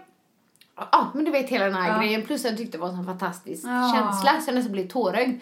Ja, 0.91 1.11
men 1.13 1.25
du 1.25 1.31
vet 1.31 1.49
hela 1.49 1.65
den 1.65 1.73
här 1.73 1.87
Ja. 1.93 1.97
grejen. 1.99 2.21
Plus 2.25 2.45
jag 2.45 2.57
tyckte 2.57 2.77
det 2.77 2.81
var 2.81 2.89
en 2.89 2.95
sån 2.95 3.05
fantastisk 3.05 3.63
Ja. 3.65 3.93
känsla 3.95 4.41
så 4.41 4.49
jag 4.49 4.55
nästan 4.55 4.71
blev 4.71 4.87
tårögd. 4.87 5.41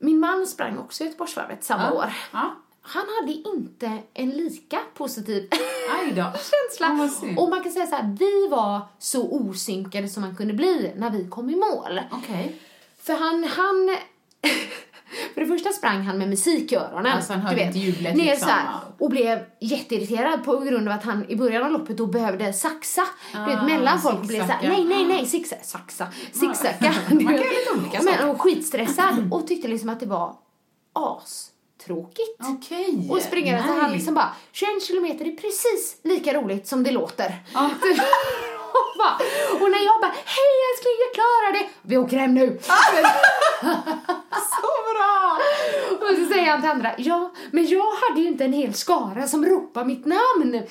Min 0.00 0.20
man 0.20 0.46
sprang 0.46 0.78
också 0.78 1.04
Göteborgsvarvet 1.04 1.64
samma 1.64 1.82
Ja. 1.84 1.92
år. 1.92 2.12
Han 2.90 3.04
hade 3.20 3.32
inte 3.32 3.98
en 4.14 4.30
lika 4.30 4.78
positiv 4.94 5.48
känsla. 6.32 7.08
Och 7.36 7.48
man 7.50 7.62
kan 7.62 7.72
säga 7.72 7.86
så 7.86 7.96
här, 7.96 8.16
vi 8.18 8.48
var 8.48 8.80
så 8.98 9.28
osynkade 9.32 10.08
som 10.08 10.20
man 10.22 10.36
kunde 10.36 10.54
bli 10.54 10.92
när 10.96 11.10
vi 11.10 11.28
kom 11.28 11.50
i 11.50 11.56
mål. 11.56 12.00
Okej. 12.12 12.56
För 13.02 13.14
han, 13.14 13.44
han... 13.44 13.96
För 15.34 15.40
det 15.40 15.46
första 15.46 15.70
sprang 15.72 16.02
han 16.02 16.18
med 16.18 16.28
musik 16.28 16.72
i 16.72 16.76
öronen. 16.76 17.06
Alltså, 17.12 17.32
han 17.32 17.42
hörde 17.42 17.62
inte 17.62 17.78
jublet 17.78 18.16
ner 18.16 18.24
liksom, 18.24 18.48
så 18.48 18.54
här, 18.54 18.74
och 18.98 19.10
blev 19.10 19.38
jätteirriterad 19.60 20.44
på 20.44 20.58
grund 20.58 20.88
av 20.88 20.94
att 20.94 21.04
han 21.04 21.30
i 21.30 21.36
början 21.36 21.62
av 21.62 21.70
loppet 21.72 21.96
då 21.96 22.06
behövde 22.06 22.52
saxa. 22.52 23.02
du 23.32 23.38
vet, 23.44 23.58
Ah, 23.58 23.64
mellan 23.66 24.00
folk 24.00 24.22
blev 24.22 24.46
så 24.46 24.52
här, 24.52 24.60
zigzacka. 24.60 24.82
nej, 24.82 24.84
nej, 24.84 25.04
nej, 25.04 25.26
zigza, 25.26 25.56
saxa, 25.62 26.08
zigzacka. 26.32 26.94
Man 27.10 27.18
kan 27.18 27.34
göra 27.34 27.36
lite 27.36 27.70
olika 27.78 28.00
saker. 28.00 28.18
Men 28.18 28.28
och 28.30 28.40
skitstressad 28.40 29.28
och 29.32 29.46
tyckte 29.46 29.68
liksom 29.68 29.88
att 29.88 30.00
det 30.00 30.06
var 30.06 30.36
astråkigt. 31.88 32.40
Okej. 32.40 33.08
Och 33.10 33.22
springa 33.22 33.62
så 33.62 33.72
han 33.72 33.92
liksom 33.92 34.14
bara, 34.14 34.32
21 34.52 34.82
kilometer 34.82 35.24
är 35.24 35.36
precis 35.36 35.96
lika 36.02 36.34
roligt 36.34 36.66
som 36.66 36.82
det 36.82 36.90
låter. 36.90 37.42
Ja. 37.54 37.64
och, 38.72 38.98
bara, 38.98 39.14
och 39.60 39.70
när 39.70 39.84
jag 39.84 40.00
bara, 40.00 40.14
hej 40.24 40.54
älskling 40.72 40.94
jag 41.06 41.14
klarar 41.14 41.52
det, 41.52 41.68
vi 41.82 41.96
åker 41.96 42.16
hem 42.18 42.34
nu. 42.34 42.58
Så 44.50 44.68
bra! 44.94 45.38
och 46.00 46.16
så 46.16 46.34
säger 46.34 46.50
han 46.50 46.60
till 46.60 46.70
andra, 46.70 46.94
ja 46.98 47.32
men 47.50 47.66
jag 47.66 47.92
hade 47.92 48.20
ju 48.20 48.28
inte 48.28 48.44
en 48.44 48.52
hel 48.52 48.74
skara 48.74 49.28
som 49.28 49.46
ropade 49.46 49.86
mitt 49.86 50.06
namn. 50.06 50.62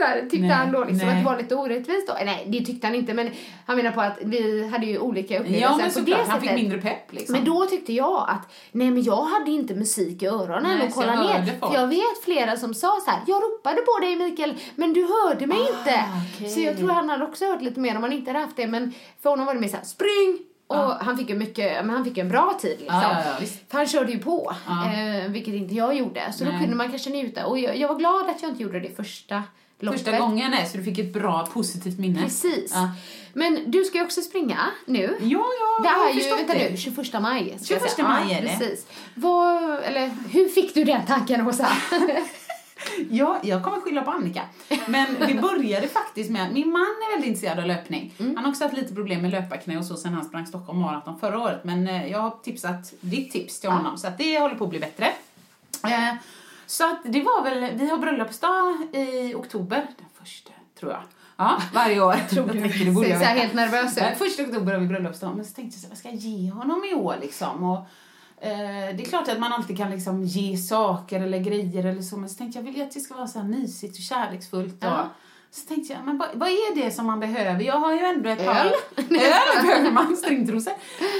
Så 0.00 0.06
här, 0.06 0.20
tyckte 0.20 0.38
Nej, 0.38 0.50
han 0.50 0.72
då 0.72 0.84
liksom 0.84 1.08
nej. 1.08 1.16
att 1.16 1.24
det 1.24 1.30
var 1.30 1.38
lite 1.38 1.54
orättvist 1.56 2.06
då. 2.08 2.14
Nej 2.24 2.44
det 2.48 2.64
tyckte 2.64 2.86
han 2.86 2.96
inte 2.96 3.14
men 3.14 3.30
han 3.66 3.76
menar 3.76 3.90
på 3.90 4.00
att 4.00 4.18
vi 4.22 4.68
hade 4.68 4.86
ju 4.86 4.98
olika 4.98 5.40
upplevelser 5.40 5.68
Ja, 5.68 5.76
men 5.76 6.04
på 6.04 6.10
det. 6.10 6.16
Han 6.28 6.40
fick 6.40 6.52
mindre 6.54 6.78
pepp 6.78 7.12
liksom. 7.12 7.32
Men 7.36 7.44
då 7.44 7.66
tyckte 7.66 7.92
jag 7.92 8.26
att, 8.28 8.52
nej 8.72 8.90
men 8.90 9.02
jag 9.02 9.22
hade 9.22 9.50
inte 9.50 9.74
musik 9.74 10.22
i 10.22 10.26
öronen 10.26 10.78
Nej, 10.78 10.86
och 10.86 10.92
så 10.92 11.02
jag 11.02 11.08
kolla 11.16 11.22
ner. 11.38 11.58
För 11.60 11.74
jag 11.74 11.86
vet 11.86 12.24
flera 12.24 12.56
som 12.56 12.74
sa 12.74 13.00
så 13.04 13.10
här, 13.10 13.20
jag 13.26 13.42
ropade 13.42 13.76
på 13.80 13.98
dig 14.00 14.16
Mikael, 14.16 14.54
men 14.74 14.92
du 14.92 15.02
hörde 15.06 15.46
mig 15.46 15.58
inte. 15.60 15.94
Ah, 15.94 16.20
okej. 16.36 16.48
Så 16.48 16.60
jag 16.60 16.78
tror 16.78 16.88
han 16.88 17.08
hade 17.08 17.24
också 17.24 17.44
hört 17.46 17.62
lite 17.62 17.80
mer 17.80 17.96
om 17.96 18.02
han 18.02 18.12
inte 18.12 18.30
hade 18.30 18.44
haft 18.44 18.56
det, 18.56 18.66
men 18.66 18.92
för 19.22 19.30
honom 19.30 19.46
var 19.46 19.54
det 19.54 19.60
mer 19.60 19.68
så 19.68 19.76
här, 19.76 19.84
spring! 19.84 20.38
Och 20.66 20.76
han 20.76 21.16
fick 21.18 21.28
ju 21.28 21.34
mycket, 21.36 21.84
men 21.86 21.90
han 21.96 22.04
fick 22.04 22.18
en 22.18 22.28
bra 22.28 22.58
tid 22.60 22.76
liksom. 22.80 23.00
Ja, 23.02 23.16
ja, 23.24 23.36
ja. 23.40 23.46
För 23.68 23.76
han 23.78 23.86
körde 23.86 24.12
ju 24.12 24.18
på, 24.18 24.52
Ja. 24.66 24.92
eh, 24.92 25.30
vilket 25.30 25.54
inte 25.54 25.74
jag 25.74 25.94
gjorde. 25.96 26.32
Så 26.32 26.44
då 26.44 26.50
Nej. 26.50 26.60
kunde 26.60 26.76
man 26.76 26.88
kanske 26.90 27.10
njuta. 27.10 27.46
Och 27.46 27.58
jag, 27.58 27.76
jag 27.76 27.88
var 27.88 27.94
glad 27.98 28.30
att 28.30 28.42
jag 28.42 28.50
inte 28.50 28.62
gjorde 28.62 28.80
det 28.80 28.96
första 28.96 29.42
loppet. 29.80 30.00
Första 30.00 30.18
gången 30.18 30.52
är 30.54 30.64
så 30.64 30.76
du 30.76 30.84
fick 30.84 30.98
ett 30.98 31.12
bra 31.12 31.46
positivt 31.52 31.98
minne. 31.98 32.22
Precis. 32.22 32.70
Ja, 32.74 32.90
Men 33.32 33.70
du 33.70 33.84
ska 33.84 33.98
ju 33.98 34.04
också 34.04 34.20
springa 34.22 34.58
nu. 34.86 35.16
ja, 35.20 35.44
ja 35.60 35.82
Det 35.82 35.88
jag 35.88 35.94
har 35.94 36.08
är 36.10 36.12
ju, 36.14 36.36
vänta 36.36 36.54
det. 36.54 36.70
nu, 36.70 36.76
21 36.76 37.22
maj. 37.22 37.58
ska 37.60 37.74
jag 37.74 37.80
21 37.82 37.90
säga. 37.90 38.08
maj 38.08 38.32
ja, 38.32 38.38
är 38.38 38.42
det. 38.42 38.58
Precis. 38.58 38.86
Eller 39.84 40.10
hur 40.30 40.48
fick 40.48 40.74
du 40.74 40.84
den 40.84 41.06
tanken 41.06 41.48
Åsa? 41.48 41.68
Ja, 43.10 43.40
jag 43.42 43.64
kommer 43.64 43.80
skylla 43.80 44.02
på 44.02 44.10
Annika. 44.10 44.42
Men 44.86 45.06
det 45.26 45.34
började 45.42 45.88
faktiskt 45.88 46.30
med 46.30 46.42
att 46.46 46.52
min 46.52 46.70
man 46.70 46.80
är 46.80 47.10
väldigt 47.12 47.28
intresserad 47.28 47.58
av 47.58 47.66
löpning. 47.66 48.14
Mm. 48.18 48.36
Han 48.36 48.44
har 48.44 48.50
också 48.50 48.64
haft 48.64 48.76
lite 48.76 48.94
problem 48.94 49.22
med 49.22 49.30
löparknä 49.30 49.78
och 49.78 49.84
så 49.84 49.96
sen 49.96 50.14
han 50.14 50.24
sprang 50.24 50.46
Stockholm 50.46 50.78
Marathon 50.80 51.18
förra 51.20 51.38
året. 51.38 51.64
Men 51.64 51.88
eh, 51.88 52.06
jag 52.06 52.18
har 52.18 52.30
tipsat 52.42 52.92
ditt 53.00 53.32
tips 53.32 53.60
till 53.60 53.70
honom 53.70 53.98
så 53.98 54.06
att 54.06 54.18
det 54.18 54.38
håller 54.38 54.54
på 54.54 54.64
att 54.64 54.70
bli 54.70 54.78
bättre. 54.78 55.12
Eh, 55.84 56.14
Så 56.70 56.84
att 56.84 56.98
det 57.04 57.22
var 57.22 57.44
väl, 57.44 57.76
vi 57.76 57.90
har 57.90 57.98
bröllopsdag 57.98 58.76
i 58.92 59.34
oktober, 59.34 59.86
den 59.98 60.06
första 60.24 60.52
tror 60.80 60.92
jag. 60.92 61.00
Ja, 61.36 61.62
varje 61.74 62.00
år. 62.00 62.14
Tror 62.30 62.46
mycket, 62.46 62.84
det 62.84 62.90
borde 62.90 63.08
jag 63.08 63.18
veta. 63.18 63.30
helt 63.30 63.54
nervös 63.54 63.98
ut. 63.98 64.18
Första 64.18 64.42
oktober 64.42 64.72
har 64.72 64.80
vi 64.80 64.86
bröllopsdag, 64.86 65.36
men 65.36 65.44
så 65.44 65.54
tänkte 65.54 65.76
jag 65.76 65.82
så 65.82 65.88
vad 65.88 65.98
ska 65.98 66.08
jag 66.08 66.16
ge 66.16 66.50
honom 66.50 66.82
i 66.92 66.94
år 66.94 67.16
liksom? 67.20 67.64
Och, 67.64 67.78
eh, 68.46 68.96
det 68.96 69.02
är 69.02 69.04
klart 69.04 69.28
att 69.28 69.38
man 69.38 69.52
alltid 69.52 69.76
kan 69.76 69.90
liksom 69.90 70.24
ge 70.24 70.56
saker 70.56 71.20
eller 71.20 71.38
grejer 71.38 71.84
eller 71.84 72.02
så, 72.02 72.16
men 72.16 72.28
så 72.28 72.38
tänkte 72.38 72.58
jag, 72.58 72.64
vill 72.64 72.76
jag 72.78 72.86
att 72.86 72.94
det 72.94 73.00
ska 73.00 73.14
vara 73.14 73.26
så 73.26 73.38
här 73.38 73.46
mysigt 73.46 73.96
och 73.96 74.02
kärleksfullt 74.02 74.84
och 74.84 74.90
Ja. 74.90 75.08
Så 75.52 75.68
tänkte 75.68 75.92
jag, 75.92 76.04
men 76.04 76.18
vad, 76.18 76.28
vad 76.34 76.48
är 76.48 76.74
det 76.74 76.90
som 76.90 77.06
man 77.06 77.20
behöver? 77.20 77.60
Jag 77.64 77.74
har 77.78 77.92
ju 77.92 77.98
ändå 77.98 78.30
ett 78.30 78.44
par... 78.46 78.54
Öl? 78.54 78.72
Öl 78.96 79.66
behöver 79.66 79.90
man, 79.90 80.16
stringtrosor. 80.16 80.72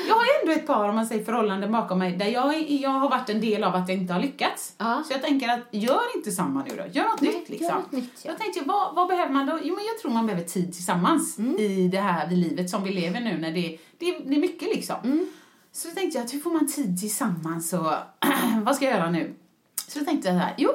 Jag 0.08 0.14
har 0.14 0.22
ju 0.24 0.30
ändå 0.40 0.52
ett 0.60 0.66
par, 0.66 0.88
om 0.88 0.94
man 0.94 1.06
säger 1.06 1.24
förhållanden 1.24 1.72
bakom 1.72 1.98
mig, 1.98 2.16
där 2.16 2.26
jag, 2.26 2.70
jag 2.70 2.90
har 2.90 3.10
varit 3.10 3.30
en 3.30 3.40
del 3.40 3.64
av 3.64 3.74
att 3.74 3.88
jag 3.88 3.98
inte 3.98 4.12
har 4.12 4.20
lyckats. 4.20 4.74
Ja. 4.78 5.02
Så 5.06 5.12
jag 5.12 5.22
tänker 5.22 5.48
att, 5.48 5.60
gör 5.70 6.16
inte 6.16 6.30
samma 6.30 6.64
nu 6.64 6.70
då. 6.76 6.98
Gör 6.98 7.04
något 7.04 7.20
Nej, 7.20 7.32
nytt 7.32 7.48
gör 7.50 7.56
liksom. 7.58 7.76
något 7.76 7.92
nytt, 7.92 8.12
ja. 8.22 8.30
Jag 8.30 8.38
tänkte, 8.38 8.60
vad, 8.64 8.94
vad 8.94 9.08
behöver 9.08 9.32
man 9.32 9.46
då? 9.46 9.58
Jo, 9.62 9.74
men 9.74 9.84
jag 9.84 9.98
tror 10.02 10.10
man 10.12 10.26
behöver 10.26 10.44
tid 10.44 10.72
tillsammans 10.74 11.38
Mm. 11.38 11.56
i 11.58 11.88
det 11.88 12.00
här 12.00 12.30
livet 12.30 12.70
som 12.70 12.84
vi 12.84 12.92
lever 12.92 13.20
nu, 13.20 13.38
när 13.38 13.52
det, 13.52 13.78
det, 13.98 14.18
det 14.18 14.34
är 14.34 14.40
mycket 14.40 14.68
liksom. 14.74 14.96
Mm. 15.04 15.26
Så 15.72 15.88
då 15.88 15.94
tänkte 15.94 16.18
jag, 16.18 16.30
hur 16.30 16.40
får 16.40 16.50
man 16.50 16.66
tid 16.68 17.00
tillsammans 17.00 17.72
och 17.72 17.92
vad 18.62 18.76
ska 18.76 18.84
jag 18.84 18.94
göra 18.94 19.10
nu? 19.10 19.34
Så 19.88 19.98
då 19.98 20.04
tänkte 20.04 20.28
jag 20.28 20.36
så 20.36 20.40
här, 20.40 20.54
jo, 20.58 20.70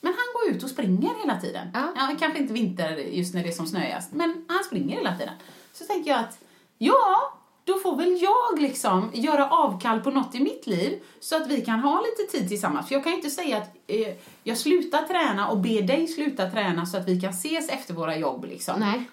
men 0.00 0.12
han 0.12 0.26
går 0.34 0.56
ut 0.56 0.62
och 0.62 0.70
springer 0.70 1.14
hela 1.20 1.40
tiden. 1.40 1.68
Ja. 1.74 2.16
kanske 2.20 2.38
inte 2.38 2.52
vinter 2.52 2.96
just 2.96 3.34
när 3.34 3.42
det 3.42 3.48
är 3.48 3.52
som 3.52 3.66
snöigast, 3.66 4.12
men 4.12 4.44
han 4.48 4.64
springer 4.64 4.96
hela 4.96 5.16
tiden. 5.16 5.34
Så 5.72 5.84
tänkte 5.84 6.10
jag 6.10 6.20
att, 6.20 6.38
ja, 6.78 7.38
då 7.64 7.78
får 7.78 7.96
väl 7.96 8.22
jag 8.22 8.60
liksom 8.60 9.10
göra 9.14 9.50
avkall 9.50 10.00
på 10.00 10.10
något 10.10 10.34
i 10.34 10.40
mitt 10.40 10.66
liv 10.66 11.02
så 11.20 11.36
att 11.36 11.46
vi 11.46 11.64
kan 11.64 11.80
ha 11.80 12.00
lite 12.00 12.38
tid 12.38 12.48
tillsammans. 12.48 12.88
För 12.88 12.94
jag 12.94 13.04
kan 13.04 13.12
inte 13.12 13.30
säga 13.30 13.56
att 13.56 13.76
eh, 13.86 14.14
jag 14.44 14.58
slutar 14.58 15.02
träna 15.02 15.48
och 15.48 15.58
ber 15.58 15.82
dig 15.82 16.06
sluta 16.06 16.50
träna 16.50 16.86
så 16.86 16.96
att 16.96 17.08
vi 17.08 17.20
kan 17.20 17.30
ses 17.30 17.68
efter 17.68 17.94
våra 17.94 18.16
jobb 18.16 18.44
liksom. 18.44 18.80
Nej. 18.80 19.08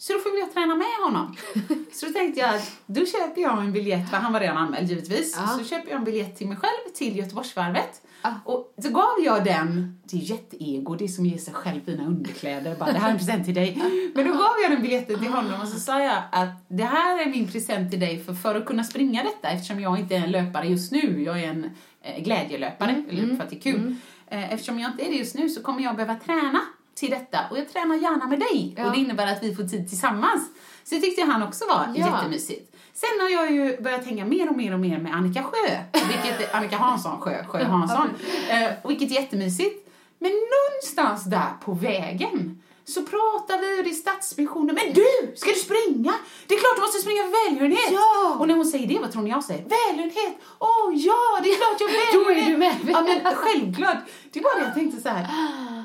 Så 0.00 0.12
då 0.12 0.18
får 0.18 0.38
jag 0.38 0.52
träna 0.52 0.74
med 0.74 0.96
honom. 1.04 1.36
Så 1.92 2.06
då 2.06 2.12
tänkte 2.12 2.40
jag 2.40 2.54
att 2.54 2.72
då 2.86 3.06
köper 3.06 3.40
jag 3.40 3.58
en 3.58 3.72
biljett, 3.72 4.10
för 4.10 4.16
han 4.16 4.32
var 4.32 4.40
redan 4.40 4.56
anmäld 4.56 4.88
givetvis. 4.88 5.36
Ja. 5.38 5.46
Så 5.46 5.64
köper 5.64 5.90
jag 5.90 5.98
en 5.98 6.04
biljett 6.04 6.36
till 6.36 6.48
mig 6.48 6.56
själv 6.56 6.94
till 6.94 7.16
Göteborgsvarvet. 7.16 8.02
Ja. 8.22 8.34
Och 8.44 8.74
så 8.82 8.90
gav 8.90 9.24
jag 9.24 9.44
den, 9.44 10.00
det 10.04 10.16
är 10.16 10.20
jätteego, 10.20 10.94
det 10.94 11.04
är 11.04 11.08
som 11.08 11.26
ger 11.26 11.38
sig 11.38 11.54
själv 11.54 11.84
fina 11.84 12.06
underkläder, 12.06 12.76
bara 12.76 12.92
det 12.92 12.98
här 12.98 13.08
är 13.08 13.12
en 13.12 13.18
present 13.18 13.44
till 13.44 13.54
dig. 13.54 13.82
Men 14.14 14.26
då 14.26 14.32
gav 14.32 14.54
jag 14.62 14.70
den 14.70 14.82
biljetten 14.82 15.18
till 15.18 15.28
honom 15.28 15.60
och 15.60 15.68
så 15.68 15.78
sa 15.78 16.02
jag 16.02 16.22
att 16.32 16.68
det 16.68 16.84
här 16.84 17.22
är 17.22 17.30
min 17.30 17.48
present 17.52 17.90
till 17.90 18.00
dig 18.00 18.24
för, 18.24 18.34
för 18.34 18.54
att 18.54 18.66
kunna 18.66 18.84
springa 18.84 19.22
detta 19.22 19.50
eftersom 19.50 19.80
jag 19.80 20.00
inte 20.00 20.16
är 20.16 20.24
en 20.24 20.30
löpare 20.30 20.66
just 20.66 20.92
nu, 20.92 21.22
jag 21.22 21.40
är 21.40 21.48
en 21.48 21.70
eh, 22.02 22.22
glädjelöpare, 22.22 23.04
eller 23.10 23.36
för 23.36 23.44
att 23.44 23.50
det 23.50 23.56
är 23.56 23.60
kul. 23.60 23.94
Eh, 24.26 24.52
eftersom 24.52 24.80
jag 24.80 24.90
inte 24.90 25.04
är 25.04 25.10
det 25.10 25.16
just 25.16 25.34
nu 25.34 25.48
så 25.48 25.62
kommer 25.62 25.82
jag 25.82 25.96
behöva 25.96 26.14
träna 26.14 26.60
till 26.94 27.10
detta 27.10 27.38
och 27.50 27.58
jag 27.58 27.68
tränar 27.72 27.94
gärna 27.96 28.26
med 28.26 28.38
dig 28.40 28.74
Ja. 28.78 28.86
och 28.86 28.92
det 28.92 28.98
innebär 28.98 29.26
att 29.32 29.42
vi 29.42 29.54
får 29.54 29.62
tid 29.64 29.88
tillsammans. 29.88 30.48
Så 30.84 30.94
det 30.94 31.00
tyckte 31.00 31.22
han 31.22 31.42
också 31.42 31.64
var 31.68 31.86
Ja. 31.94 32.06
jättemysigt. 32.06 32.76
Sen 32.94 33.08
har 33.20 33.28
jag 33.28 33.52
ju 33.52 33.82
börjat 33.82 34.04
hänga 34.06 34.24
mer 34.24 34.50
och 34.50 34.56
mer 34.56 34.72
och 34.74 34.80
mer 34.80 34.98
med 34.98 35.14
Annika 35.14 35.42
Sjö, 35.42 35.78
vilket, 35.92 36.54
Annika 36.54 36.76
Hansson 36.76 37.20
Sjö, 37.20 37.44
Sjö 37.44 37.64
Hansson, 37.64 38.08
eh, 38.50 38.70
vilket 38.88 39.10
är 39.10 39.14
jättemysigt. 39.14 39.86
Men 40.18 40.32
någonstans 40.32 41.24
där 41.24 41.48
på 41.64 41.72
vägen 41.72 42.62
så 42.90 43.02
pratar 43.02 43.58
vi 43.60 43.80
och 43.80 43.84
det 43.84 43.90
är 43.90 43.94
Stadsmissionen. 43.94 44.74
Men 44.74 44.94
du, 44.94 45.10
ska 45.36 45.50
du 45.50 45.56
springa? 45.56 46.14
Det 46.46 46.54
är 46.54 46.58
klart 46.58 46.76
du 46.76 46.82
måste 46.82 46.98
springa 46.98 47.22
för 47.22 47.34
välgörenhet! 47.44 47.90
Ja. 47.90 48.36
Och 48.38 48.48
när 48.48 48.54
hon 48.54 48.66
säger 48.66 48.86
det, 48.86 48.98
vad 48.98 49.12
tror 49.12 49.22
ni 49.22 49.30
jag 49.30 49.44
säger? 49.44 49.64
Välgörenhet! 49.78 50.34
Åh 50.58 50.90
ja, 50.94 51.22
det 51.42 51.48
är 51.52 51.56
klart 51.56 51.80
jag 51.80 51.90
Då 52.12 52.30
är 52.30 52.34
välgörenhet! 52.34 52.46
du 52.46 52.56
med. 52.56 52.94
Ja, 52.94 53.02
men 53.02 53.34
självklart. 53.34 53.98
Det 54.32 54.38
är 54.38 54.42
bara 54.42 54.54
det 54.54 54.64
jag 54.64 54.74
tänkte 54.74 55.00
så 55.02 55.08
här. 55.08 55.26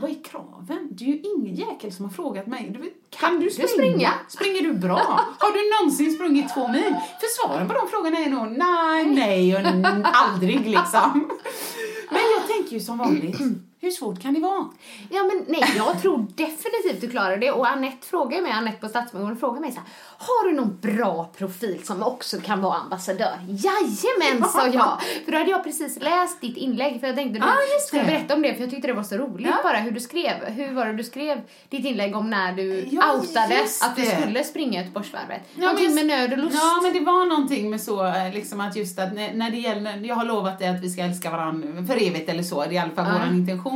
Vad 0.02 0.10
är 0.12 0.24
kraven? 0.24 0.88
Det 0.92 1.04
är 1.04 1.08
ju 1.08 1.20
ingen 1.20 1.56
jäkel 1.56 1.92
som 1.94 2.06
har 2.06 2.12
frågat 2.12 2.48
mig. 2.48 2.70
Du, 2.74 2.94
kan, 3.10 3.40
du 3.40 3.50
springa? 3.50 3.68
springa? 3.68 4.12
Springer 4.28 4.62
du 4.62 4.74
bra? 4.74 4.98
Har 5.40 5.52
du 5.52 5.62
någonsin 5.76 6.16
sprungit 6.16 6.54
två 6.54 6.68
mil? 6.68 6.96
För 7.20 7.28
svaren 7.38 7.68
på 7.68 7.74
de 7.74 7.88
frågorna 7.88 8.18
är 8.20 8.30
nog 8.30 8.58
nej, 8.58 9.06
nej 9.06 9.56
och 9.56 9.62
aldrig 10.04 10.68
liksom. 10.68 11.32
Men 12.10 12.22
jag 12.38 12.48
tänker 12.48 12.74
ju 12.74 12.80
som 12.80 12.98
vanligt, 12.98 13.40
hur 13.86 13.92
svårt 13.92 14.22
kan 14.22 14.34
det 14.34 14.40
vara? 14.40 14.66
Ja 15.10 15.24
men 15.24 15.46
nej, 15.48 15.64
jag 15.78 16.02
tror 16.02 16.18
definitivt 16.36 17.02
du 17.02 17.10
klarar 17.10 17.38
det. 17.38 17.52
Och 17.52 17.68
Annette 17.68 18.08
frågar 18.08 18.42
mig, 18.42 18.52
Annette 18.52 18.78
på 18.78 18.88
Stadsmissionen 18.88 19.38
frågar 19.38 19.62
mig 19.62 19.72
så 19.72 19.78
här, 19.80 19.88
har 20.18 20.50
du 20.50 20.56
någon 20.56 20.78
bra 20.82 21.30
profil 21.38 21.80
som 21.84 22.04
också 22.04 22.38
kan 22.42 22.62
vara 22.62 22.76
ambassadör? 22.78 23.38
Jajamän, 23.48 24.50
sa 24.50 24.68
jag. 24.68 25.02
För 25.26 25.32
då 25.32 25.38
hade 25.38 25.50
jag 25.52 25.64
precis 25.64 26.00
läst 26.02 26.42
ditt 26.42 26.58
inlägg, 26.58 27.00
för 27.00 27.08
jag 27.08 27.16
tänkte 27.16 27.40
du 27.40 27.46
Ah, 27.46 27.56
skulle 27.88 28.04
berätta 28.04 28.34
om 28.34 28.42
det, 28.42 28.54
för 28.54 28.62
jag 28.62 28.70
tyckte 28.70 28.88
det 28.88 28.94
var 28.94 29.04
så 29.04 29.16
roligt 29.18 29.48
Ja. 29.48 29.60
bara 29.64 29.78
hur 29.78 29.92
du 29.92 30.00
skrev. 30.00 30.46
Hur 30.46 30.74
var 30.74 30.86
det 30.86 30.94
du 30.94 31.04
skrev 31.04 31.42
ditt 31.70 31.86
inlägg 31.86 32.16
om 32.16 32.30
när 32.30 32.54
du 32.54 32.88
Ja, 32.92 33.14
outade 33.14 33.60
att 33.82 33.96
du 33.96 34.06
skulle 34.06 34.44
springa 34.44 34.80
Göteborgsvarvet? 34.82 35.42
Ja, 35.56 35.62
Någonting 35.62 35.96
med 35.96 36.06
nöd 36.06 36.32
och 36.32 36.38
lust. 36.38 36.56
Ja, 36.56 36.80
men 36.84 36.94
det 36.94 37.00
var 37.00 37.26
någonting 37.26 37.70
med 37.70 37.82
så, 37.82 38.06
eh, 38.06 38.34
liksom 38.34 38.62
att 38.62 38.76
just 38.76 39.00
att 39.00 39.14
när, 39.14 39.34
när 39.34 39.52
det 39.52 39.58
gäller, 39.58 39.98
jag 39.98 40.16
har 40.16 40.26
lovat 40.26 40.60
dig 40.60 40.68
att 40.68 40.84
vi 40.84 40.90
ska 40.90 41.02
älska 41.02 41.32
varandra 41.32 41.68
för 41.88 42.08
evigt 42.08 42.30
eller 42.30 42.44
så, 42.44 42.62
det 42.64 42.68
är 42.68 42.72
i 42.74 42.78
alla 42.78 42.92
fall 42.92 43.06
Ja. 43.08 43.22
vår 43.28 43.36
intention. 43.36 43.75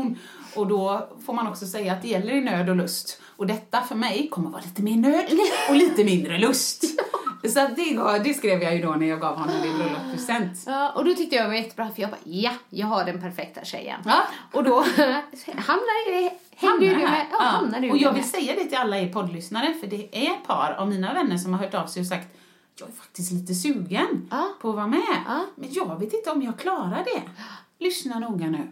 Och 0.55 0.67
då 0.67 1.09
får 1.25 1.33
man 1.33 1.47
också 1.47 1.65
säga 1.65 1.93
att 1.93 2.01
det 2.01 2.07
gäller 2.07 2.33
i 2.33 2.41
nöd 2.41 2.69
och 2.69 2.75
lust. 2.75 3.21
Och 3.37 3.47
detta 3.47 3.81
för 3.81 3.95
mig 3.95 4.27
kommer 4.31 4.49
vara 4.49 4.61
lite 4.61 4.81
mer 4.81 4.95
nöd 4.95 5.25
och 5.69 5.75
lite 5.75 6.03
mindre 6.03 6.37
lust. 6.37 6.83
Så 7.53 7.67
det, 7.75 7.89
gav, 7.93 8.23
det 8.23 8.33
skrev 8.33 8.61
jag 8.63 8.75
ju 8.75 8.81
då 8.81 8.91
när 8.91 9.05
jag 9.05 9.19
gav 9.21 9.35
honom 9.37 9.55
din 9.61 9.77
bröllopspresent. 9.77 10.63
Ja, 10.65 10.91
och 10.91 11.05
då 11.05 11.15
tyckte 11.15 11.35
jag 11.35 11.47
var 11.47 11.53
jättebra 11.53 11.89
för 11.89 12.01
jag 12.01 12.11
bara, 12.11 12.19
ja, 12.23 12.51
jag 12.69 12.87
har 12.87 13.05
den 13.05 13.21
perfekta 13.21 13.63
tjejen. 13.65 13.99
Ja. 14.05 14.21
Och 14.53 14.63
då 14.63 14.75
hamnar 15.55 16.29
hängde 16.55 16.85
ju 16.85 16.95
du 16.95 17.01
med. 17.01 17.25
Ja, 17.31 17.37
hamnar 17.39 17.79
du 17.79 17.89
och 17.91 17.97
jag 17.97 18.13
med. 18.13 18.21
vill 18.21 18.31
säga 18.31 18.55
det 18.55 18.65
till 18.65 18.77
alla 18.77 18.97
er 18.97 19.13
poddlyssnare, 19.13 19.73
för 19.73 19.87
det 19.87 20.07
är 20.11 20.31
ett 20.31 20.47
par 20.47 20.75
av 20.77 20.89
mina 20.89 21.13
vänner 21.13 21.37
som 21.37 21.53
har 21.53 21.59
hört 21.63 21.73
av 21.73 21.87
sig 21.87 21.99
och 22.01 22.07
sagt 22.07 22.27
jag 22.79 22.89
är 22.89 22.93
faktiskt 22.93 23.31
lite 23.31 23.53
sugen 23.53 24.27
Ja. 24.31 24.47
på 24.61 24.69
att 24.69 24.75
vara 24.75 24.87
med, 24.87 25.01
Ja. 25.27 25.39
men 25.55 25.69
jag 25.73 25.99
vet 25.99 26.13
inte 26.13 26.31
om 26.31 26.41
jag 26.41 26.59
klarar 26.59 27.03
det. 27.05 27.21
Lyssna 27.85 28.19
noga 28.19 28.45
nu. 28.47 28.71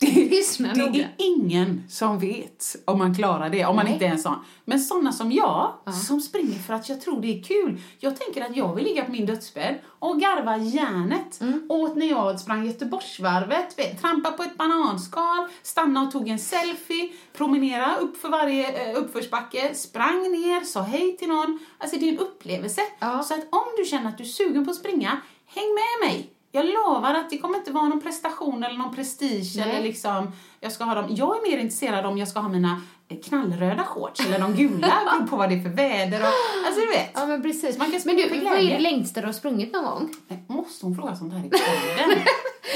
Lyssna 0.00 0.68
det 0.74 0.80
noga. 0.86 1.00
är 1.04 1.14
ingen 1.18 1.82
som 1.88 2.18
vet 2.18 2.76
om 2.84 2.98
man 2.98 3.14
klarar 3.14 3.50
det, 3.50 3.64
om 3.64 3.76
man 3.76 3.84
Nej. 3.84 3.94
inte 3.94 4.06
är 4.06 4.10
en 4.10 4.18
sån. 4.18 4.34
Men 4.64 4.80
såna 4.80 5.12
som 5.12 5.32
jag, 5.32 5.72
som 6.08 6.20
springer 6.20 6.58
för 6.58 6.74
att 6.74 6.88
jag 6.88 7.00
tror 7.00 7.20
det 7.20 7.38
är 7.38 7.42
kul. 7.42 7.80
Jag 7.98 8.16
tänker 8.20 8.42
att 8.50 8.56
jag 8.56 8.74
vill 8.74 8.84
ligga 8.84 9.04
på 9.04 9.12
min 9.12 9.26
dödsbädd 9.26 9.78
och 9.98 10.20
garva 10.20 10.56
järnet 10.56 11.40
Mm. 11.40 11.66
åt 11.68 11.96
när 11.96 12.06
jag 12.06 12.40
sprang 12.40 12.66
Göteborgsvarvet, 12.66 13.78
vet, 13.78 14.00
trampa 14.00 14.30
på 14.30 14.42
ett 14.42 14.56
bananskal, 14.58 15.48
stanna 15.62 16.02
och 16.02 16.12
tog 16.12 16.28
en 16.28 16.38
selfie, 16.38 17.08
promenera 17.32 17.96
upp 17.96 18.16
för 18.16 18.28
varje 18.28 18.90
eh, 18.90 18.98
uppförsbacke, 18.98 19.74
sprang 19.74 20.22
ner, 20.32 20.60
sa 20.64 20.82
hej 20.82 21.16
till 21.16 21.28
någon. 21.28 21.58
Alltså 21.78 21.96
det 21.96 22.08
är 22.08 22.12
en 22.12 22.18
upplevelse. 22.18 22.80
Ja. 22.98 23.22
Så 23.22 23.34
att 23.34 23.40
om 23.50 23.64
du 23.78 23.84
känner 23.84 24.08
att 24.08 24.18
du 24.18 24.24
är 24.24 24.28
sugen 24.28 24.64
på 24.64 24.70
att 24.70 24.76
springa, 24.76 25.20
häng 25.46 25.74
med 25.74 26.08
mig. 26.10 26.30
Jag 26.54 26.66
lovar 26.66 27.14
att 27.14 27.30
det 27.30 27.38
kommer 27.38 27.58
inte 27.58 27.72
vara 27.72 27.84
någon 27.88 28.00
prestation 28.00 28.64
eller 28.64 28.78
någon 28.78 28.94
prestige 28.94 29.52
Nej. 29.56 29.70
eller 29.70 29.82
liksom, 29.82 30.32
jag 30.60 30.72
ska 30.72 30.84
ha 30.84 30.94
dem. 30.94 31.06
Jag 31.08 31.36
är 31.36 31.50
mer 31.50 31.58
intresserad 31.58 32.06
om 32.06 32.18
jag 32.18 32.28
ska 32.28 32.40
ha 32.40 32.48
mina 32.48 32.82
eh, 33.08 33.18
knallröda 33.20 33.84
shorts 33.84 34.26
eller 34.26 34.38
de 34.38 34.54
gula, 34.54 34.92
beror 35.10 35.26
på 35.26 35.36
vad 35.36 35.48
det 35.48 35.54
är 35.54 35.62
för 35.62 35.68
väder 35.68 36.20
och, 36.20 36.26
alltså 36.66 36.80
du 36.80 36.86
vet. 36.86 37.10
Ja 37.14 37.26
men 37.26 37.42
precis. 37.42 37.78
Man 37.78 37.90
kan 37.90 38.00
men 38.04 38.16
du, 38.16 38.28
vad 38.44 38.58
är 38.58 38.62
det 38.62 38.78
längsta 38.78 39.20
du 39.20 39.26
har 39.26 39.32
sprungit 39.32 39.72
någon 39.72 39.84
gång? 39.84 40.14
Nej, 40.28 40.44
Måste 40.46 40.86
hon 40.86 40.94
fråga 40.96 41.16
sånt 41.16 41.32
här 41.32 41.40
i 41.40 41.50
podden? 41.50 42.18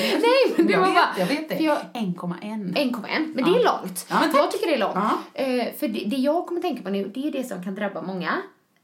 Nej, 0.01 0.55
men 0.57 0.67
det 0.67 0.73
jag 0.73 0.81
var 0.81 0.87
vet, 0.87 0.95
bara- 0.95 1.15
jag 1.19 1.27
vet 1.27 1.49
det. 1.49 1.57
för 1.57 1.65
jag- 1.65 1.79
1,1. 1.93 2.75
1,1. 2.75 3.33
Men 3.35 3.45
det 3.45 3.51
är 3.61 3.65
långt. 3.65 4.07
Ja, 4.11 4.17
jag 4.35 4.51
tycker 4.51 4.67
det 4.67 4.75
är 4.75 4.79
långt. 4.79 4.95
Ja. 4.95 5.11
Eh, 5.35 5.75
för 5.79 5.89
det, 5.89 6.05
det 6.07 6.17
jag 6.17 6.47
kommer 6.47 6.61
tänka 6.61 6.83
på 6.83 6.91
nu, 6.91 7.11
det 7.15 7.29
är 7.29 7.33
det 7.33 7.45
som 7.45 7.63
kan 7.65 7.75
drabba 7.75 8.03
många. 8.03 8.33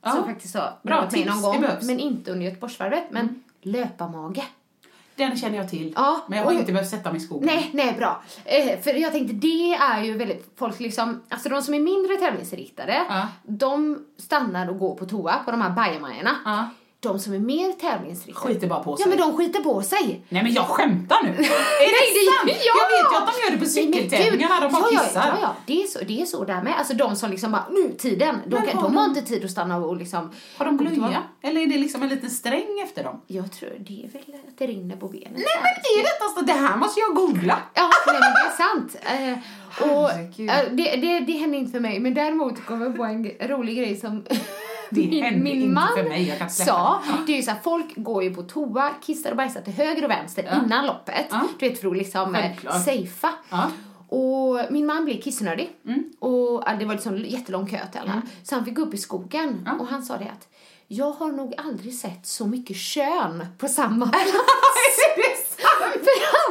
Ja. 0.05 0.11
Som 0.11 0.25
faktiskt 0.25 0.55
har 0.55 0.79
Bra 0.83 1.11
tips, 1.11 1.27
någon 1.29 1.43
gång. 1.43 1.65
Men 1.83 2.01
inte 2.01 2.33
under 2.33 2.45
Göteborgsvarvet. 2.47 3.05
Men 3.11 3.43
löparmage. 3.63 4.43
Den 5.17 5.37
känner 5.37 5.57
jag 5.59 5.71
till. 5.71 5.93
Ja, 5.97 6.21
men 6.29 6.39
jag 6.39 6.45
har 6.45 6.53
och- 6.53 6.59
inte 6.59 6.73
behövt 6.73 6.89
sätta 6.91 7.13
mig 7.13 7.21
i 7.21 7.25
skogen. 7.25 7.47
Nej, 7.47 7.71
nej, 7.73 7.95
bra. 7.99 8.23
Eh, 8.45 8.81
för 8.81 8.95
jag 8.95 9.13
tänkte, 9.13 9.35
det 9.35 9.75
är 9.75 10.03
ju 10.05 10.17
väldigt, 10.17 10.53
folk 10.57 10.81
liksom, 10.81 11.23
alltså 11.29 11.49
de 11.49 11.63
som 11.63 11.75
är 11.75 11.81
mindre 11.81 12.17
tävlingsinriktade, 12.17 13.03
Ja. 13.09 13.29
de 13.43 13.99
stannar 14.19 14.71
och 14.71 14.79
går 14.79 14.95
på 14.95 15.07
toa 15.07 15.35
på 15.45 15.51
de 15.51 15.61
här 15.61 15.71
bajamajorna. 15.71 16.31
Ja. 16.45 16.69
De 17.03 17.19
som 17.19 17.33
är 17.35 17.39
mer 17.39 17.73
tävlingsinriktade, 17.73 18.55
Skiter 18.55 18.67
bara 18.69 18.83
på 18.83 18.97
sig. 18.97 19.05
Ja, 19.05 19.09
men 19.09 19.19
de 19.19 19.37
skiter 19.37 19.61
på 19.61 19.83
sig. 19.83 20.25
Nej 20.29 20.43
men 20.43 20.53
jag 20.53 20.65
skämtar 20.65 21.23
nu! 21.23 21.29
Är 21.31 21.37
det 21.37 22.31
sant? 22.31 22.47
ja! 22.47 22.75
Jag 22.75 22.89
vet 22.91 23.13
ju 23.13 23.17
att 23.19 23.35
de 23.35 23.41
gör 23.45 23.51
det 23.51 23.59
på 23.59 23.71
cykeltävlingarna, 23.71 24.61
de 24.61 24.73
bara 24.73 24.83
ja, 24.93 25.01
kissar. 25.01 25.27
Ja, 25.27 25.39
ja, 25.41 25.55
det 25.67 25.83
är 25.83 25.87
så, 25.87 25.99
det 26.09 26.23
är 26.23 26.27
så 26.27 26.45
där 26.45 26.63
med. 26.63 26.79
Alltså 26.79 26.95
de 26.95 27.17
som 27.17 27.31
liksom 27.31 27.53
bara, 27.53 27.67
nu 27.71 27.93
tiden. 27.99 28.37
De, 28.47 28.55
Men 28.55 28.67
kan, 28.67 28.83
de 28.83 28.97
har 28.97 29.05
de- 29.05 29.19
inte 29.19 29.23
tid 29.23 29.45
att 29.45 29.51
stanna 29.51 29.77
och 29.77 29.97
liksom. 29.97 30.31
Har 30.57 30.67
de 30.67 30.77
blöja? 30.77 31.23
Eller 31.43 31.61
är 31.61 31.67
det 31.67 31.79
liksom 31.79 32.03
en 32.03 32.09
liten 32.09 32.31
sträng 32.31 32.81
efter 32.85 33.05
dem? 33.05 33.21
Jag 33.27 33.53
tror 33.53 33.71
det 33.79 34.05
är 34.05 34.09
väl 34.09 34.23
att 34.49 34.59
det 34.59 34.67
rinner 34.67 34.97
på 34.97 35.09
benen. 35.09 35.33
Nej 35.33 35.59
men 35.63 35.73
det 35.83 36.01
är 36.01 36.03
detta, 36.03 36.25
alltså, 36.25 36.45
det 36.45 36.53
här 36.69 36.77
måste 36.77 37.01
jag 37.01 37.15
googla. 37.15 37.59
Ja, 37.75 37.91
nej, 38.07 38.21
men 38.21 38.33
det 38.33 38.49
är 38.49 38.57
sant. 38.57 38.97
Eh, 39.03 39.93
och, 39.93 40.11
eh, 40.11 40.73
det, 40.73 40.97
det, 40.97 41.21
det 41.21 41.33
händer 41.33 41.59
inte 41.59 41.73
för 41.73 41.81
mig, 41.81 42.01
men 42.01 42.15
däremot 42.15 42.67
kom 42.67 42.83
jag 42.83 42.97
på 42.97 43.05
en 43.05 43.31
rolig 43.41 43.77
grej 43.77 43.97
som 43.97 44.25
Det 44.95 45.33
min 45.33 45.47
inte 45.63 45.69
man 45.69 45.89
för 45.97 46.03
mig, 46.09 46.29
jag 46.29 46.39
kan 46.39 46.51
sa. 46.51 47.03
Det 47.27 47.33
är 47.33 47.37
ju 47.37 47.43
så 47.43 47.51
här, 47.51 47.59
folk 47.63 47.87
går 47.97 48.23
ju 48.23 48.35
på 48.35 48.43
toa, 48.43 48.91
kissar 49.03 49.31
och 49.31 49.37
bajsar 49.37 49.61
till 49.61 49.73
höger 49.73 50.05
och 50.05 50.11
vänster 50.11 50.49
Ja. 50.51 50.65
innan 50.65 50.87
loppet. 50.87 51.27
Ja. 51.31 51.41
Du 51.59 51.69
vet, 51.69 51.81
för 51.81 51.89
att 51.91 51.97
liksom 51.97 52.35
eh, 52.35 52.41
Självklart. 52.41 52.75
safea. 52.85 53.33
Ja. 53.51 53.71
Och 54.09 54.61
min 54.73 54.87
man 54.87 55.05
blev 55.05 55.21
kissnödig. 55.21 55.71
Mm. 55.87 56.05
Och 56.19 56.65
det 56.79 56.85
var 56.85 56.95
liksom 56.95 57.17
jättelång 57.19 57.67
kö 57.67 57.79
till 57.93 58.01
alla. 58.01 58.23
Så 58.43 58.55
han 58.55 58.65
fick 58.65 58.75
gå 58.75 58.83
upp 58.83 58.95
i 58.95 58.99
skogen 58.99 59.69
och 59.81 59.87
han 59.87 60.03
sa 60.03 60.17
det 60.17 60.25
att 60.25 60.49
jag 60.89 61.11
har 61.13 61.33
nog 61.33 61.55
aldrig 61.59 61.95
sett 61.95 62.27
så 62.27 62.47
mycket 62.47 62.77
kön 62.77 63.47
på 63.59 63.69
samma 63.69 64.07
plats. 64.13 64.33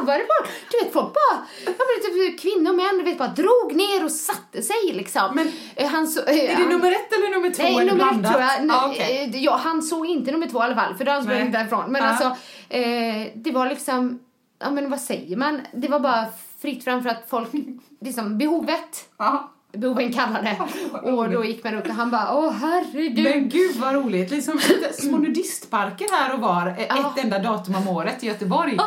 Han 0.06 0.18
det 0.18 0.26
bara, 0.34 0.48
du 0.70 0.84
vet 0.84 0.92
folk 0.92 1.12
bara, 1.14 1.46
jag 1.66 1.76
typ 2.14 2.40
kvinnor 2.40 2.70
och 2.70 2.76
män, 2.76 2.98
du 2.98 3.02
vet 3.04 3.18
bara 3.18 3.28
drog 3.28 3.74
ner 3.74 4.04
och 4.04 4.10
satte 4.12 4.62
sig 4.62 4.92
liksom. 4.92 5.34
Men- 5.34 5.52
Eh, 5.76 5.88
han 5.88 6.06
så, 6.06 6.20
Är 6.20 6.56
det 6.56 6.66
nummer 6.68 6.92
ett 6.92 7.12
eller 7.12 7.30
nummer 7.30 7.50
två? 7.50 7.62
Nej, 7.62 7.76
eller 7.78 7.92
nummer 7.92 8.12
ett 8.12 8.30
tror 8.30 8.40
jag. 8.42 8.70
Ah, 8.70 8.88
okej. 8.90 9.30
Eh, 9.34 9.42
ja, 9.44 9.60
han 9.64 9.82
såg 9.82 10.06
inte 10.06 10.30
nummer 10.32 10.46
två 10.46 10.58
i 10.58 10.62
alla 10.62 10.74
fall, 10.74 10.94
för 10.94 11.04
då 11.04 11.12
han 11.12 11.22
sprang 11.22 11.40
inte 11.40 11.58
därifrån. 11.58 11.84
Men 11.92 12.02
Ja. 12.02 12.08
alltså, 12.08 12.24
eh, 12.68 13.26
det 13.34 13.50
var 13.50 13.66
liksom, 13.66 14.18
ja 14.60 14.70
men 14.70 14.90
vad 14.90 15.00
säger 15.00 15.36
man? 15.36 15.60
Det 15.74 15.88
var 15.88 16.00
bara 16.00 16.24
fritt 16.62 16.84
fram 16.84 17.02
för 17.02 17.10
att 17.10 17.24
folk, 17.30 17.48
liksom 18.00 18.38
behovet, 18.38 19.08
Ja. 19.18 19.50
behoven 19.72 20.12
kallade. 20.12 20.56
Och 21.02 21.30
då 21.30 21.44
gick 21.44 21.64
man 21.64 21.74
upp 21.74 21.86
och 21.88 21.94
han 21.94 22.10
bara, 22.10 22.34
åh 22.36 22.52
herregud. 22.52 23.24
Men 23.24 23.48
gud 23.48 23.76
vad 23.76 23.94
roligt, 23.94 24.30
liksom 24.30 24.60
små 24.92 25.16
nudistparker 25.18 26.06
här 26.12 26.34
och 26.34 26.40
var 26.40 26.66
eh, 26.66 27.00
ett 27.00 27.24
enda 27.24 27.38
datum 27.38 27.74
om 27.74 27.88
året 27.88 28.22
i 28.24 28.26
Göteborg. 28.26 28.78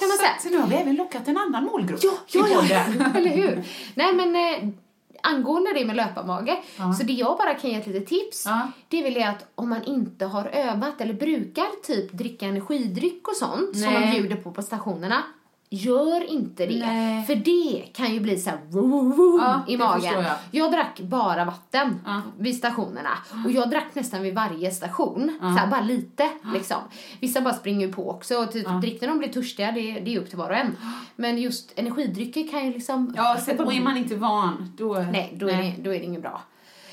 kan 0.00 0.08
man 0.08 0.16
säga. 0.18 0.32
Så 0.42 0.48
nu 0.48 0.58
har 0.58 0.66
vi 0.68 0.74
även 0.74 0.96
lockat 0.96 1.28
en 1.28 1.36
annan 1.36 1.64
målgrupp 1.64 2.00
Ja, 2.02 2.12
ja, 2.28 2.46
ja, 2.70 2.84
eller 3.18 3.30
hur? 3.30 3.64
Nej 3.94 4.14
men 4.14 4.36
eh, 4.36 4.68
angående 5.22 5.72
det 5.72 5.84
med 5.84 5.96
löparmage, 5.96 6.58
Ja. 6.78 6.92
så 6.92 7.02
det 7.04 7.12
jag 7.12 7.38
bara 7.38 7.54
kan 7.54 7.70
ge 7.70 7.76
ett 7.76 7.86
litet 7.86 8.06
tips, 8.06 8.46
Ja. 8.46 8.68
det 8.88 8.98
är 8.98 9.02
väl 9.12 9.22
att 9.28 9.46
om 9.54 9.68
man 9.68 9.84
inte 9.84 10.26
har 10.26 10.44
övat 10.44 11.00
eller 11.00 11.14
brukar 11.14 11.82
typ 11.86 12.12
dricka 12.12 12.46
energidryck 12.46 13.28
och 13.28 13.36
sånt 13.36 13.76
som 13.78 13.92
Nej. 13.92 14.06
de 14.12 14.18
bjuder 14.20 14.36
på 14.36 14.50
på 14.52 14.62
stationerna, 14.62 15.22
gör 15.72 16.30
inte 16.30 16.66
det. 16.66 16.78
Nej. 16.86 17.26
För 17.26 17.34
det 17.34 17.82
kan 17.94 18.14
ju 18.14 18.20
bli 18.20 18.38
så 18.38 18.50
här 18.50 18.58
vroom, 18.68 19.12
vroom 19.12 19.40
Ja, 19.42 19.60
i 19.68 19.76
magen. 19.76 20.00
förstår 20.00 20.24
jag. 20.50 20.72
drack 20.72 21.00
bara 21.00 21.44
vatten 21.44 22.00
Ja. 22.06 22.22
vid 22.38 22.56
stationerna 22.56 23.10
och 23.44 23.50
jag 23.52 23.70
drack 23.70 23.86
nästan 23.94 24.22
vid 24.22 24.34
varje 24.34 24.70
station, 24.70 25.38
så 25.40 25.46
här, 25.46 25.66
bara 25.66 25.80
lite 25.80 26.28
liksom. 26.54 26.76
Vissa 27.20 27.40
bara 27.40 27.54
springer 27.54 27.86
ju 27.86 27.92
på 27.92 28.10
också 28.10 28.36
och 28.36 28.52
typ 28.52 28.66
Ja. 28.66 28.72
dricker 28.72 29.00
när 29.00 29.08
de 29.08 29.18
blir 29.18 29.28
törstiga, 29.28 29.72
det, 29.72 30.00
det 30.00 30.14
är 30.14 30.18
upp 30.20 30.28
till 30.28 30.38
var 30.38 30.50
och 30.50 30.56
en. 30.56 30.76
Men 31.16 31.38
just 31.38 31.72
energidrycker 31.76 32.48
kan 32.50 32.66
ju 32.66 32.72
liksom... 32.72 33.14
Ja, 33.16 33.36
sen, 33.44 33.60
och 33.60 33.72
är 33.74 33.80
man 33.80 33.96
inte 33.96 34.16
van, 34.16 34.72
då... 34.78 34.94
Nej, 35.12 35.32
då 35.36 35.48
är, 35.48 35.56
Det, 35.56 35.74
då 35.78 35.94
är 35.94 35.98
det 35.98 36.04
inget 36.04 36.22
bra. 36.22 36.42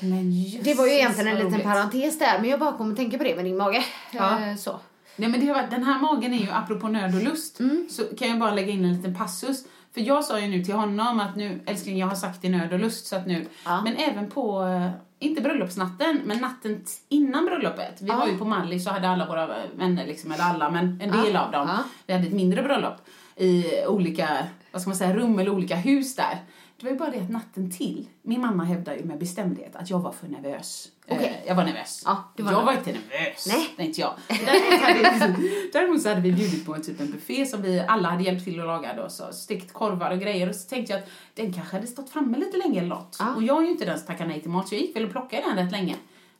Men 0.00 0.32
jösses, 0.32 0.64
Det 0.64 0.74
var 0.74 0.86
ju 0.86 0.92
egentligen 0.92 1.28
en 1.28 1.34
liten 1.34 1.52
roligt. 1.52 1.64
parentes 1.64 2.18
där, 2.18 2.38
men 2.40 2.50
jag 2.50 2.60
bara 2.60 2.72
kom 2.72 2.90
att 2.90 2.96
tänka 2.96 3.18
på 3.18 3.24
det 3.24 3.36
med 3.36 3.44
din 3.44 3.56
mage. 3.56 3.84
Ja. 4.12 4.40
Eh, 4.40 4.56
Så. 4.56 4.80
Nej 5.18 5.28
men 5.28 5.40
det 5.46 5.52
var, 5.52 5.66
den 5.70 5.84
här 5.84 5.98
magen 6.00 6.34
är 6.34 6.38
ju, 6.38 6.50
apropå 6.50 6.88
nöd 6.88 7.14
och 7.14 7.22
lust, 7.22 7.60
Mm. 7.60 7.86
så 7.90 8.02
kan 8.16 8.28
jag 8.28 8.38
bara 8.38 8.54
lägga 8.54 8.72
in 8.72 8.84
en 8.84 8.92
liten 8.96 9.14
passus. 9.14 9.64
För 9.94 10.00
jag 10.00 10.24
sa 10.24 10.40
ju 10.40 10.48
nu 10.48 10.64
till 10.64 10.74
honom 10.74 11.20
att 11.20 11.36
nu, 11.36 11.60
älskling 11.66 11.98
jag 11.98 12.06
har 12.06 12.14
sagt 12.14 12.44
i 12.44 12.48
nöd 12.48 12.72
och 12.72 12.78
lust 12.78 13.06
så 13.06 13.16
att 13.16 13.26
nu, 13.26 13.46
Ja. 13.64 13.80
men 13.84 13.96
även 13.96 14.30
på, 14.30 14.62
eh, 14.62 14.90
inte 15.18 15.42
bröllopsnatten, 15.42 16.20
men 16.24 16.38
natten 16.38 16.84
innan 17.08 17.44
bröllopet. 17.46 17.96
Vi 18.02 18.08
Ja. 18.08 18.16
var 18.16 18.26
ju 18.26 18.38
på 18.38 18.44
Mallis 18.44 18.84
så 18.84 18.90
hade 18.90 19.08
alla 19.08 19.26
våra 19.26 19.48
vänner 19.76 20.06
liksom, 20.06 20.32
eller 20.32 20.44
alla, 20.44 20.70
men 20.70 20.84
en 20.84 21.10
del 21.12 21.32
Ja. 21.34 21.40
av 21.40 21.50
dem. 21.52 21.68
Vi 22.06 22.12
hade 22.12 22.26
ett 22.26 22.32
mindre 22.32 22.62
bröllop 22.62 22.96
i 23.36 23.64
olika, 23.86 24.28
vad 24.72 24.82
ska 24.82 24.88
man 24.90 24.96
säga, 24.96 25.14
rum 25.16 25.38
eller 25.38 25.50
olika 25.50 25.76
hus 25.76 26.16
där. 26.16 26.38
Det 26.80 26.86
var 26.86 26.92
ju 26.92 26.98
bara 26.98 27.10
det 27.10 27.18
att 27.20 27.30
natten 27.30 27.70
till, 27.70 28.08
min 28.22 28.40
mamma 28.40 28.64
hävdar 28.64 28.94
ju 28.94 29.04
med 29.04 29.18
bestämdhet 29.18 29.76
att 29.76 29.90
jag 29.90 29.98
var 29.98 30.12
för 30.12 30.28
nervös. 30.28 30.88
Eh, 31.06 31.46
jag 31.46 31.54
var 31.54 31.64
nervös. 31.64 32.02
Ja, 32.06 32.32
du 32.36 32.42
var 32.42 32.52
jag 32.52 32.64
var 32.64 32.72
nervös. 32.72 32.88
inte 32.88 33.00
nervös, 33.00 33.46
Nej. 33.48 33.68
tänkte 33.76 34.00
jag. 34.00 34.14
Däremot 34.28 35.20
hade, 35.20 35.36
däremot 35.72 36.02
så 36.02 36.08
hade 36.08 36.20
vi 36.20 36.32
bjudit 36.32 36.66
på 36.66 36.74
en 36.74 36.82
typ 36.82 37.00
en 37.00 37.10
buffé 37.10 37.46
som 37.46 37.62
vi 37.62 37.80
alla 37.80 38.08
hade 38.10 38.22
hjälpt 38.22 38.44
till 38.44 38.60
att 38.60 38.66
laga 38.66 38.94
då, 38.94 39.08
så 39.08 39.32
stekt 39.32 39.72
korvar 39.72 40.10
och 40.10 40.18
grejer 40.18 40.48
och 40.48 40.54
så 40.54 40.68
tänkte 40.68 40.92
jag 40.92 41.02
att 41.02 41.08
den 41.34 41.52
kanske 41.52 41.76
hade 41.76 41.86
stått 41.86 42.10
framme 42.10 42.38
lite 42.38 42.56
länge 42.56 42.78
eller 42.78 42.88
något. 42.88 43.16
Ja. 43.18 43.34
Och 43.34 43.42
jag 43.42 43.58
är 43.58 43.62
ju 43.66 43.70
inte 43.70 43.84
den 43.84 43.98
som 43.98 44.06
tackar 44.06 44.26
nej 44.26 44.40
till 44.40 44.50
mat 44.50 44.68
så 44.68 44.74
jag 44.74 44.82
gick 44.82 44.96
väl 44.96 45.04
och 45.04 45.10
plockade 45.10 45.42
den 45.42 45.56
rätt 45.56 45.72
länge. 45.72 45.96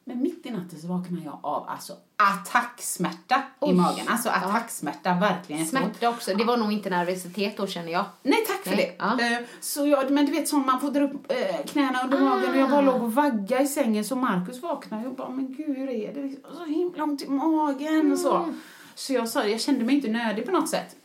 Men 0.08 0.22
mitt 0.22 0.46
i 0.46 0.50
natten 0.50 0.78
så 0.80 0.86
vaknade 0.86 1.22
jag 1.24 1.38
av 1.42 1.68
alltså 1.68 1.92
attacksmärta 2.16 3.36
i 3.36 3.40
Oj. 3.60 3.74
magen. 3.74 4.08
Alltså 4.08 4.28
attacksmärta, 4.28 5.14
verkligen. 5.20 5.66
Smärta 5.66 6.08
också. 6.08 6.34
Det 6.34 6.44
var 6.44 6.56
nog 6.56 6.72
inte 6.72 6.90
nervositet 6.90 7.56
då 7.56 7.66
känner 7.66 7.92
jag. 7.92 8.04
Nej, 8.22 8.38
tack 8.46 8.62
för 8.62 8.76
Nej, 8.76 8.96
det. 8.98 9.04
ja. 9.04 9.36
Eh, 9.38 9.44
Så 9.60 9.86
jag, 9.86 10.10
men 10.10 10.26
du 10.26 10.32
vet 10.32 10.48
som 10.48 10.66
man 10.66 10.80
får 10.80 10.90
dra 10.90 11.04
upp 11.04 11.32
eh, 11.32 11.66
knäna 11.66 12.02
under 12.04 12.20
magen 12.20 12.50
och 12.50 12.56
jag 12.56 12.70
bara 12.70 12.80
låg 12.80 13.02
och 13.02 13.14
vagga 13.14 13.60
i 13.60 13.66
sängen 13.66 14.04
så 14.04 14.16
Markus 14.16 14.62
vaknade 14.62 15.08
och 15.08 15.14
bara 15.14 15.28
men 15.28 15.54
gud 15.54 15.76
hur 15.76 15.88
är 15.88 16.14
det? 16.14 16.20
Jag 16.20 16.52
Så 16.56 16.64
himla 16.64 17.02
ont 17.04 17.22
i 17.22 17.28
magen 17.28 18.12
och 18.12 18.18
så. 18.18 18.54
Så 18.94 19.12
jag 19.12 19.28
sa, 19.28 19.44
jag 19.44 19.60
kände 19.60 19.84
mig 19.84 19.94
inte 19.94 20.08
nödig 20.08 20.46
på 20.46 20.52
något 20.52 20.68
sätt. 20.68 20.96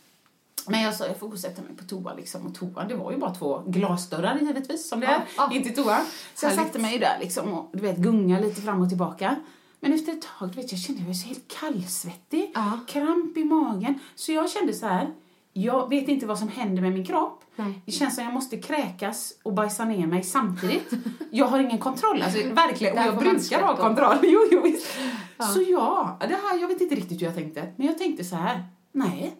Men 0.68 0.82
jag 0.82 0.94
sa 0.94 1.06
jag 1.06 1.18
får 1.18 1.26
gå 1.26 1.32
och 1.32 1.38
sätta 1.38 1.62
mig 1.62 1.76
på 1.76 1.84
toa 1.84 2.14
liksom 2.14 2.46
och 2.46 2.54
toa 2.54 2.84
det 2.84 2.94
var 2.94 3.12
ju 3.12 3.18
bara 3.18 3.34
två 3.34 3.62
glasdörrar 3.66 4.38
givetvis 4.40 4.88
som 4.88 5.00
det 5.00 5.06
Ja, 5.06 5.12
är 5.12 5.22
ja. 5.36 5.50
in 5.56 5.62
till. 5.62 5.74
Så 6.34 6.46
jag 6.46 6.52
satte 6.54 6.78
mig 6.78 6.98
där 6.98 7.16
liksom 7.20 7.52
och 7.54 7.70
du 7.72 7.78
vet 7.80 7.96
gunga 7.96 8.40
lite 8.40 8.60
fram 8.60 8.80
och 8.82 8.88
tillbaka. 8.88 9.36
Men 9.80 9.92
efter 9.92 10.12
ett 10.12 10.26
tag, 10.38 10.48
du 10.50 10.56
vet, 10.56 10.72
jag 10.72 10.80
kände 10.80 11.02
mig 11.02 11.14
så 11.14 11.28
helt 11.28 11.48
kallsvettig, 11.60 12.50
Ja. 12.54 12.78
kramp 12.88 13.36
i 13.36 13.44
magen. 13.44 13.98
Så 14.14 14.32
jag 14.32 14.50
kände 14.50 14.72
så 14.72 14.86
här, 14.86 15.10
jag 15.52 15.88
vet 15.88 16.08
inte 16.08 16.26
vad 16.26 16.38
som 16.38 16.48
händer 16.48 16.82
med 16.82 16.92
min 16.92 17.06
kropp. 17.06 17.44
Nej. 17.56 17.82
Det 17.86 17.92
känns 17.92 18.14
som 18.14 18.24
jag 18.24 18.32
måste 18.34 18.56
kräkas 18.56 19.32
och 19.42 19.54
bajsa 19.54 19.84
ner 19.84 20.06
mig 20.06 20.22
samtidigt. 20.22 20.90
Jag 21.30 21.46
har 21.46 21.58
ingen 21.58 21.78
kontroll, 21.78 22.22
alltså 22.22 22.38
verkligen. 22.48 22.98
Och 22.98 23.04
jag 23.04 23.18
brukar 23.18 23.62
ha 23.62 23.76
kontroll. 23.76 24.16
Jo, 24.22 24.40
jo, 24.50 24.60
visst. 24.62 24.86
Så 25.54 25.62
ja, 25.62 26.16
det 26.20 26.38
här, 26.48 26.60
jag 26.60 26.68
vet 26.68 26.80
inte 26.80 26.94
riktigt 26.94 27.20
hur 27.20 27.26
jag 27.26 27.34
tänkte. 27.34 27.72
Men 27.76 27.86
jag 27.86 27.98
tänkte 27.98 28.24
så 28.24 28.36
här, 28.36 28.64
nej. 28.92 29.34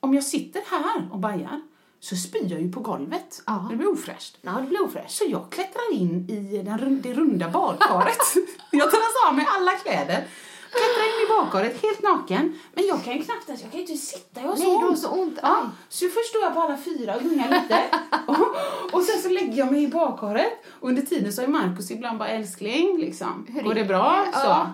Om 0.00 0.14
jag 0.14 0.24
sitter 0.24 0.62
här 0.70 1.08
och 1.12 1.18
bajar 1.18 1.60
så 2.00 2.16
spyr 2.16 2.46
jag 2.52 2.60
ju 2.60 2.72
på 2.72 2.80
golvet. 2.80 3.42
Ja. 3.46 3.66
Det 3.70 3.76
blir 3.76 3.92
ofräscht. 3.92 4.38
Ja, 4.42 4.52
det 4.52 4.66
blir 4.66 4.84
ofräscht. 4.84 5.10
Så 5.10 5.24
jag 5.28 5.52
klättrar 5.52 5.92
in 5.92 6.30
i 6.30 6.62
den, 6.62 7.00
det 7.02 7.12
runda 7.14 7.48
badkaret. 7.48 8.18
jag 8.70 8.90
tar 8.90 9.00
av 9.28 9.34
mig 9.34 9.46
alla 9.56 9.72
kläder. 9.72 10.26
Klättrar 10.70 11.04
in 11.04 11.26
i 11.26 11.28
badkaret 11.28 11.82
helt 11.82 12.02
naken. 12.02 12.60
Men 12.74 12.86
jag 12.86 13.04
kan 13.04 13.16
ju 13.16 13.22
knappt 13.22 13.48
ens, 13.48 13.62
jag 13.62 13.70
kan 13.70 13.80
ju 13.80 13.86
inte 13.86 14.06
sitta, 14.06 14.40
jag 14.40 14.48
har 14.48 14.56
så 14.56 14.62
Nej, 14.62 14.72
du 14.72 14.82
har 14.82 14.88
ont. 14.88 14.98
så 14.98 15.08
ont. 15.08 15.38
Ja, 15.42 15.70
så 15.88 16.08
först 16.08 16.28
står 16.28 16.42
jag 16.42 16.54
på 16.54 16.60
alla 16.60 16.76
fyra 16.76 17.16
och 17.16 17.22
gungar 17.22 17.62
lite. 17.62 17.80
och, 18.26 18.94
och 18.94 19.02
sen 19.02 19.22
så 19.22 19.28
lägger 19.28 19.58
jag 19.58 19.72
mig 19.72 19.82
i 19.82 19.88
badkaret. 19.88 20.52
Och 20.80 20.88
under 20.88 21.02
tiden 21.02 21.32
så 21.32 21.42
är 21.42 21.46
Markus 21.46 21.90
ibland 21.90 22.18
bara 22.18 22.28
älskling, 22.28 22.98
liksom. 22.98 23.46
Går 23.64 23.74
det 23.74 23.84
bra? 23.84 24.26
Ja. 24.32 24.72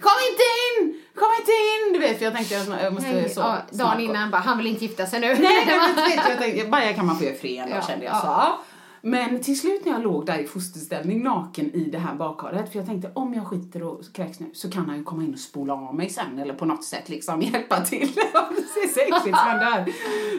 Kom 0.00 0.12
inte 0.30 0.42
in! 0.66 1.02
Kom 1.14 1.28
inte 1.40 1.52
in! 1.52 1.92
Du 1.92 1.98
vet, 1.98 2.18
för 2.18 2.24
jag 2.24 2.34
tänkte 2.34 2.54
jag 2.54 2.92
måste 2.92 3.12
Nej, 3.12 3.28
så. 3.28 3.40
ja, 3.40 3.58
dagen 3.70 4.00
innan 4.00 4.30
bara, 4.30 4.42
han 4.42 4.58
vill 4.58 4.66
inte 4.66 4.84
gifta 4.84 5.06
sig 5.06 5.20
nu. 5.20 5.26
Nej, 5.26 5.66
men 5.66 5.96
du 5.96 6.02
vet, 6.02 6.28
jag 6.28 6.38
tänkte, 6.42 6.66
Baja 6.70 6.92
kan 6.92 7.06
man 7.06 7.18
få 7.18 7.24
göra 7.24 7.34
fred 7.34 7.68
Ja, 7.70 7.82
kände 7.82 8.04
jag 8.04 8.14
ja. 8.14 8.58
så. 8.58 8.64
Men 9.06 9.42
till 9.42 9.60
slut 9.60 9.84
när 9.84 9.92
jag 9.92 10.02
låg 10.02 10.26
där 10.26 10.38
i 10.38 10.46
fosterställning 10.46 11.22
naken 11.22 11.74
i 11.74 11.84
det 11.84 11.98
här 11.98 12.14
badkaret, 12.14 12.72
för 12.72 12.78
jag 12.78 12.86
tänkte 12.86 13.10
om 13.14 13.34
jag 13.34 13.46
skiter 13.46 13.82
och 13.82 14.00
kräks 14.14 14.40
nu 14.40 14.50
så 14.54 14.70
kan 14.70 14.86
han 14.86 14.96
ju 14.96 15.04
komma 15.04 15.22
in 15.22 15.32
och 15.32 15.38
spola 15.40 15.72
av 15.72 15.94
mig 15.94 16.10
sen 16.10 16.38
eller 16.38 16.54
på 16.54 16.64
något 16.64 16.84
sätt 16.84 17.08
liksom 17.08 17.42
hjälpa 17.52 17.80
till. 17.80 18.12
det 18.14 18.20
är 18.80 18.88
så 18.88 19.00
äckligt 19.00 19.38
som 19.38 19.58
där. 19.58 19.92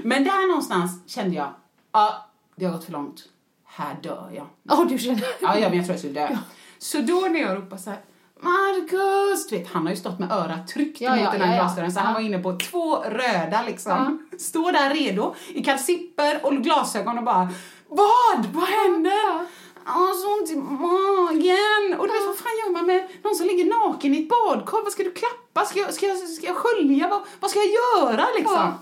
Men 0.03 0.23
där 0.23 0.47
någonstans 0.47 0.91
kände 1.07 1.35
jag, 1.35 1.53
ja, 1.91 2.25
det 2.55 2.65
har 2.65 2.73
gått 2.73 2.85
för 2.85 2.91
långt. 2.91 3.23
Här 3.65 3.95
dör 4.03 4.31
jag. 4.35 4.45
Ja, 4.63 4.85
du 4.89 4.97
känner. 4.97 5.23
Ja, 5.41 5.59
ja 5.59 5.69
men 5.69 5.77
jag 5.77 5.85
tror 5.85 5.93
jag 5.93 5.99
skulle 5.99 6.13
dö. 6.27 6.37
Så 6.77 7.01
då 7.01 7.27
när 7.31 7.39
jag 7.39 7.57
ropar 7.57 7.77
så 7.77 7.89
här 7.89 7.99
Marcus! 8.39 9.47
Du 9.47 9.57
vet, 9.57 9.67
han 9.67 9.83
har 9.83 9.89
ju 9.89 9.97
stått 9.97 10.19
med 10.19 10.31
örat 10.31 10.67
tryckt 10.67 11.01
Ja, 11.01 11.15
mot 11.15 11.19
ja, 11.23 11.31
den 11.31 11.41
här 11.41 11.55
ja, 11.55 11.61
glasdörren 11.63 11.91
så 11.91 11.99
han 11.99 12.13
var 12.13 12.21
inne 12.21 12.39
på 12.39 12.57
två 12.57 12.95
röda 12.95 13.63
liksom. 13.67 14.27
Står 14.39 14.71
där 14.71 14.89
redo 14.89 15.36
i 15.47 15.63
kalsipper 15.63 16.45
och 16.45 16.53
glasögon 16.53 17.17
och 17.17 17.23
bara 17.23 17.49
Vad? 17.88 18.45
Vad 18.53 18.63
händer? 18.63 19.45
Ja, 19.86 20.13
så 20.21 20.33
ont 20.33 20.49
i 20.49 20.55
magen. 20.55 21.99
Och 21.99 22.07
du 22.07 22.13
vet, 22.13 22.27
vad 22.27 22.38
fan 22.38 22.57
gör 22.65 22.71
man 22.71 22.86
med 22.86 23.07
någon 23.23 23.36
som 23.36 23.47
ligger 23.47 23.65
naken 23.65 24.15
i 24.15 24.21
ett 24.21 24.29
badkar? 24.29 24.83
Vad 24.83 24.91
ska 24.91 25.03
du 25.03 25.11
klappa? 25.11 25.65
Ska 25.65 25.79
jag, 25.79 25.93
ska 25.93 26.05
jag, 26.05 26.17
ska 26.17 26.47
jag 26.47 26.55
skölja? 26.55 27.07
Vad, 27.07 27.21
vad 27.39 27.51
ska 27.51 27.59
jag 27.59 27.67
göra 27.67 28.25
liksom? 28.38 28.73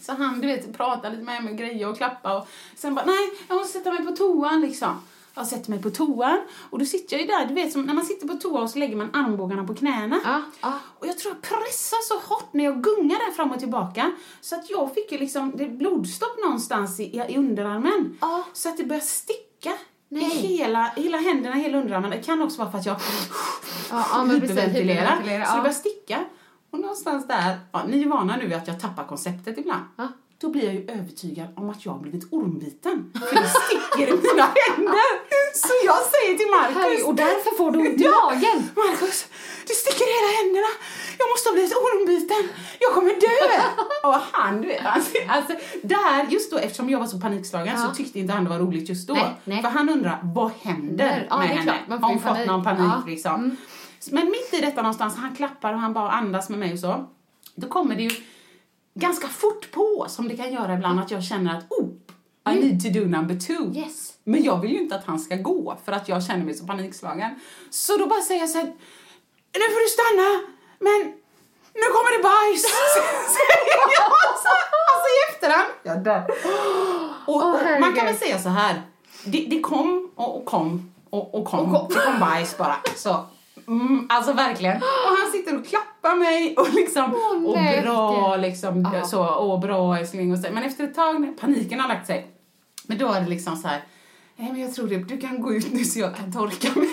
Så 0.00 0.12
han, 0.12 0.40
du 0.40 0.46
vet, 0.46 0.76
pratar 0.76 1.10
lite 1.10 1.22
med 1.22 1.44
mig 1.44 1.52
och 1.52 1.58
grejer 1.58 1.88
och 1.88 1.96
klappa 1.96 2.38
och 2.38 2.48
sen 2.76 2.94
bara, 2.94 3.04
nej, 3.04 3.30
jag 3.48 3.56
måste 3.56 3.78
sätta 3.78 3.92
mig 3.92 4.06
på 4.06 4.12
toan 4.12 4.60
liksom. 4.60 5.02
Jag 5.34 5.46
sätter 5.46 5.70
mig 5.70 5.82
på 5.82 5.90
toan 5.90 6.40
och 6.70 6.78
då 6.78 6.84
sitter 6.84 7.16
jag 7.16 7.20
ju 7.20 7.26
där, 7.26 7.46
du 7.46 7.54
vet 7.54 7.72
som 7.72 7.82
när 7.82 7.94
man 7.94 8.04
sitter 8.04 8.28
på 8.28 8.34
toa 8.34 8.60
och 8.60 8.70
så 8.70 8.78
lägger 8.78 8.96
man 8.96 9.10
armbågarna 9.12 9.64
på 9.64 9.74
knäna. 9.74 10.20
Ja, 10.24 10.42
ja. 10.60 10.72
Och 10.98 11.06
jag 11.06 11.18
tror 11.18 11.34
jag 11.34 11.42
pressar 11.42 12.02
så 12.02 12.34
hårt 12.34 12.52
när 12.52 12.64
jag 12.64 12.82
gungar 12.82 13.26
där 13.26 13.32
fram 13.32 13.50
och 13.50 13.58
tillbaka 13.58 14.12
så 14.40 14.54
att 14.54 14.70
jag 14.70 14.94
fick 14.94 15.12
ju 15.12 15.18
liksom 15.18 15.52
det 15.56 15.66
blodstopp 15.68 16.38
någonstans 16.44 17.00
i, 17.00 17.04
i 17.28 17.36
underarmen. 17.38 18.18
Ja. 18.20 18.44
Så 18.52 18.68
att 18.68 18.76
det 18.76 18.84
började 18.84 19.06
sticka 19.06 19.72
Nej. 20.08 20.22
i 20.24 20.28
hela, 20.28 20.92
hela 20.96 21.18
händerna, 21.18 21.56
hela 21.56 21.78
underarmen. 21.78 22.10
Det 22.10 22.22
kan 22.22 22.42
också 22.42 22.58
vara 22.58 22.70
för 22.70 22.78
att 22.78 22.86
jag 22.86 22.96
Ja, 23.90 24.06
ja, 24.12 24.22
hyperventilerar. 24.22 25.16
Hyperventilera, 25.16 25.46
Så 25.46 25.50
det 25.52 25.56
ja. 25.56 25.62
börjar 25.62 25.72
sticka. 25.74 26.24
Och 26.70 26.80
någonstans 26.80 27.28
där, 27.28 27.58
ja, 27.72 27.84
ni 27.88 28.02
är 28.02 28.08
vana 28.08 28.36
nu 28.36 28.54
att 28.54 28.68
jag 28.68 28.80
tappar 28.80 29.04
konceptet 29.04 29.58
ibland. 29.58 29.84
Då 30.44 30.50
blir 30.50 30.64
jag 30.64 30.74
ju 30.74 30.84
övertygad 30.98 31.48
om 31.56 31.70
att 31.70 31.84
jag 31.84 31.92
har 31.92 31.98
blivit 31.98 32.26
ormbiten. 32.32 32.96
För 33.28 33.34
det 33.42 33.48
sticker 33.64 34.06
i 34.14 34.16
mina 34.28 34.46
händer. 34.66 35.10
Så 35.64 35.72
jag 35.90 36.00
säger 36.14 36.34
till 36.40 36.50
Markus. 36.58 37.04
Och 37.08 37.14
därför 37.14 37.50
får 37.56 37.70
du 37.70 37.78
ont 37.78 38.00
i 38.00 38.08
magen. 38.22 38.58
Markus, 38.76 39.26
det 39.68 39.74
sticker 39.82 40.04
i 40.10 40.12
hela 40.18 40.30
händerna. 40.38 40.70
Jag 41.20 41.26
måste 41.32 41.48
ha 41.48 41.54
blivit 41.54 41.74
ormbiten. 41.86 42.42
Jag 42.80 42.90
kommer 42.96 43.12
dö. 43.26 43.62
Och 44.08 44.14
han, 44.32 44.60
du 44.62 44.68
vet, 44.68 44.86
alltså, 44.86 45.10
alltså, 45.28 45.52
där, 45.82 46.26
just 46.30 46.50
då, 46.50 46.58
eftersom 46.58 46.90
jag 46.90 46.98
var 46.98 47.06
så 47.06 47.20
panikslagen 47.20 47.74
Ja. 47.76 47.88
så 47.88 47.94
tyckte 47.94 48.18
inte 48.18 48.32
han 48.32 48.44
det 48.44 48.50
var 48.50 48.58
roligt 48.58 48.88
just 48.88 49.08
då. 49.08 49.14
Nej, 49.14 49.34
nej. 49.44 49.62
För 49.62 49.68
han 49.68 49.88
undrar, 49.88 50.20
vad 50.22 50.50
händer 50.62 51.26
Ja, 51.30 51.38
med 51.38 51.48
henne? 51.48 51.62
klart, 51.86 52.00
har 52.00 52.08
hon 52.08 52.20
fått 52.20 52.46
någon 52.46 52.64
panik 52.64 52.80
Ja. 52.80 53.02
liksom? 53.06 53.56
Men 54.10 54.30
mitt 54.30 54.54
i 54.54 54.60
detta 54.60 54.82
någonstans, 54.82 55.16
han 55.16 55.36
klappar 55.36 55.72
och 55.72 55.78
han 55.80 55.92
bara 55.92 56.10
andas 56.10 56.48
med 56.48 56.58
mig 56.58 56.72
och 56.72 56.78
så. 56.78 57.04
Då 57.54 57.68
kommer 57.68 57.96
det 57.96 58.02
ju 58.02 58.10
ganska 58.94 59.28
fort 59.28 59.70
på, 59.70 60.06
som 60.08 60.28
det 60.28 60.36
kan 60.36 60.52
göra 60.52 60.74
ibland, 60.74 61.00
att 61.00 61.10
jag 61.10 61.24
känner 61.24 61.58
att 61.58 61.70
oh, 61.70 61.88
I 62.52 62.54
need 62.60 62.82
to 62.82 63.00
do 63.00 63.06
number 63.06 63.34
two. 63.34 63.78
Yes. 63.78 64.12
Men 64.24 64.44
jag 64.44 64.60
vill 64.60 64.72
ju 64.72 64.78
inte 64.78 64.94
att 64.94 65.04
han 65.04 65.18
ska 65.18 65.36
gå 65.36 65.76
för 65.84 65.92
att 65.92 66.08
jag 66.08 66.24
känner 66.24 66.44
mig 66.44 66.54
så 66.54 66.66
panikslagen. 66.66 67.40
Så 67.70 67.96
då 67.96 68.06
bara 68.06 68.20
säger 68.20 68.40
jag 68.40 68.50
så 68.50 68.58
här, 68.58 68.66
nu 69.54 69.66
får 69.74 69.82
du 69.84 69.88
stanna, 69.88 70.40
men 70.78 71.12
nu 71.74 71.86
kommer 71.94 72.16
det 72.16 72.22
bajs. 72.22 72.62
Säger 73.36 73.90
jag 73.98 74.10
så, 74.44 74.52
alltså 74.92 75.08
i 75.14 75.32
efterhand. 75.32 75.68
Jag 75.82 76.04
dör. 76.04 76.22
Och, 77.26 77.34
och 77.34 77.42
man 77.42 77.56
herregud. 77.64 77.96
kan 77.96 78.06
väl 78.06 78.16
säga 78.16 78.38
så 78.38 78.48
här, 78.48 78.82
det, 79.24 79.46
det 79.50 79.60
kom 79.60 80.10
och, 80.14 80.36
och 80.36 80.44
kom 80.44 80.94
och, 81.10 81.34
och 81.34 81.44
kom. 81.44 81.86
Det 81.88 81.94
kom 81.94 82.20
bajs 82.20 82.58
bara. 82.58 82.76
Så, 82.96 83.26
mm, 83.68 84.06
alltså 84.10 84.32
verkligen. 84.32 84.76
Och 84.76 85.16
han 85.22 85.32
sitter 85.32 85.58
och 85.58 85.66
klappar 85.66 86.16
mig 86.16 86.56
och 86.56 86.74
liksom, 86.74 87.14
Åh, 87.14 87.44
och 87.44 87.82
bra 87.82 88.36
liksom, 88.36 88.90
Ja. 88.94 89.04
så, 89.04 89.26
och 89.26 89.60
bra 89.60 89.98
älskling 89.98 90.32
och 90.32 90.38
så. 90.38 90.46
Men 90.52 90.62
efter 90.62 90.84
ett 90.84 90.94
tag, 90.94 91.20
när 91.20 91.32
paniken 91.32 91.80
har 91.80 91.88
lagt 91.88 92.06
sig, 92.06 92.26
men 92.86 92.98
då 92.98 93.12
är 93.12 93.20
det 93.20 93.28
liksom 93.28 93.56
så 93.56 93.68
här, 93.68 93.80
nej 94.36 94.52
men 94.52 94.60
jag 94.60 94.74
tror 94.74 94.88
det, 94.88 94.96
du 94.96 95.18
kan 95.18 95.40
gå 95.40 95.54
ut 95.54 95.72
nu 95.72 95.84
så 95.84 95.98
jag 95.98 96.16
kan 96.16 96.32
torka 96.32 96.68
mig. 96.80 96.90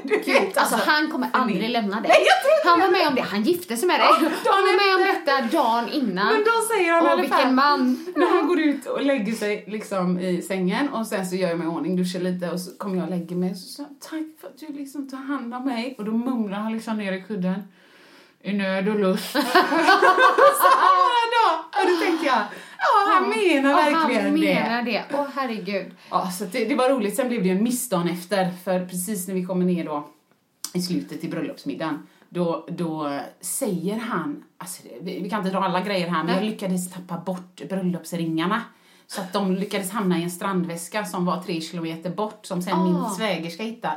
Du 0.04 0.32
vet, 0.32 0.58
Alltså 0.58 0.76
han 0.86 1.10
kommer 1.10 1.28
aldrig 1.32 1.70
lämna 1.70 2.00
dig. 2.00 2.08
Nej, 2.08 2.26
han 2.64 2.80
var 2.80 2.90
med 2.90 3.08
om 3.08 3.14
det, 3.14 3.20
han 3.20 3.42
gifte 3.42 3.76
sig 3.76 3.88
med 3.88 4.00
dig. 4.00 4.06
Ja, 4.08 4.30
han 4.44 4.62
var 4.64 4.76
med 4.86 4.94
om 5.08 5.14
detta 5.14 5.56
dagen 5.56 5.88
innan. 5.88 6.26
Men 6.26 6.44
då 6.44 6.74
säger 6.74 6.92
han 6.92 7.06
Åh, 7.06 7.20
vilken 7.20 7.54
man. 7.54 8.06
när 8.16 8.26
han 8.26 8.46
går 8.48 8.60
ut 8.60 8.86
och 8.86 9.02
lägger 9.02 9.32
sig 9.32 9.64
liksom 9.66 10.18
i 10.18 10.42
sängen 10.42 10.88
och 10.88 11.06
sen 11.06 11.26
så 11.26 11.36
gör 11.36 11.48
jag 11.48 11.58
mig 11.58 11.66
i 11.66 11.70
ordning, 11.70 11.96
duschar 11.96 12.20
lite 12.20 12.50
och 12.50 12.60
så 12.60 12.76
kommer 12.78 12.96
jag 12.96 13.04
och 13.04 13.10
lägger 13.10 13.36
mig 13.36 13.50
och 13.50 13.56
så 13.56 13.68
säger 13.68 13.88
tack 14.00 14.40
för 14.40 14.48
att 14.48 14.58
du 14.58 14.66
liksom 14.78 15.08
tar 15.10 15.18
hand 15.18 15.54
om 15.54 15.64
mig. 15.64 15.94
Och 15.98 16.04
då 16.04 16.12
mumlar 16.12 16.58
han 16.58 16.72
liksom 16.72 16.96
ner 16.96 17.12
i 17.12 17.22
kudden, 17.22 17.62
i 18.42 18.52
nöd 18.52 18.88
och 18.88 18.98
lust. 19.00 19.32
så 19.32 19.38
här 20.82 21.26
då. 21.34 21.64
Och 21.80 21.86
då 21.90 22.04
tänkte 22.04 22.26
jag, 22.26 22.42
ja 22.84 23.14
han 23.14 23.28
menar 23.28 23.72
Och 23.72 23.78
verkligen 23.78 24.24
han 24.24 24.40
det. 24.40 24.54
menar 24.54 24.82
det. 24.82 25.04
Åh 25.12 25.26
herregud. 25.34 25.92
Ja, 26.10 26.30
så 26.30 26.44
det, 26.44 26.64
det 26.64 26.74
var 26.74 26.88
roligt. 26.90 27.16
Sen 27.16 27.28
blev 27.28 27.42
det 27.42 27.48
ju 27.48 27.56
en 27.56 27.62
miss 27.62 27.88
dagen 27.88 28.08
efter, 28.08 28.50
för 28.64 28.86
precis 28.86 29.28
när 29.28 29.34
vi 29.34 29.44
kommer 29.44 29.64
ner 29.64 29.84
då 29.84 30.08
i 30.74 30.82
slutet 30.82 31.24
i 31.24 31.28
bröllopsmiddagen, 31.28 32.06
då, 32.28 32.66
då 32.68 33.18
säger 33.40 33.96
han, 33.98 34.44
alltså 34.58 34.82
vi, 35.00 35.20
vi 35.22 35.30
kan 35.30 35.38
inte 35.38 35.50
dra 35.58 35.64
alla 35.64 35.80
grejer 35.80 36.08
här, 36.08 36.24
men 36.24 36.34
jag 36.34 36.44
lyckades 36.44 36.92
tappa 36.92 37.18
bort 37.18 37.62
bröllopsringarna. 37.68 38.62
Så 39.06 39.20
att 39.20 39.32
de 39.32 39.54
lyckades 39.54 39.90
hamna 39.90 40.18
i 40.18 40.22
en 40.22 40.30
strandväska 40.30 41.04
som 41.04 41.24
var 41.24 41.42
tre 41.42 41.60
kilometer 41.60 42.10
bort, 42.10 42.46
som 42.46 42.62
sen 42.62 42.84
min 42.84 42.96
Ah. 42.96 43.10
svägerska 43.10 43.62
hittade. 43.62 43.96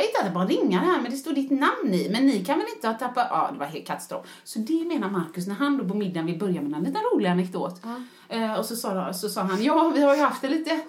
Jag 0.00 0.06
hittade 0.06 0.28
ett 0.28 0.34
par 0.34 0.46
ringar 0.46 0.80
här, 0.80 1.00
men 1.00 1.10
det 1.10 1.16
stod 1.16 1.34
ditt 1.34 1.50
namn 1.50 1.94
i. 1.94 2.08
Men 2.12 2.26
ni 2.26 2.44
kan 2.44 2.58
väl 2.58 2.66
inte 2.74 2.86
ha 2.88 2.94
tappat... 2.94 3.26
Ja, 3.30 3.50
det 3.52 3.58
var 3.58 3.66
helt 3.66 3.86
katastrof. 3.86 4.26
Så 4.44 4.58
det 4.58 4.84
menar 4.84 5.10
Markus 5.10 5.46
när 5.46 5.54
han 5.54 5.78
då 5.78 5.84
på 5.88 5.94
middagen 5.94 6.26
vill 6.26 6.38
börja 6.38 6.60
med 6.62 6.74
en 6.74 6.84
liten 6.84 7.02
rolig 7.14 7.28
anekdot. 7.28 7.82
Eh, 8.28 8.54
och 8.54 8.64
så 8.64 8.76
sa, 8.76 9.12
så 9.12 9.28
sa 9.28 9.40
han, 9.42 9.62
ja, 9.64 9.92
vi 9.94 10.02
har 10.02 10.16
ju 10.16 10.22
haft 10.22 10.42
det 10.42 10.48
lite 10.48 10.80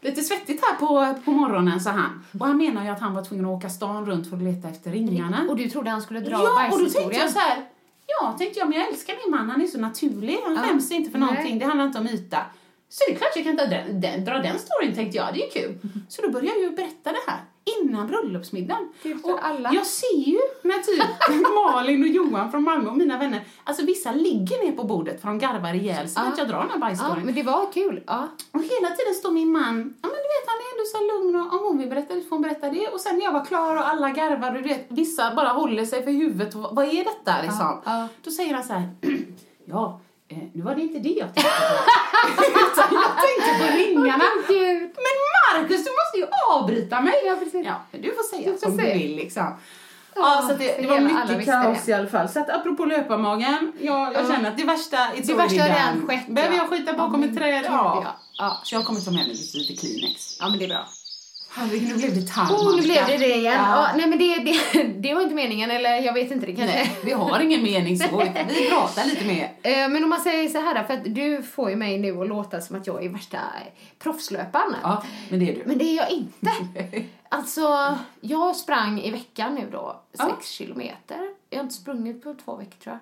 lite 0.00 0.22
svettigt 0.22 0.64
här 0.64 0.76
på, 0.76 1.20
på 1.24 1.30
morgonen, 1.30 1.80
sa 1.80 1.90
han. 1.90 2.24
Och 2.40 2.46
han 2.46 2.56
menar 2.56 2.84
ju 2.84 2.90
att 2.90 3.00
han 3.00 3.14
var 3.14 3.24
tvungen 3.24 3.44
att 3.46 3.50
åka 3.50 3.70
stan 3.70 4.06
runt 4.06 4.28
för 4.30 4.36
att 4.36 4.42
leta 4.42 4.68
efter 4.68 4.90
ringarna. 4.90 5.46
Och 5.48 5.56
du 5.56 5.70
trodde 5.70 5.90
han 5.90 6.02
skulle 6.02 6.20
dra 6.20 6.30
Ja, 6.30 6.68
och 6.72 6.78
då 6.78 6.90
tänkte 6.90 7.18
jag 7.18 7.30
så 7.30 7.38
här, 7.38 7.64
ja, 8.06 8.34
tänkte 8.38 8.58
jag, 8.58 8.68
men 8.68 8.78
jag 8.78 8.88
älskar 8.88 9.14
min 9.24 9.36
man, 9.36 9.50
han 9.50 9.62
är 9.62 9.66
så 9.66 9.80
naturlig, 9.80 10.38
han 10.44 10.54
Ja. 10.54 10.62
skäms 10.62 10.90
inte 10.90 11.10
för 11.10 11.18
Nej. 11.18 11.28
någonting, 11.28 11.58
det 11.58 11.64
handlar 11.64 11.86
inte 11.86 11.98
om 11.98 12.06
yta. 12.06 12.38
Så 12.88 13.04
det 13.08 13.14
är 13.14 13.18
klart 13.18 13.30
jag 13.36 13.44
kan 13.44 13.56
ta 13.56 13.66
den, 13.66 14.00
den, 14.00 14.24
dra 14.24 14.38
den 14.38 14.58
storyn, 14.58 14.94
tänkte 14.94 15.16
jag, 15.16 15.34
det 15.34 15.46
är 15.46 15.50
kul. 15.50 15.78
Så 16.08 16.22
då 16.22 16.30
började 16.30 16.60
jag 16.60 16.70
ju 16.70 16.76
berätta 16.76 17.12
det 17.12 17.24
här 17.26 17.40
innan 17.80 18.06
bröllopsmiddagen. 18.06 18.88
För 19.02 19.32
och 19.32 19.46
alla. 19.46 19.70
jag 19.74 19.86
ser 19.86 20.16
ju 20.16 20.38
när 20.62 20.78
typ 20.78 21.04
Malin 21.74 22.02
och 22.02 22.08
Johan 22.08 22.50
från 22.50 22.62
Malmö 22.62 22.90
och 22.90 22.96
mina 22.96 23.18
vänner, 23.18 23.44
alltså 23.64 23.84
vissa 23.84 24.12
ligger 24.12 24.64
ner 24.64 24.72
på 24.72 24.84
bordet 24.84 25.20
för 25.20 25.28
de 25.28 25.38
garvar 25.38 25.74
ihjäl 25.74 26.08
sig 26.08 26.22
Ja. 26.26 26.32
att 26.32 26.38
jag 26.38 26.48
drar 26.48 26.58
den 26.58 26.68
här 26.68 26.76
Ja, 26.76 26.80
bajsstoryn. 26.80 27.24
men 27.24 27.34
det 27.34 27.42
var 27.42 27.72
kul. 27.72 28.02
Ja. 28.06 28.28
Och 28.52 28.62
hela 28.62 28.88
tiden 28.96 29.14
står 29.18 29.30
min 29.30 29.52
man, 29.52 29.76
ja 30.02 30.08
men 30.08 30.16
du 30.24 30.28
vet 30.34 30.46
han 30.46 30.58
är 30.64 30.68
ändå 30.72 30.84
så 30.94 30.98
lugn 31.14 31.36
och 31.46 31.52
om 31.60 31.66
hon 31.68 31.78
vill 31.78 31.88
berätta 31.88 32.14
det 32.14 32.20
får 32.22 32.30
hon 32.36 32.42
berätta 32.42 32.68
det. 32.70 32.88
Och 32.88 33.00
sen 33.00 33.16
när 33.16 33.24
jag 33.24 33.32
var 33.32 33.44
klar 33.44 33.76
och 33.76 33.88
alla 33.88 34.10
garvar 34.10 34.54
och 34.56 34.62
du 34.62 34.68
vet, 34.68 34.86
vissa 34.88 35.34
bara 35.34 35.48
håller 35.48 35.84
sig 35.84 36.02
för 36.04 36.10
huvudet. 36.10 36.54
Och, 36.54 36.68
vad 36.76 36.84
är 36.84 37.04
detta 37.04 37.42
liksom? 37.42 37.80
ja. 37.84 38.08
Då 38.24 38.30
säger 38.30 38.54
han 38.54 38.64
så 38.64 38.72
här, 38.72 38.88
ja, 39.64 40.00
eh, 40.34 40.48
nu 40.54 40.62
var 40.62 40.74
det 40.74 40.82
inte 40.82 40.98
det 40.98 41.08
jag 41.24 41.34
tänkte 41.34 41.50
på. 41.50 41.74
Utan 42.72 42.88
jag 43.02 43.10
tänkte 43.24 43.50
på 43.60 43.76
ringarna. 43.78 44.24
Men 45.06 45.16
Markus, 45.60 45.84
du 45.84 45.90
måste 46.00 46.16
ju 46.18 46.26
avbryta 46.50 47.00
mig. 47.00 47.14
Ja, 47.26 47.36
precis. 47.36 47.66
Ja, 47.66 47.82
du 47.90 48.14
får 48.14 48.22
säga 48.36 48.52
Du 48.52 48.58
får 48.58 48.66
som 48.66 48.76
säga. 48.78 48.94
du 48.94 48.98
vill 49.00 49.16
liksom. 49.16 49.58
Ja, 50.16 50.46
så 50.48 50.54
det, 50.56 50.76
det 50.82 50.86
var 50.86 51.00
mycket 51.00 51.46
kaos 51.46 51.84
det. 51.84 51.90
i 51.90 51.94
alla 51.94 52.08
fall. 52.08 52.28
Så 52.28 52.40
att 52.40 52.50
apropå 52.50 52.84
löparmagen, 52.84 53.72
jag, 53.80 54.14
jag 54.14 54.24
Ja. 54.24 54.28
känner 54.34 54.50
att 54.50 54.56
det 54.56 54.64
värsta 54.64 54.96
it's 54.96 55.26
Det 55.26 55.34
värsta 55.34 55.62
har 55.62 55.68
redan 55.68 56.06
skett. 56.08 56.26
Behöver 56.28 56.56
ja. 56.56 56.60
jag 56.62 56.70
skita 56.70 56.90
Ja, 56.92 56.98
bakom 56.98 57.20
men 57.20 57.30
ett 57.30 57.36
träd? 57.36 57.64
Ja. 57.66 58.02
ja. 58.04 58.16
Ja. 58.38 58.60
Så 58.64 58.74
jag 58.74 58.84
kommer 58.84 59.00
ta 59.00 59.10
med 59.10 59.26
mig 59.26 59.36
lite 59.54 59.76
Kleenex. 59.80 60.36
ja, 60.40 60.48
men 60.48 60.58
det 60.58 60.64
är 60.64 60.68
bra. 60.68 60.84
Herregud, 61.56 61.88
nu 61.88 61.94
blev 61.94 62.14
det 62.14 62.26
tarm, 62.28 62.50
Oh, 62.54 62.76
nu 62.76 62.82
blev 62.82 63.06
det 63.06 63.16
det 63.16 63.34
igen. 63.36 63.54
Ja. 63.54 63.88
Ja. 63.88 63.96
nej 63.96 64.06
men 64.06 64.18
det, 64.18 64.36
det, 64.38 64.82
det 65.08 65.14
var 65.14 65.22
inte 65.22 65.34
meningen, 65.34 65.70
eller 65.70 65.96
jag 65.96 66.12
vet 66.12 66.30
inte, 66.30 66.46
det 66.46 66.54
kanske... 66.56 66.76
Nej, 66.76 66.96
vi 67.04 67.12
har 67.12 67.40
ingen 67.40 67.62
mening 67.62 67.98
så. 67.98 68.24
Vi 68.48 68.68
pratar 68.70 69.04
lite 69.04 69.24
mer. 69.24 69.52
Eh, 69.62 69.88
Men 69.88 70.04
om 70.04 70.10
man 70.10 70.20
säger 70.20 70.48
så 70.48 70.58
här, 70.58 70.84
för 70.84 70.94
att 70.94 71.14
du 71.14 71.42
får 71.42 71.70
ju 71.70 71.76
mig 71.76 71.98
nu 71.98 72.20
att 72.20 72.28
låta 72.28 72.60
som 72.60 72.76
att 72.76 72.86
jag 72.86 73.04
är 73.04 73.08
värsta 73.08 73.38
proffslöparen. 73.98 74.74
Ja, 74.82 75.02
men 75.30 75.40
det 75.40 75.50
är 75.50 75.54
du. 75.54 75.62
Men 75.66 75.78
det 75.78 75.84
är 75.84 75.96
jag 75.96 76.10
inte. 76.10 76.50
Alltså, 77.28 77.98
jag 78.20 78.56
sprang 78.56 79.00
i 79.00 79.10
veckan 79.10 79.54
nu 79.54 79.68
då, 79.72 80.00
Ja. 80.18 80.30
sex 80.36 80.48
kilometer. 80.50 81.18
Jag 81.50 81.58
har 81.58 81.62
inte 81.62 81.74
sprungit 81.74 82.22
på 82.24 82.34
två 82.44 82.56
veckor 82.56 82.76
tror 82.82 82.98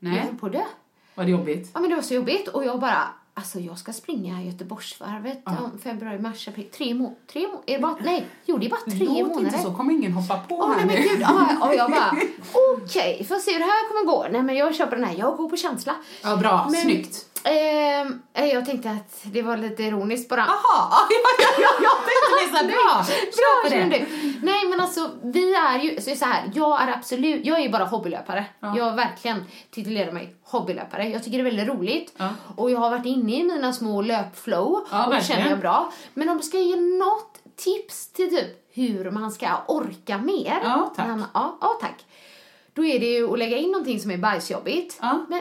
jag. 0.00 0.10
Nej. 0.10 0.22
Jag 0.30 0.40
på 0.40 0.48
det. 0.48 0.66
Var 1.14 1.24
det 1.24 1.30
jobbigt? 1.30 1.70
Ja 1.74 1.80
men 1.80 1.90
det 1.90 1.96
var 1.96 2.02
så 2.02 2.14
jobbigt 2.14 2.48
och 2.48 2.64
jag 2.64 2.80
bara, 2.80 3.08
alltså 3.40 3.58
jag 3.60 3.78
ska 3.78 3.92
springa 3.92 4.42
Göteborgsvarvet 4.42 5.42
om 5.46 5.78
februari, 5.82 6.18
mars, 6.18 6.48
april. 6.48 6.68
Tre 6.72 6.94
må 6.94 7.14
tre 7.32 7.46
må 7.46 7.62
är 7.66 7.74
det 7.76 7.82
bara, 7.82 7.96
nej, 8.04 8.26
jo 8.44 8.58
det 8.58 8.66
är 8.66 8.70
bara 8.70 8.80
tre 8.80 9.06
Låt 9.06 9.28
månader. 9.28 9.40
inte 9.46 9.58
så, 9.58 9.74
kommer 9.74 9.92
ingen 9.94 10.12
hoppa 10.12 10.38
på 10.48 10.54
Åh 10.58 10.68
här 10.68 10.76
nej 10.76 10.86
men 10.86 11.02
gud, 11.08 11.20
ja, 11.20 11.68
och 11.68 11.74
jag 11.74 11.90
bara, 11.90 12.16
okej, 12.84 13.24
får 13.28 13.38
se 13.38 13.52
hur 13.52 13.58
det 13.58 13.64
här 13.64 13.88
kommer 13.88 14.06
gå. 14.16 14.26
Nej 14.32 14.42
men 14.42 14.56
jag 14.56 14.74
köper 14.74 14.96
den 14.96 15.04
här, 15.04 15.14
jag 15.18 15.36
går 15.36 15.48
på 15.48 15.56
känsla. 15.56 15.94
Ja, 16.22 16.36
bra. 16.36 16.68
Men- 16.70 16.80
Snyggt. 16.80 17.26
Ehm, 17.44 18.22
eh, 18.34 18.46
jag 18.46 18.66
tänkte 18.66 18.90
att 18.90 19.20
det 19.22 19.42
var 19.42 19.56
lite 19.56 19.82
ironiskt 19.82 20.28
bara. 20.28 20.40
Jaha, 20.40 20.88
ja, 21.10 21.26
ja, 21.38 21.48
ja, 21.58 21.68
jag 21.82 21.96
tänkte 22.06 22.58
så 22.58 22.64
bra. 22.72 23.04
Bra, 23.36 23.70
känner 23.70 23.90
det. 23.98 24.06
Nej 24.42 24.68
men 24.68 24.80
alltså 24.80 25.10
vi 25.22 25.54
är 25.54 25.78
ju, 25.78 26.00
så, 26.00 26.10
är 26.10 26.14
så 26.14 26.24
här, 26.24 26.50
jag 26.54 26.82
är 26.82 26.92
absolut, 26.92 27.46
jag 27.46 27.60
är 27.60 27.68
bara 27.68 27.84
hobbylöpare. 27.84 28.44
Ja. 28.60 28.74
Jag 28.78 28.96
verkligen 28.96 29.44
titulerar 29.70 30.12
mig 30.12 30.34
hobbylöpare. 30.44 31.08
Jag 31.08 31.24
tycker 31.24 31.38
det 31.38 31.48
är 31.48 31.56
väldigt 31.56 31.68
roligt. 31.78 32.12
Ja. 32.16 32.28
Och 32.56 32.70
jag 32.70 32.78
har 32.78 32.90
varit 32.90 33.06
inne 33.06 33.40
i 33.40 33.44
mina 33.44 33.72
små 33.72 34.02
löpflow 34.02 34.86
Ja, 34.90 35.06
och 35.06 35.14
det 35.14 35.24
känner 35.24 35.50
jag 35.50 35.58
bra. 35.58 35.92
Men 36.14 36.28
om 36.28 36.36
du 36.36 36.42
ska 36.42 36.58
ge 36.58 36.76
något 36.76 37.38
tips 37.56 38.12
till 38.12 38.30
typ 38.30 38.70
hur 38.74 39.10
man 39.10 39.32
ska 39.32 39.46
orka 39.68 40.18
mer. 40.18 40.60
Ja, 40.64 40.92
tack. 40.96 41.06
man- 41.06 41.24
Ja, 41.34 41.58
ja, 41.60 41.78
tack. 41.80 42.06
Då 42.74 42.84
är 42.84 42.98
det 43.00 43.06
ju 43.06 43.32
att 43.32 43.38
lägga 43.38 43.56
in 43.56 43.70
någonting 43.72 44.00
som 44.00 44.10
är 44.10 44.18
bajsjobbigt. 44.18 44.98
Men 45.28 45.40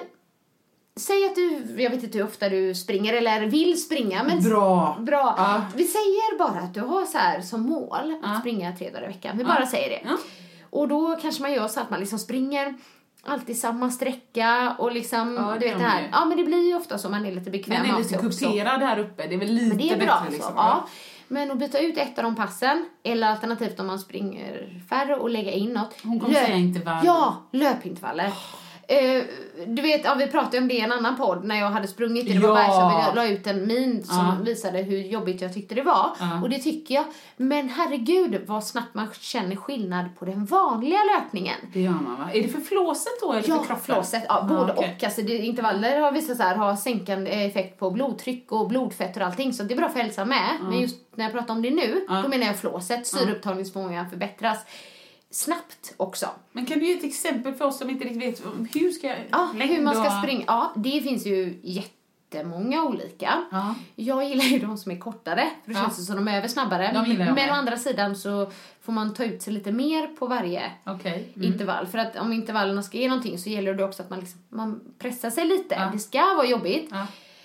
säg 0.99 1.25
att 1.25 1.35
du, 1.35 1.75
jag 1.83 1.89
vet 1.89 2.03
inte 2.03 2.17
hur 2.17 2.25
ofta 2.25 2.49
du 2.49 2.75
springer 2.75 3.13
eller 3.13 3.41
vill 3.45 3.81
springa. 3.81 4.23
Men 4.23 4.43
Bra. 4.43 4.97
Bra. 4.99 5.33
Ja. 5.37 5.61
Vi 5.75 5.83
säger 5.85 6.37
bara 6.37 6.59
att 6.59 6.73
du 6.73 6.81
har 6.81 7.05
så 7.05 7.17
här 7.17 7.41
som 7.41 7.61
mål 7.61 8.17
att 8.23 8.31
Ja. 8.33 8.39
springa 8.39 8.71
tre 8.77 8.89
dagar 8.89 9.03
i 9.03 9.07
veckan. 9.07 9.37
Vi 9.37 9.43
bara 9.43 9.65
säger 9.65 9.89
det. 9.89 10.17
Och 10.69 10.87
då 10.87 11.15
kanske 11.21 11.41
man 11.41 11.53
gör 11.53 11.67
så 11.67 11.79
att 11.79 11.89
man 11.89 11.99
liksom 11.99 12.19
springer 12.19 12.73
alltid 13.23 13.59
samma 13.59 13.91
sträcka 13.91 14.75
och 14.77 14.91
liksom, 14.91 15.35
Ja, 15.35 15.41
det 15.53 15.59
du 15.59 15.65
vet 15.67 15.77
det 15.79 15.83
här. 15.83 16.09
Ja 16.11 16.25
men 16.25 16.37
det 16.37 16.43
blir 16.43 16.67
ju 16.67 16.75
ofta 16.75 16.97
så 16.97 17.09
man 17.09 17.25
är 17.25 17.31
lite 17.31 17.49
bekväm 17.51 17.83
Den 17.87 17.95
är 17.95 17.99
lite 17.99 18.17
kuperad 18.17 18.81
här 18.81 18.99
uppe. 18.99 19.27
Det 19.27 19.35
är 19.35 19.39
väl 19.39 19.47
lite 19.53 19.67
Men 19.75 19.77
det 19.77 19.83
är 19.83 19.87
bra 19.87 19.97
bättre 19.97 20.11
alltså. 20.11 20.31
liksom. 20.31 20.53
Ja. 20.55 20.87
Men 21.27 21.51
att 21.51 21.57
byta 21.57 21.79
ut 21.79 21.97
ett 21.97 22.17
av 22.17 22.23
de 22.23 22.35
passen, 22.35 22.85
eller 23.03 23.27
alternativt 23.27 23.79
om 23.79 23.87
man 23.87 23.99
springer 23.99 24.81
färre 24.89 25.15
och 25.15 25.29
lägga 25.29 25.51
in 25.51 25.69
något. 25.73 25.95
Hon 26.03 26.19
kommer 26.19 26.33
säga 26.35 26.55
intervall. 26.55 27.05
Ja, 27.05 27.35
löpintervaller. 27.51 28.33
Eh, 28.91 29.23
du 29.67 29.81
vet, 29.81 30.03
ja, 30.03 30.15
vi 30.15 30.27
pratade 30.27 30.57
om 30.57 30.67
det 30.67 30.73
i 30.73 30.79
en 30.81 30.91
annan 30.91 31.17
podd 31.17 31.43
när 31.45 31.59
jag 31.59 31.69
hade 31.69 31.87
sprungit 31.87 32.27
i 32.27 32.33
det 32.33 32.39
var 32.47 32.59
Ja. 32.59 33.03
Jag 33.07 33.15
la 33.15 33.27
ut 33.27 33.47
en 33.47 33.67
min 33.67 34.03
som 34.03 34.17
Ja. 34.17 34.37
visade 34.45 34.77
hur 34.77 34.97
jobbigt 34.97 35.41
jag 35.41 35.53
tyckte 35.53 35.75
det 35.75 35.81
var. 35.81 36.09
Ja. 36.19 36.41
Och 36.43 36.49
det 36.49 36.59
tycker 36.59 36.95
jag. 36.95 37.03
Men 37.37 37.69
herregud 37.69 38.41
vad 38.47 38.63
snabbt 38.63 38.93
man 38.93 39.07
känner 39.19 39.55
skillnad 39.55 40.05
på 40.19 40.25
den 40.25 40.45
vanliga 40.45 40.99
löpningen. 41.15 41.55
Det 41.73 41.81
gör 41.81 41.91
man 41.91 42.17
va? 42.19 42.29
Är 42.33 42.41
det 42.41 42.47
för 42.47 42.61
flåset 42.61 43.11
då 43.21 43.31
eller 43.33 43.49
Ja, 43.49 43.55
för 43.59 43.65
kroppen? 43.65 43.83
flåset. 43.95 44.23
Ja, 44.27 44.45
både 44.49 44.73
okej. 44.73 44.95
och. 44.97 45.03
Alltså, 45.03 45.21
det, 45.21 45.37
intervaller 45.37 45.99
har 45.99 46.11
visat 46.11 46.37
sig 46.37 46.45
här 46.45 46.55
ha 46.55 46.77
sänkande 46.77 47.31
effekt 47.31 47.79
på 47.79 47.91
blodtryck 47.91 48.51
och 48.51 48.67
blodfetter 48.67 49.21
och 49.21 49.27
allting. 49.27 49.53
Så 49.53 49.63
det 49.63 49.73
är 49.73 49.77
bra 49.77 49.89
för 49.89 49.99
hälsan 49.99 50.29
med. 50.29 50.49
Men 50.61 50.79
just 50.79 50.95
när 51.15 51.25
jag 51.25 51.33
pratar 51.33 51.53
om 51.53 51.61
det 51.61 51.69
nu, 51.71 52.05
då 52.23 52.27
menar 52.29 52.45
jag 52.45 52.57
flåset. 52.59 53.07
Syreupptagningsförmågan 53.07 54.09
förbättras. 54.09 54.57
Snabbt 55.31 55.93
också. 55.97 56.27
Men 56.51 56.65
kan 56.65 56.79
du 56.79 56.85
ge 56.85 56.93
ett 56.93 57.03
exempel 57.03 57.53
för 57.53 57.65
oss 57.65 57.77
som 57.77 57.89
inte 57.89 58.05
riktigt 58.05 58.21
vet 58.23 58.45
hur 58.75 58.91
ska 58.91 59.07
Ja, 59.31 59.49
hur 59.55 59.81
man 59.81 59.95
ska 59.95 60.21
springa. 60.23 60.43
Ja, 60.47 60.73
det 60.75 61.01
finns 61.01 61.25
ju 61.25 61.59
jättemånga 61.63 62.83
olika. 62.83 63.43
Ja. 63.51 63.75
Jag 63.95 64.23
gillar 64.29 64.43
ju 64.43 64.59
de 64.59 64.77
som 64.77 64.91
är 64.91 64.97
kortare, 64.99 65.47
för 65.65 65.71
då 65.73 65.77
Ja. 65.79 65.83
känns 65.83 65.97
det 65.97 66.03
som 66.03 66.15
de 66.15 66.27
är 66.27 66.37
över 66.37 66.47
snabbare. 66.47 66.91
De 66.93 67.13
Men 67.17 67.35
med. 67.35 67.49
å 67.49 67.53
andra 67.53 67.77
sidan 67.77 68.15
så 68.15 68.51
får 68.81 68.91
man 68.93 69.13
ta 69.13 69.23
ut 69.23 69.41
sig 69.41 69.53
lite 69.53 69.71
mer 69.71 70.07
på 70.07 70.27
varje 70.27 70.71
Okej. 70.85 71.31
Mm. 71.35 71.53
intervall. 71.53 71.87
För 71.87 71.97
att 71.97 72.15
om 72.15 72.33
intervallerna 72.33 72.83
ska 72.83 72.97
ge 72.97 73.07
någonting 73.09 73.37
så 73.39 73.49
gäller 73.49 73.73
det 73.73 73.83
också 73.83 74.03
att 74.03 74.09
man, 74.09 74.19
liksom, 74.19 74.39
man 74.49 74.81
pressar 74.99 75.29
sig 75.29 75.45
lite. 75.45 75.75
Ja. 75.75 75.89
Det 75.93 75.99
ska 75.99 76.19
vara 76.35 76.45
jobbigt. 76.47 76.91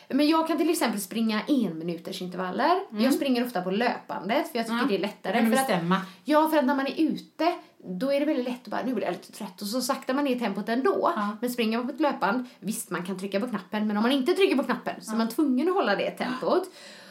Men 0.09 0.29
jag 0.29 0.49
kan 0.49 0.59
till 0.59 0.71
exempel 0.71 1.01
springa 1.01 1.41
en 1.49 1.79
minuters 1.79 2.23
intervaller. 2.23 2.81
Jag 2.91 3.15
springer 3.15 3.47
ofta 3.47 3.63
på 3.63 3.71
löpandet 3.71 4.51
för 4.53 4.59
jag 4.59 4.67
tycker 4.67 4.73
Mm. 4.79 4.85
Ja. 4.85 4.89
det 4.89 4.97
är 4.97 5.01
lättare. 5.01 5.33
Kan 5.33 5.45
du 5.45 5.57
för 5.57 5.63
att, 5.63 5.69
bestämma? 5.69 6.01
ja, 6.25 6.49
för 6.49 6.57
att 6.57 6.65
när 6.65 6.75
man 6.75 6.87
är 6.87 6.95
ute 7.01 7.55
då 7.87 8.13
är 8.13 8.21
det 8.21 8.27
väldigt 8.27 8.45
lätt 8.45 8.63
att 8.65 8.69
bara, 8.69 8.83
nu 8.83 8.95
blir 8.95 9.05
jag 9.05 9.13
lite 9.13 9.33
trött 9.33 9.63
och 9.63 9.67
så 9.69 9.81
saktar 9.81 10.15
man 10.15 10.25
ner 10.25 10.39
tempot 10.39 10.69
ändå. 10.69 11.13
Ja. 11.17 11.37
Men 11.41 11.51
springer 11.51 11.79
man 11.79 11.87
på 11.87 11.95
ett 11.95 12.01
löpband, 12.01 12.47
visst 12.61 12.91
man 12.91 13.07
kan 13.07 13.19
trycka 13.19 13.41
på 13.41 13.49
knappen 13.49 13.87
men 13.87 13.97
om 13.97 14.03
man 14.03 14.13
inte 14.13 14.33
trycker 14.33 14.57
på 14.57 14.63
knappen 14.63 14.95
så 15.01 15.13
är 15.13 15.17
man 15.17 15.29
tvungen 15.29 15.69
att 15.69 15.75
hålla 15.75 15.97
det 15.97 16.11
tempot. 16.11 16.71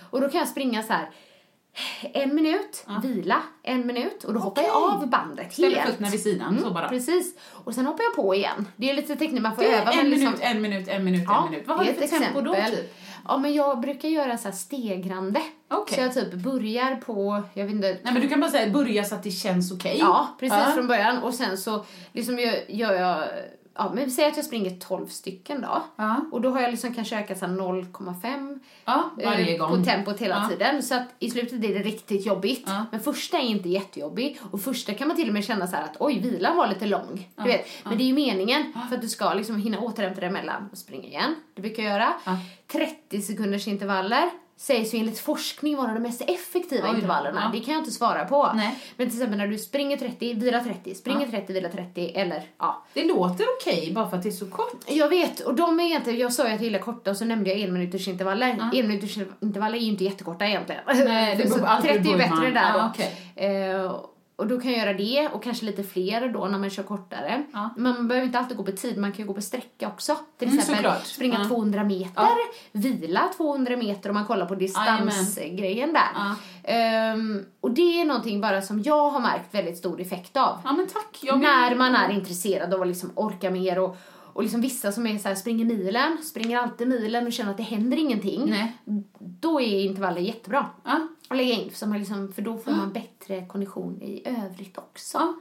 Och 0.09 0.21
då 0.21 0.30
kan 0.30 0.39
jag 0.39 0.47
springa 0.47 0.84
så 0.84 0.93
här 0.93 1.09
en 2.01 2.36
minut, 2.36 2.86
vila 3.03 3.43
en 3.63 3.88
minut 3.88 4.24
och 4.24 4.34
då 4.34 4.39
hoppar 4.39 4.61
jag 4.61 4.76
av 4.76 5.09
bandet 5.09 5.53
Ställer 5.53 5.76
helt. 5.78 5.89
fötterna 5.89 6.09
vid 6.09 6.24
sidan 6.24 6.59
så 6.61 6.71
bara. 6.71 6.89
Precis. 6.89 7.36
Och 7.51 7.76
sen 7.76 7.86
hoppar 7.86 8.03
jag 8.03 8.15
på 8.15 8.36
igen. 8.36 8.67
Det 8.76 8.89
är 8.89 8.93
lite 8.93 9.15
teknik 9.15 9.41
man 9.41 9.55
får 9.55 9.63
öva. 9.63 9.91
en 9.91 9.97
men 9.97 10.09
liksom, 10.09 10.26
minut, 10.26 10.39
en 10.41 10.61
minut, 10.61 10.88
en 10.88 11.03
minut, 11.03 11.24
Ja, 11.28 11.45
en 11.45 11.51
minut. 11.51 11.67
Vad 11.67 11.78
har 11.78 11.86
du 11.86 11.93
för 11.93 12.07
tempo 12.07 12.41
då 12.41 12.53
exempel. 12.53 12.80
typ? 12.80 12.95
Ja, 13.28 13.38
men 13.38 13.53
jag 13.53 13.80
brukar 13.80 14.09
göra 14.09 14.38
så 14.38 14.47
här 14.47 14.55
stegrande. 14.55 15.41
Okej. 15.78 15.95
Så 15.95 16.01
jag 16.01 16.13
typ 16.32 16.34
börjar 16.34 16.95
på, 16.95 17.43
jag 17.53 17.65
vet 17.65 17.74
inte, 17.76 17.88
Nej 18.03 18.13
men 18.13 18.21
du 18.21 18.30
kan 18.30 18.39
bara 18.39 18.51
säga 18.51 18.69
börja 18.74 19.03
så 19.03 19.15
att 19.15 19.24
det 19.24 19.32
känns 19.32 19.71
okej. 19.71 19.97
Ja, 19.99 20.28
precis 20.39 20.57
Ja. 20.67 20.71
från 20.76 20.88
början. 20.88 21.17
Och 21.24 21.34
sen 21.34 21.57
så 21.57 21.86
liksom 22.11 22.39
gör, 22.39 22.53
gör 22.67 22.93
jag, 22.93 23.24
ja 23.76 23.91
men 23.95 24.11
säg 24.11 24.26
att 24.26 24.36
jag 24.36 24.45
springer 24.45 24.80
12 24.80 25.07
stycken 25.07 25.61
då. 25.61 25.84
Ja. 25.95 26.15
Och 26.32 26.41
då 26.41 26.49
har 26.49 26.61
jag 26.61 26.71
liksom 26.71 26.93
kanske 26.93 27.19
ökat 27.19 27.39
så 27.39 27.45
här 27.45 27.53
0,5 27.53 28.59
Ja, 28.86 29.03
varje 29.24 29.53
eh, 29.53 29.59
gång. 29.59 29.78
på 29.80 29.86
tempot 29.86 30.19
hela 30.19 30.36
Ja. 30.36 30.49
tiden. 30.49 30.84
Så 30.84 30.95
att 30.95 31.07
i 31.19 31.30
slutet 31.30 31.59
blir 31.59 31.74
det 31.74 31.80
riktigt 31.84 32.26
jobbigt. 32.26 32.67
Men 32.91 32.99
första 32.99 33.38
är 33.38 33.41
inte 33.43 33.69
jättejobbig. 33.69 34.39
Och 34.51 34.61
första 34.61 34.93
kan 34.93 35.07
man 35.07 35.17
till 35.17 35.28
och 35.28 35.34
med 35.34 35.43
känna 35.45 35.67
så 35.67 35.76
att 35.76 35.95
oj, 35.99 36.19
vilan 36.19 36.57
var 36.57 36.67
lite 36.67 36.86
lång. 36.86 37.30
Du 37.36 37.43
vet. 37.43 37.67
Men 37.84 37.97
det 37.97 38.03
är 38.03 38.05
ju 38.05 38.13
meningen 38.13 38.74
för 38.89 38.95
att 38.95 39.01
du 39.01 39.09
ska 39.09 39.34
liksom 39.34 39.55
hinna 39.57 39.80
återhämta 39.80 40.19
dig 40.21 40.30
emellan 40.30 40.69
och 40.71 40.78
springa 40.78 41.07
igen. 41.07 41.36
Det 41.53 41.61
brukar 41.61 41.84
jag 41.84 41.91
göra. 41.91 42.13
Ja. 42.26 42.38
30 42.71 43.21
sekunders 43.21 43.67
intervaller 43.67 44.30
sägs 44.57 44.93
ju 44.93 44.99
enligt 44.99 45.19
forskning 45.19 45.77
vara 45.77 45.93
de 45.93 45.99
mest 45.99 46.21
effektiva 46.21 46.89
Oj 46.89 46.95
intervallerna. 46.95 47.41
Ja. 47.53 47.59
Det 47.59 47.65
kan 47.65 47.73
jag 47.73 47.81
inte 47.81 47.91
svara 47.91 48.25
på. 48.25 48.51
Nej. 48.55 48.79
Men 48.97 49.09
till 49.09 49.17
exempel 49.17 49.37
när 49.37 49.47
du 49.47 49.57
springer 49.57 49.97
30, 49.97 50.33
vila 50.33 50.63
30, 50.63 50.95
springer 50.95 51.27
30, 51.27 51.53
vila 51.53 51.69
30 51.69 52.11
eller 52.15 52.43
ja. 52.59 52.85
Det 52.93 53.03
låter 53.07 53.45
okej 53.59 53.91
bara 53.95 54.09
för 54.09 54.17
att 54.17 54.23
det 54.23 54.29
är 54.29 54.31
så 54.31 54.45
kort. 54.49 54.83
Jag 54.87 55.09
vet, 55.09 55.39
och 55.39 55.55
de 55.55 55.79
är 55.79 55.83
egentligen, 55.83 56.19
jag 56.19 56.33
sa 56.33 56.43
ju 56.47 56.49
att 56.53 56.55
jag 56.55 56.63
gillar 56.63 56.79
korta 56.79 57.11
och 57.11 57.17
så 57.17 57.25
nämnde 57.25 57.49
jag 57.49 57.59
en 57.59 57.73
minuters 57.73 58.07
intervaller. 58.07 58.55
Ja. 58.59 58.79
En 58.79 58.87
minuters 58.87 59.17
intervaller 59.41 59.75
är 59.77 59.81
ju 59.81 59.87
inte 59.91 60.03
jättekorta 60.03 60.45
egentligen. 60.47 60.81
Nej, 60.87 61.35
det 61.37 61.43
beror 61.43 61.55
så 61.55 61.59
på 61.59 61.65
allt 61.67 61.85
30 61.85 62.13
är 62.13 62.17
bättre 62.17 62.29
man- 62.35 62.53
där 62.53 62.71
Ja, 62.73 62.81
då. 62.81 62.89
okej. 62.93 63.71
Eh, 63.75 63.95
och 64.36 64.47
då 64.47 64.59
kan 64.59 64.71
jag 64.71 64.79
göra 64.79 64.93
det 64.97 65.29
och 65.34 65.43
kanske 65.43 65.65
lite 65.65 65.84
fler 65.84 66.29
då 66.29 66.45
när 66.47 66.59
man 66.59 66.69
kör 66.69 66.84
kortare. 66.84 67.43
Ja. 67.53 67.69
Man 67.77 68.07
behöver 68.07 68.25
inte 68.27 68.39
alltid 68.39 68.57
gå 68.57 68.63
på 68.63 68.71
tid, 68.71 68.97
man 68.97 69.11
kan 69.11 69.21
ju 69.21 69.27
gå 69.27 69.34
på 69.34 69.41
sträcka 69.41 69.88
också. 69.88 70.17
Till 70.38 70.47
Mm, 70.47 70.59
exempel 70.59 70.84
såklart. 70.84 71.05
springa 71.05 71.39
Ja. 71.41 71.47
200 71.47 71.84
meter, 71.84 72.11
Ja. 72.15 72.38
vila 72.71 73.29
200 73.38 73.77
meter 73.77 74.09
om 74.09 74.13
man 74.15 74.25
kollar 74.25 74.45
på 74.45 74.55
distansgrejen 74.55 75.93
där. 75.93 76.36
Ehm, 76.63 77.45
och 77.61 77.71
det 77.71 78.01
är 78.01 78.05
någonting 78.05 78.41
bara 78.41 78.61
som 78.61 78.81
jag 78.84 79.09
har 79.09 79.19
märkt 79.19 79.53
väldigt 79.55 79.77
stor 79.77 80.01
effekt 80.01 80.38
av. 80.38 80.59
Ja 80.63 80.71
men 80.73 80.88
tack. 80.88 81.19
Vill- 81.21 81.36
När 81.41 81.75
man 81.75 81.95
är 81.95 82.09
intresserad 82.11 82.73
av 82.73 82.81
att 82.81 82.88
liksom 82.88 83.11
orka 83.15 83.49
mer 83.49 83.79
och, 83.79 83.97
och 84.34 84.43
liksom 84.43 84.61
vissa 84.61 84.91
som 84.91 85.07
är 85.07 85.17
så 85.17 85.27
här, 85.27 85.36
springer 85.36 85.65
milen, 85.65 86.17
springer 86.23 86.57
alltid 86.59 86.88
milen 86.88 87.27
och 87.27 87.34
känner 87.34 87.51
att 87.51 87.57
det 87.57 87.63
händer 87.63 87.97
ingenting. 87.97 88.49
Nej. 88.49 88.77
Då 89.19 89.61
är 89.61 89.79
intervaller 89.86 90.21
jättebra 90.21 90.65
Ja. 90.84 91.07
att 91.29 91.38
lägga 91.38 91.53
in 91.53 91.71
för, 91.71 91.99
liksom, 91.99 92.34
för 92.34 92.41
då 92.41 92.57
får 92.57 92.71
man 92.71 92.93
bättre 92.93 93.12
kondition 93.47 94.01
i 94.01 94.24
övrigt 94.26 94.78
också. 94.78 95.17
Ja. 95.17 95.34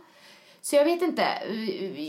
Så 0.65 0.77
jag 0.77 0.85
vet 0.85 1.03
inte, 1.03 1.23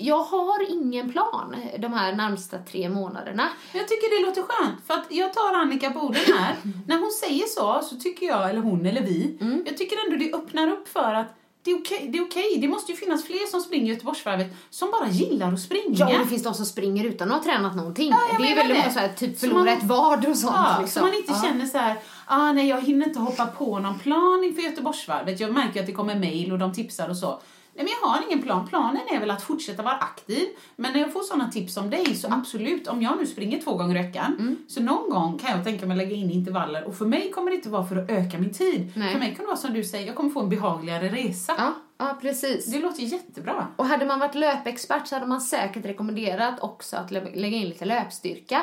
jag 0.02 0.24
har 0.24 0.72
ingen 0.72 1.12
plan 1.12 1.56
de 1.80 1.94
här 1.94 2.14
närmsta 2.16 2.58
tre 2.60 2.90
månaderna. 2.90 3.50
Jag 3.74 3.88
tycker 3.88 4.20
det 4.20 4.26
låter 4.26 4.42
skönt, 4.42 4.86
för 4.88 4.94
att 4.94 5.06
jag 5.10 5.34
tar 5.34 5.54
Annika 5.54 5.90
på 5.92 6.00
orden 6.00 6.38
här. 6.38 6.56
När 6.88 7.00
hon 7.00 7.12
säger 7.12 7.46
så, 7.46 7.82
så 7.84 7.96
tycker 7.96 8.26
jag, 8.26 8.50
eller 8.50 8.60
hon 8.62 8.86
eller 8.86 9.02
vi, 9.02 9.38
Mm. 9.42 9.64
jag 9.66 9.78
tycker 9.78 9.98
ändå 10.06 10.18
det 10.26 10.34
öppnar 10.34 10.68
upp 10.72 10.88
för 10.88 11.14
att 11.14 11.36
det 11.64 11.72
är 11.72 11.76
okej. 11.76 12.10
Det, 12.12 12.18
är 12.18 12.24
okej. 12.24 12.58
det 12.62 12.68
måste 12.68 12.92
ju 12.92 12.98
finnas 12.98 13.26
fler 13.26 13.52
som 13.52 13.62
springer 13.62 13.94
Göteborgsvarvet 13.94 14.48
som 14.70 14.92
bara 14.92 15.10
gillar 15.10 15.54
att 15.54 15.60
springa. 15.60 15.96
Ja, 15.98 16.14
och 16.14 16.20
det 16.20 16.28
finns 16.28 16.44
de 16.44 16.54
som 16.54 16.66
springer 16.66 17.06
utan 17.06 17.32
att 17.32 17.38
ha 17.38 17.44
tränat 17.44 17.76
någonting. 17.76 18.10
Ja, 18.10 18.38
det 18.40 18.52
är 18.52 18.56
väldigt 18.56 18.78
det. 18.78 18.82
många 18.82 18.94
så 18.94 19.00
här, 19.00 19.14
typ 19.14 19.40
förlora 19.40 19.72
ett 19.72 19.84
vad 19.84 20.26
och 20.26 20.38
sånt. 20.38 20.54
Ja, 20.56 20.78
liksom. 20.82 21.00
så 21.02 21.08
man 21.08 21.16
inte 21.16 21.32
ja. 21.32 21.42
känner 21.44 21.66
så 21.66 21.78
här, 21.78 21.96
ah, 22.26 22.52
nej 22.52 22.68
jag 22.68 22.82
hinner 22.82 23.08
inte 23.08 23.20
hoppa 23.20 23.46
på 23.46 23.80
någon 23.80 24.00
plan 24.00 24.44
inför 24.44 24.62
Göteborgsvarvet. 24.62 25.40
Jag 25.40 25.54
märker 25.54 25.80
att 25.80 25.86
det 25.86 25.94
kommer 25.94 26.16
mejl 26.16 26.52
och 26.52 26.60
de 26.60 26.74
tipsar 26.74 27.10
och 27.10 27.18
så. 27.18 27.40
Nej, 27.76 27.86
men 27.86 27.94
jag 28.02 28.10
har 28.10 28.24
ingen 28.28 28.42
plan. 28.44 28.68
Planen 28.68 29.02
är 29.12 29.20
väl 29.20 29.32
att 29.32 29.42
fortsätta 29.42 29.84
vara 29.84 29.94
aktiv. 29.96 30.48
Men 30.76 30.94
när 30.94 31.00
jag 31.00 31.14
får 31.14 31.22
sådana 31.24 31.52
tips 31.52 31.74
som 31.74 31.90
dig 31.90 32.16
så 32.16 32.28
Mm. 32.28 32.40
absolut, 32.40 32.88
om 32.88 33.02
jag 33.02 33.18
nu 33.18 33.26
springer 33.28 33.62
två 33.62 33.74
gånger 33.78 33.96
i 34.00 34.04
veckan 34.04 34.58
så 34.68 34.82
någon 34.82 35.10
gång 35.10 35.40
kan 35.40 35.52
jag 35.52 35.64
tänka 35.64 35.86
mig 35.86 35.98
lägga 35.98 36.16
in 36.16 36.32
intervaller 36.32 36.84
och 36.84 36.96
för 36.96 37.06
mig 37.06 37.32
kommer 37.32 37.50
det 37.52 37.56
inte 37.56 37.70
vara 37.70 37.86
för 37.86 37.96
att 37.96 38.10
öka 38.10 38.38
min 38.38 38.54
tid. 38.54 38.92
Nej. 38.96 39.12
För 39.14 39.20
mig 39.20 39.30
kan 39.36 39.38
det 39.44 39.48
vara 39.48 39.58
som 39.58 39.74
du 39.74 39.84
säger, 39.84 40.08
jag 40.08 40.16
kommer 40.16 40.30
få 40.30 40.40
en 40.40 40.50
behagligare 40.50 41.10
resa. 41.10 41.54
Ja, 41.58 41.74
ja 41.98 42.18
precis. 42.22 42.66
Det 42.66 42.80
låter 42.80 43.02
jättebra. 43.04 43.68
Och 43.76 43.86
hade 43.86 44.06
man 44.06 44.20
varit 44.20 44.36
löpexpert 44.36 45.08
så 45.08 45.16
hade 45.16 45.28
man 45.28 45.42
säkert 45.42 45.86
rekommenderat 45.86 46.60
också 46.64 46.98
att 46.98 47.12
lä- 47.12 47.32
lägga 47.36 47.58
in 47.58 47.70
lite 47.70 47.86
löpstyrka. 47.86 48.62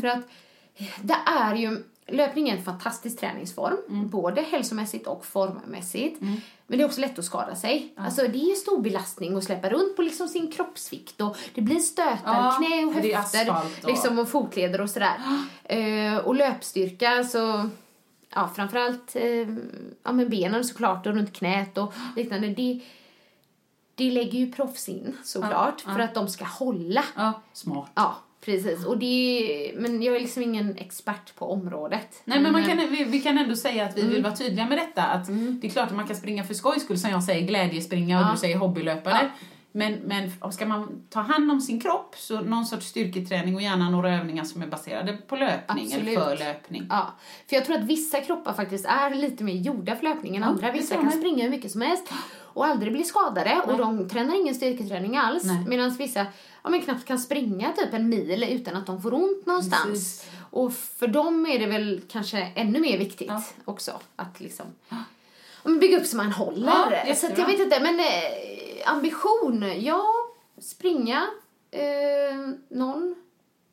För 0.00 0.08
att 0.08 0.28
det 1.02 1.16
är 1.26 1.54
ju, 1.54 1.84
löpning 2.08 2.48
är 2.48 2.56
en 2.56 2.62
fantastisk 2.64 3.20
träningsform, 3.20 4.08
både 4.08 4.40
hälsomässigt 4.42 5.06
och 5.06 5.24
formmässigt. 5.26 6.20
Men 6.72 6.78
det 6.78 6.84
är 6.84 6.86
också 6.86 7.00
lätt 7.00 7.18
att 7.18 7.24
skada 7.24 7.54
sig. 7.54 7.92
Alltså 7.96 8.22
det 8.22 8.38
är 8.38 8.48
ju 8.48 8.54
stor 8.54 8.80
belastning 8.82 9.36
att 9.36 9.44
släppa 9.44 9.68
runt 9.68 9.96
på 9.96 10.02
liksom 10.02 10.28
sin 10.28 10.52
kroppsvikt 10.52 11.20
och 11.20 11.36
det 11.54 11.60
blir 11.60 11.78
stötar, 11.78 12.18
Ja, 12.24 12.56
knä 12.58 12.84
och 12.84 12.92
höfter 12.92 13.50
och- 13.82 13.88
liksom, 13.88 14.18
och 14.18 14.28
fotleder 14.28 14.80
och 14.80 14.90
sådär. 14.90 15.14
Eh, 15.64 16.16
och 16.16 16.34
löpstyrka 16.34 17.24
så 17.24 17.70
Ja, 18.34 18.50
framförallt 18.56 19.16
eh, 19.16 19.48
ja, 20.02 20.12
men 20.12 20.28
benen 20.28 20.64
såklart 20.64 21.06
och 21.06 21.14
runt 21.14 21.32
knät 21.32 21.78
och 21.78 21.92
liknande. 22.16 22.48
Det, 22.48 22.80
det 23.94 24.10
lägger 24.10 24.38
ju 24.38 24.52
proffs 24.52 24.88
in 24.88 25.16
såklart 25.24 25.82
Ja, 25.86 25.92
för 25.92 26.00
att 26.00 26.14
de 26.14 26.28
ska 26.28 26.44
hålla. 26.44 27.04
Ja, 27.16 27.32
smart. 27.52 27.90
Ja, 27.94 28.16
precis. 28.44 28.86
Och 28.86 28.98
det, 28.98 29.72
men 29.76 30.02
jag 30.02 30.16
är 30.16 30.20
liksom 30.20 30.42
ingen 30.42 30.76
expert 30.76 31.34
på 31.36 31.52
området. 31.52 32.22
Nej, 32.24 32.40
men 32.40 32.52
man 32.52 32.64
kan, 32.64 32.76
vi, 32.76 33.04
vi 33.04 33.20
kan 33.20 33.38
ändå 33.38 33.56
säga 33.56 33.84
att 33.84 33.96
vi 33.96 34.00
Mm. 34.00 34.12
vill 34.12 34.22
vara 34.22 34.36
tydliga 34.36 34.66
med 34.68 34.78
detta. 34.78 35.02
Att 35.02 35.26
Det 35.60 35.66
är 35.66 35.70
klart 35.70 35.88
att 35.90 35.96
man 35.96 36.06
kan 36.06 36.16
springa 36.16 36.44
för 36.44 36.54
skojs 36.54 36.82
skull, 36.84 36.98
som 36.98 37.10
jag 37.10 37.24
säger, 37.24 37.46
glädjespringa 37.46 38.18
och 38.20 38.24
Ja. 38.26 38.30
du 38.32 38.38
säger 38.38 38.56
hobbylöpare. 38.56 39.18
Ja. 39.22 39.28
Men, 39.74 39.92
men 39.92 40.52
ska 40.52 40.66
man 40.66 41.02
ta 41.10 41.20
hand 41.20 41.50
om 41.50 41.60
sin 41.60 41.80
kropp, 41.80 42.14
så 42.18 42.40
någon 42.40 42.64
sorts 42.66 42.86
styrketräning 42.86 43.54
och 43.54 43.62
gärna 43.62 43.90
några 43.90 44.14
övningar 44.16 44.44
som 44.44 44.62
är 44.62 44.66
baserade 44.66 45.12
på 45.12 45.36
löpning 45.36 45.84
Absolut. 45.86 46.08
eller 46.08 46.20
för 46.20 46.36
löpning. 46.36 46.86
Ja, 46.90 47.14
för 47.48 47.56
jag 47.56 47.64
tror 47.64 47.76
att 47.76 47.84
vissa 47.84 48.20
kroppar 48.20 48.52
faktiskt 48.52 48.84
är 48.86 49.14
lite 49.14 49.44
mer 49.44 49.54
gjorda 49.54 49.96
för 49.96 50.04
löpning 50.04 50.36
än 50.36 50.42
Ja, 50.42 50.48
andra. 50.48 50.72
Vissa 50.72 50.94
kan 50.94 51.10
springa 51.12 51.42
hur 51.42 51.50
mycket 51.50 51.70
som 51.70 51.80
helst 51.80 52.12
och 52.40 52.66
aldrig 52.66 52.92
bli 52.92 53.04
skadade 53.04 53.60
och 53.66 53.78
de 53.78 54.08
tränar 54.08 54.40
ingen 54.40 54.54
styrketräning 54.54 55.16
alls. 55.16 55.44
Nej. 55.44 55.64
Medan 55.68 55.90
vissa 55.90 56.26
ja, 56.64 56.70
men 56.70 56.82
knappt 56.82 57.04
kan 57.04 57.18
springa 57.18 57.72
typ 57.72 57.94
en 57.94 58.08
mil 58.08 58.44
utan 58.44 58.76
att 58.76 58.86
de 58.86 59.02
får 59.02 59.14
ont 59.14 59.46
någonstans. 59.46 59.84
Precis. 59.90 60.30
Och 60.50 60.72
för 60.74 61.06
dem 61.06 61.46
är 61.46 61.58
det 61.58 61.66
väl 61.66 62.00
kanske 62.08 62.38
ännu 62.54 62.80
mer 62.80 62.98
viktigt 62.98 63.28
Ja. 63.28 63.42
också 63.64 64.00
att 64.16 64.40
liksom 64.40 64.66
men 65.64 65.78
bygga 65.78 65.98
upp 66.00 66.06
så 66.06 66.16
man 66.16 66.32
håller. 66.32 67.04
Ja, 67.06 67.14
så 67.14 67.26
jag 67.36 67.46
vet 67.46 67.60
inte, 67.60 67.80
men 67.80 68.00
eh, 68.00 68.06
ambition, 68.92 69.72
ja, 69.80 70.04
springa 70.60 71.26
eh, 71.70 71.80
någon 72.68 73.14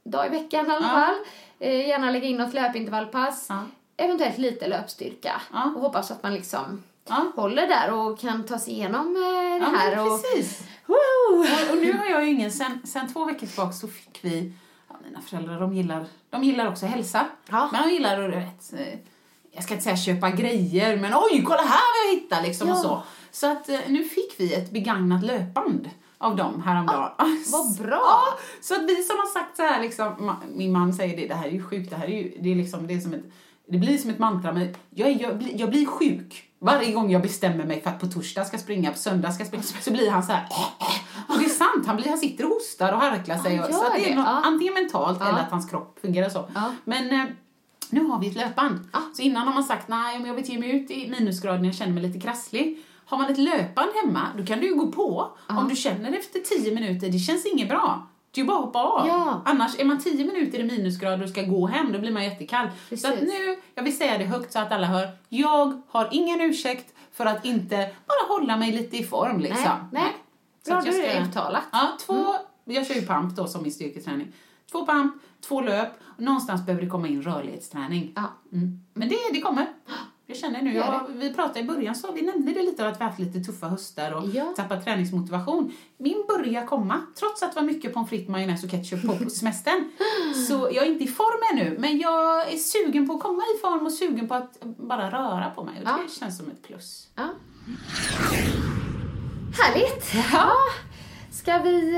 dag 0.04 0.26
i 0.26 0.30
veckan 0.30 0.66
i 0.68 0.70
alla 0.70 0.82
Ja. 0.88 0.90
fall. 0.90 1.16
Eh, 1.60 1.88
gärna 1.88 2.12
lägga 2.12 2.28
in 2.28 2.38
något 2.38 2.54
löpintervallpass. 2.54 3.46
Ja. 3.50 3.66
Eventuellt 3.98 4.38
lite 4.38 4.68
löpstyrka. 4.68 5.42
Och 5.76 5.82
hoppas 5.82 6.12
att 6.12 6.24
man 6.24 6.34
liksom 6.34 6.84
håller 7.36 7.68
där 7.68 7.94
och 7.94 8.20
kan 8.20 8.46
ta 8.46 8.60
sig 8.60 8.74
igenom 8.74 9.16
eh, 9.16 9.70
det 9.72 9.78
här. 9.78 10.00
och, 10.14 10.22
precis. 10.22 10.62
Och, 10.94 11.72
och 11.72 11.82
nu 11.82 11.94
har 11.94 12.06
jag 12.06 12.26
ju 12.26 12.32
ingen, 12.32 12.52
sen, 12.52 12.80
sen 12.84 13.14
två 13.14 13.26
veckor 13.26 13.48
tillbaka 13.48 13.72
så 13.72 13.88
fick 13.88 14.20
vi, 14.22 14.54
ja, 14.90 14.96
mina 15.06 15.22
föräldrar 15.22 15.60
de 15.60 15.74
gillar, 15.74 16.06
de 16.30 16.44
gillar 16.44 16.68
också 16.68 16.86
hälsa. 16.86 17.26
Ja. 17.50 17.70
Men 17.72 17.84
de 17.88 17.94
gillar 17.94 18.22
att, 18.30 18.36
vet, 18.36 18.74
eh, 18.74 19.00
jag 19.52 19.64
ska 19.64 19.74
inte 19.74 19.84
säga 19.84 19.98
köpa 19.98 20.30
grejer, 20.30 20.98
men 20.98 21.14
oj, 21.16 21.44
kolla 21.46 21.62
här 21.62 21.70
vad 21.70 22.14
jag 22.14 22.22
hittar 22.22 22.42
liksom 22.42 22.68
Ja. 22.68 22.74
och 22.74 22.80
så. 22.80 23.04
Så 23.32 23.52
att 23.52 23.70
eh, 23.70 23.80
nu 23.88 24.04
fick 24.04 24.36
vi 24.38 24.54
ett 24.54 24.72
begagnat 24.72 25.24
löpband 25.24 25.90
av 26.18 26.36
dem 26.36 26.62
häromdagen. 26.62 27.12
vad 27.52 27.78
bra. 27.88 28.24
Så 28.62 28.76
att 28.76 28.84
vi 28.84 29.04
som 29.04 29.18
har 29.18 29.28
sagt 29.34 29.58
så 29.58 29.64
här 29.64 29.82
liksom, 29.82 30.36
min 30.56 30.72
man 30.72 30.94
säger 30.94 31.18
det, 31.18 31.28
det 31.28 31.36
här 31.36 31.48
är 31.48 31.52
ju 31.52 31.64
sjukt, 31.64 31.90
det 31.90 31.96
här 31.96 32.08
är 32.08 32.24
ju, 32.24 32.38
det 32.40 32.52
är 32.52 32.56
liksom, 32.56 32.88
det 32.88 32.94
är 32.94 33.00
som 33.00 33.14
ett, 33.14 33.24
det 33.68 33.78
blir 33.78 33.98
som 33.98 34.10
ett 34.10 34.20
mantra, 34.20 34.54
men 34.54 34.76
jag, 34.90 35.10
är, 35.10 35.22
jag, 35.22 35.52
jag 35.56 35.70
blir 35.70 35.86
sjuk. 35.86 36.49
Varje 36.60 36.91
gång 36.91 37.12
jag 37.12 37.22
bestämmer 37.22 37.66
mig 37.66 37.82
för 37.82 37.89
att 37.89 37.99
på 37.99 38.07
torsdag 38.07 38.45
ska 38.45 38.57
springa, 38.57 38.91
på 38.91 38.97
söndag 38.97 39.32
ska 39.32 39.45
springa, 39.45 39.64
så 39.64 39.91
blir 39.91 40.10
han 40.10 40.24
så 40.24 40.32
här. 40.32 40.47
Och 41.30 41.39
det 41.39 41.45
är 41.45 41.49
sant, 41.49 41.88
han, 41.88 41.95
blir, 41.95 42.10
han 42.10 42.18
sitter 42.18 42.45
och 42.45 42.49
hostar 42.51 42.93
och 42.93 42.99
harklar 42.99 43.38
sig. 43.38 43.60
Och, 43.60 43.66
så 43.66 43.86
att 43.86 43.93
det 43.95 44.05
är 44.05 44.10
det, 44.10 44.16
något, 44.16 44.26
ja. 44.26 44.41
antingen 44.45 44.74
mentalt 44.74 45.18
Ja. 45.22 45.30
eller 45.30 45.39
att 45.39 45.51
hans 45.51 45.70
kropp 45.70 45.99
fungerar 46.01 46.30
så. 46.30 46.49
Ja. 46.55 46.74
Men 46.84 47.12
eh, 47.12 47.26
nu 47.89 48.03
har 48.03 48.20
vi 48.20 48.28
ett 48.28 48.36
löpband. 48.36 48.80
Så 49.14 49.22
innan 49.22 49.47
har 49.47 49.53
man 49.53 49.64
sagt, 49.64 49.88
nej 49.88 50.20
men 50.20 50.28
jag 50.28 50.36
vill 50.36 50.45
ge 50.45 50.60
mig 50.60 50.76
ut 50.76 50.91
i 50.91 51.10
minusgrader 51.10 51.60
när 51.60 51.66
jag 51.66 51.76
känner 51.76 51.93
mig 51.93 52.03
lite 52.03 52.20
krasslig. 52.20 52.86
Har 53.05 53.18
man 53.18 53.32
ett 53.32 53.38
löpband 53.38 53.89
hemma, 54.03 54.22
då 54.38 54.45
kan 54.45 54.60
du 54.60 54.68
ju 54.68 54.76
gå 54.76 54.91
på. 54.91 55.32
Om 55.47 55.70
du 55.70 55.76
känner 55.76 56.12
efter 56.12 56.39
10 56.39 56.76
minuter, 56.76 57.10
det 57.10 57.20
känns 57.20 57.45
inget 57.45 57.70
bra. 57.70 58.07
Det 58.32 58.42
är 58.42 58.44
ju 58.44 58.48
bara 58.48 58.58
att 58.60 58.66
hoppa 58.66 58.80
av. 58.84 59.08
Ja. 59.08 59.42
Annars, 59.46 59.80
är 59.80 59.86
man 59.86 60.00
10 60.00 60.26
minuter 60.26 60.60
i 60.60 60.64
minusgrader 60.64 61.24
och 61.24 61.30
ska 61.30 61.42
gå 61.42 61.68
hem, 61.68 61.92
då 61.92 62.00
blir 62.00 62.12
man 62.12 62.24
jättekall. 62.24 62.68
Så 62.90 62.94
att 63.08 63.14
Precis. 63.14 63.30
nu, 63.34 63.58
jag 63.76 63.84
vill 63.84 63.98
säga 63.98 64.18
det 64.18 64.24
högt 64.26 64.54
så 64.54 64.60
att 64.60 64.72
alla 64.72 64.88
hör, 64.88 65.10
jag 65.30 65.82
har 65.88 66.08
ingen 66.12 66.42
ursäkt 66.42 66.94
för 67.12 67.26
att 67.26 67.46
inte 67.46 67.78
bara 68.08 68.28
hålla 68.40 68.58
mig 68.58 68.72
lite 68.72 68.98
i 68.98 69.04
form 69.04 69.40
liksom. 69.40 69.64
Nej, 69.92 70.04
nej. 70.04 70.16
Så 70.66 70.70
Bra, 70.72 70.80
att 70.80 70.86
jag 70.86 70.96
är 70.96 71.02
det 71.02 71.10
ska- 71.12 71.22
uttalat. 71.30 71.64
Ja, 71.72 71.88
två, 72.06 72.36
jag 72.66 72.88
kör 72.88 72.96
ju 72.96 73.06
pump 73.06 73.36
då 73.36 73.48
som 73.48 73.64
min 73.64 73.72
styrketräning. 73.72 74.28
Två 74.72 74.86
pump, 74.86 75.14
två 75.48 75.62
löp 75.62 75.90
någonstans 76.18 76.66
behöver 76.66 76.84
det 76.84 76.90
komma 76.90 77.08
in 77.08 77.22
rörlighetsträning. 77.22 78.14
Ja. 78.16 78.24
Mm. 78.54 78.80
Men 78.94 79.10
det, 79.10 79.16
det 79.34 79.42
kommer. 79.42 79.66
Jag 80.30 80.38
känner 80.38 80.62
nu, 80.62 80.74
jag, 80.74 81.06
vi 81.16 81.34
pratade 81.34 81.60
i 81.60 81.64
början 81.64 81.96
så 81.96 82.12
vi 82.12 82.22
nämnde 82.22 82.52
det 82.54 82.62
lite 82.64 82.88
att 82.88 83.00
vi 83.00 83.04
haft 83.04 83.20
lite 83.20 83.40
tuffa 83.40 83.68
höstar 83.68 84.12
och 84.16 84.24
Ja. 84.34 84.54
tappat 84.56 84.84
träningsmotivation. 84.86 85.74
Min 85.98 86.24
börjar 86.28 86.66
komma, 86.66 87.02
trots 87.20 87.44
att 87.44 87.54
det 87.54 87.60
var 87.60 87.68
mycket 87.68 87.94
pommes 87.94 88.10
frites, 88.10 88.28
majonnäs 88.30 88.64
och 88.64 88.70
ketchup 88.72 89.02
på, 89.24 89.30
semestern. 89.30 89.92
Så 90.48 90.54
jag 90.72 90.86
är 90.86 90.92
inte 90.92 91.04
i 91.04 91.08
form 91.08 91.58
ännu, 91.60 91.76
men 91.80 91.98
jag 92.00 92.54
är 92.54 92.58
sugen 92.58 93.08
på 93.08 93.14
att 93.14 93.20
komma 93.20 93.42
i 93.56 93.62
form 93.62 93.86
och 93.86 93.92
sugen 93.94 94.28
på 94.28 94.34
att 94.34 94.60
bara 94.64 95.12
röra 95.12 95.50
på 95.56 95.64
mig. 95.64 95.74
Och 95.80 95.86
det 95.86 95.92
Ja. 95.92 96.10
känns 96.20 96.38
som 96.38 96.48
ett 96.48 96.64
plus. 96.64 97.08
Ja. 97.16 97.28
Härligt! 99.58 100.14
Ja. 100.34 100.52
Ska 101.32 101.58
vi... 101.58 101.92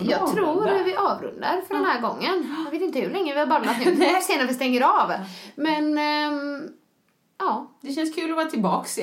nog 0.00 0.10
jag 0.10 0.32
tror 0.32 0.48
avrunda. 0.48 0.82
vi 0.84 0.96
avrundar 0.96 1.60
för 1.68 1.74
den 1.74 1.84
här 1.84 2.00
gången. 2.00 2.56
Jag 2.64 2.70
vet 2.70 2.82
inte 2.82 3.00
hur 3.00 3.10
länge 3.10 3.34
vi 3.34 3.38
har 3.40 3.46
babblat 3.46 3.76
nu. 3.84 3.90
Vi 3.90 3.96
får 4.06 4.20
se 4.20 4.36
när 4.36 4.46
vi 4.46 4.54
stänger 4.54 4.80
av. 4.82 5.12
Men... 5.56 5.98
ehm, 5.98 6.68
ja. 7.38 7.66
Det 7.80 7.92
känns 7.92 8.14
kul 8.14 8.30
att 8.30 8.36
vara 8.36 8.50
tillbaks 8.50 8.94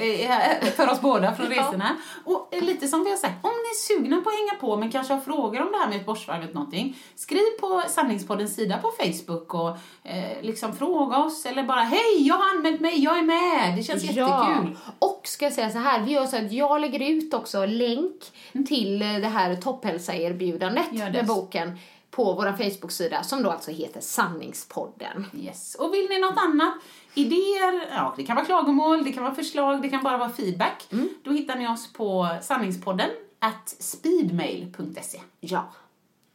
för 0.75 0.91
oss 0.91 1.01
båda 1.01 1.35
från 1.35 1.47
resorna. 1.49 1.97
Och 2.23 2.49
lite 2.61 2.87
som 2.87 3.03
vi 3.03 3.09
har 3.09 3.17
sagt, 3.17 3.45
om 3.45 3.51
ni 3.51 3.69
är 3.69 3.95
sugna 3.95 4.21
på 4.21 4.29
att 4.29 4.35
hänga 4.35 4.61
på 4.61 4.77
men 4.77 4.91
kanske 4.91 5.13
har 5.13 5.21
frågor 5.21 5.61
om 5.61 5.71
det 5.71 5.77
här 5.77 5.87
med 5.87 5.93
Göteborgsvarvet 5.93 6.53
någonting, 6.53 6.97
skriv 7.15 7.59
på 7.59 7.83
Sanningspoddens 7.87 8.55
sida 8.55 8.77
på 8.77 8.91
Facebook 8.99 9.53
och 9.53 9.69
eh, 10.03 10.41
liksom 10.41 10.75
fråga 10.75 11.17
oss 11.17 11.45
eller 11.45 11.63
bara 11.63 11.81
hej, 11.81 12.27
jag 12.27 12.35
har 12.35 12.55
anmält 12.55 12.81
mig, 12.81 13.03
jag 13.03 13.17
är 13.17 13.23
med. 13.23 13.77
Det 13.77 13.83
känns 13.83 14.03
jättekul. 14.03 14.77
Och 14.99 15.21
ska 15.23 15.45
jag 15.45 15.53
säga 15.53 15.69
så 15.69 15.79
här, 15.79 16.01
vi 16.01 16.11
gör 16.11 16.25
så 16.25 16.37
att 16.37 16.51
jag 16.51 16.81
lägger 16.81 17.11
ut 17.11 17.33
också 17.33 17.65
länk 17.65 18.21
till 18.67 19.01
eh, 19.01 19.13
det 19.13 19.27
här 19.27 19.55
topphälsa-erbjudandet 19.55 20.91
med 20.91 21.25
boken 21.25 21.77
på 22.15 22.33
vår 22.33 22.57
Facebook-sida 22.57 23.23
som 23.23 23.43
då 23.43 23.51
alltså 23.51 23.71
heter 23.71 24.01
Sanningspodden. 24.01 25.25
Yes. 25.33 25.75
Och 25.75 25.93
vill 25.93 26.09
ni 26.09 26.19
något 26.19 26.37
annat, 26.37 26.73
idéer, 27.13 27.87
ja 27.91 28.13
det 28.17 28.23
kan 28.23 28.35
vara 28.35 28.45
klagomål, 28.45 29.03
det 29.03 29.11
kan 29.11 29.23
vara 29.23 29.35
förslag, 29.35 29.81
det 29.81 29.89
kan 29.89 30.03
bara 30.03 30.17
vara 30.17 30.29
feedback. 30.29 30.87
Då 31.23 31.31
hittar 31.31 31.55
ni 31.55 31.67
oss 31.67 31.93
på 31.93 32.29
sanningspodden 32.41 33.09
at 33.39 33.75
speedmail.se. 33.79 35.21
Ja. 35.39 35.71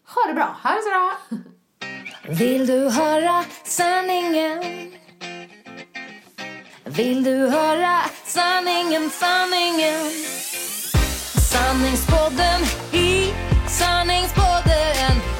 Ha 0.07 0.29
det 0.29 0.35
bra! 0.35 0.57
Ha 0.63 0.71
det 0.71 0.83
så 0.83 0.89
bra! 0.89 1.39
Vill 2.29 2.67
du 2.67 2.91
höra 2.91 3.45
sanningen? 3.65 4.63
Vill 6.85 7.25
du 7.25 7.49
höra 7.49 8.01
sanningen, 8.25 9.11
sanningen? 9.11 10.11
Sanningspodden 11.53 12.61
i 12.93 13.33
sanningspodden 13.69 15.40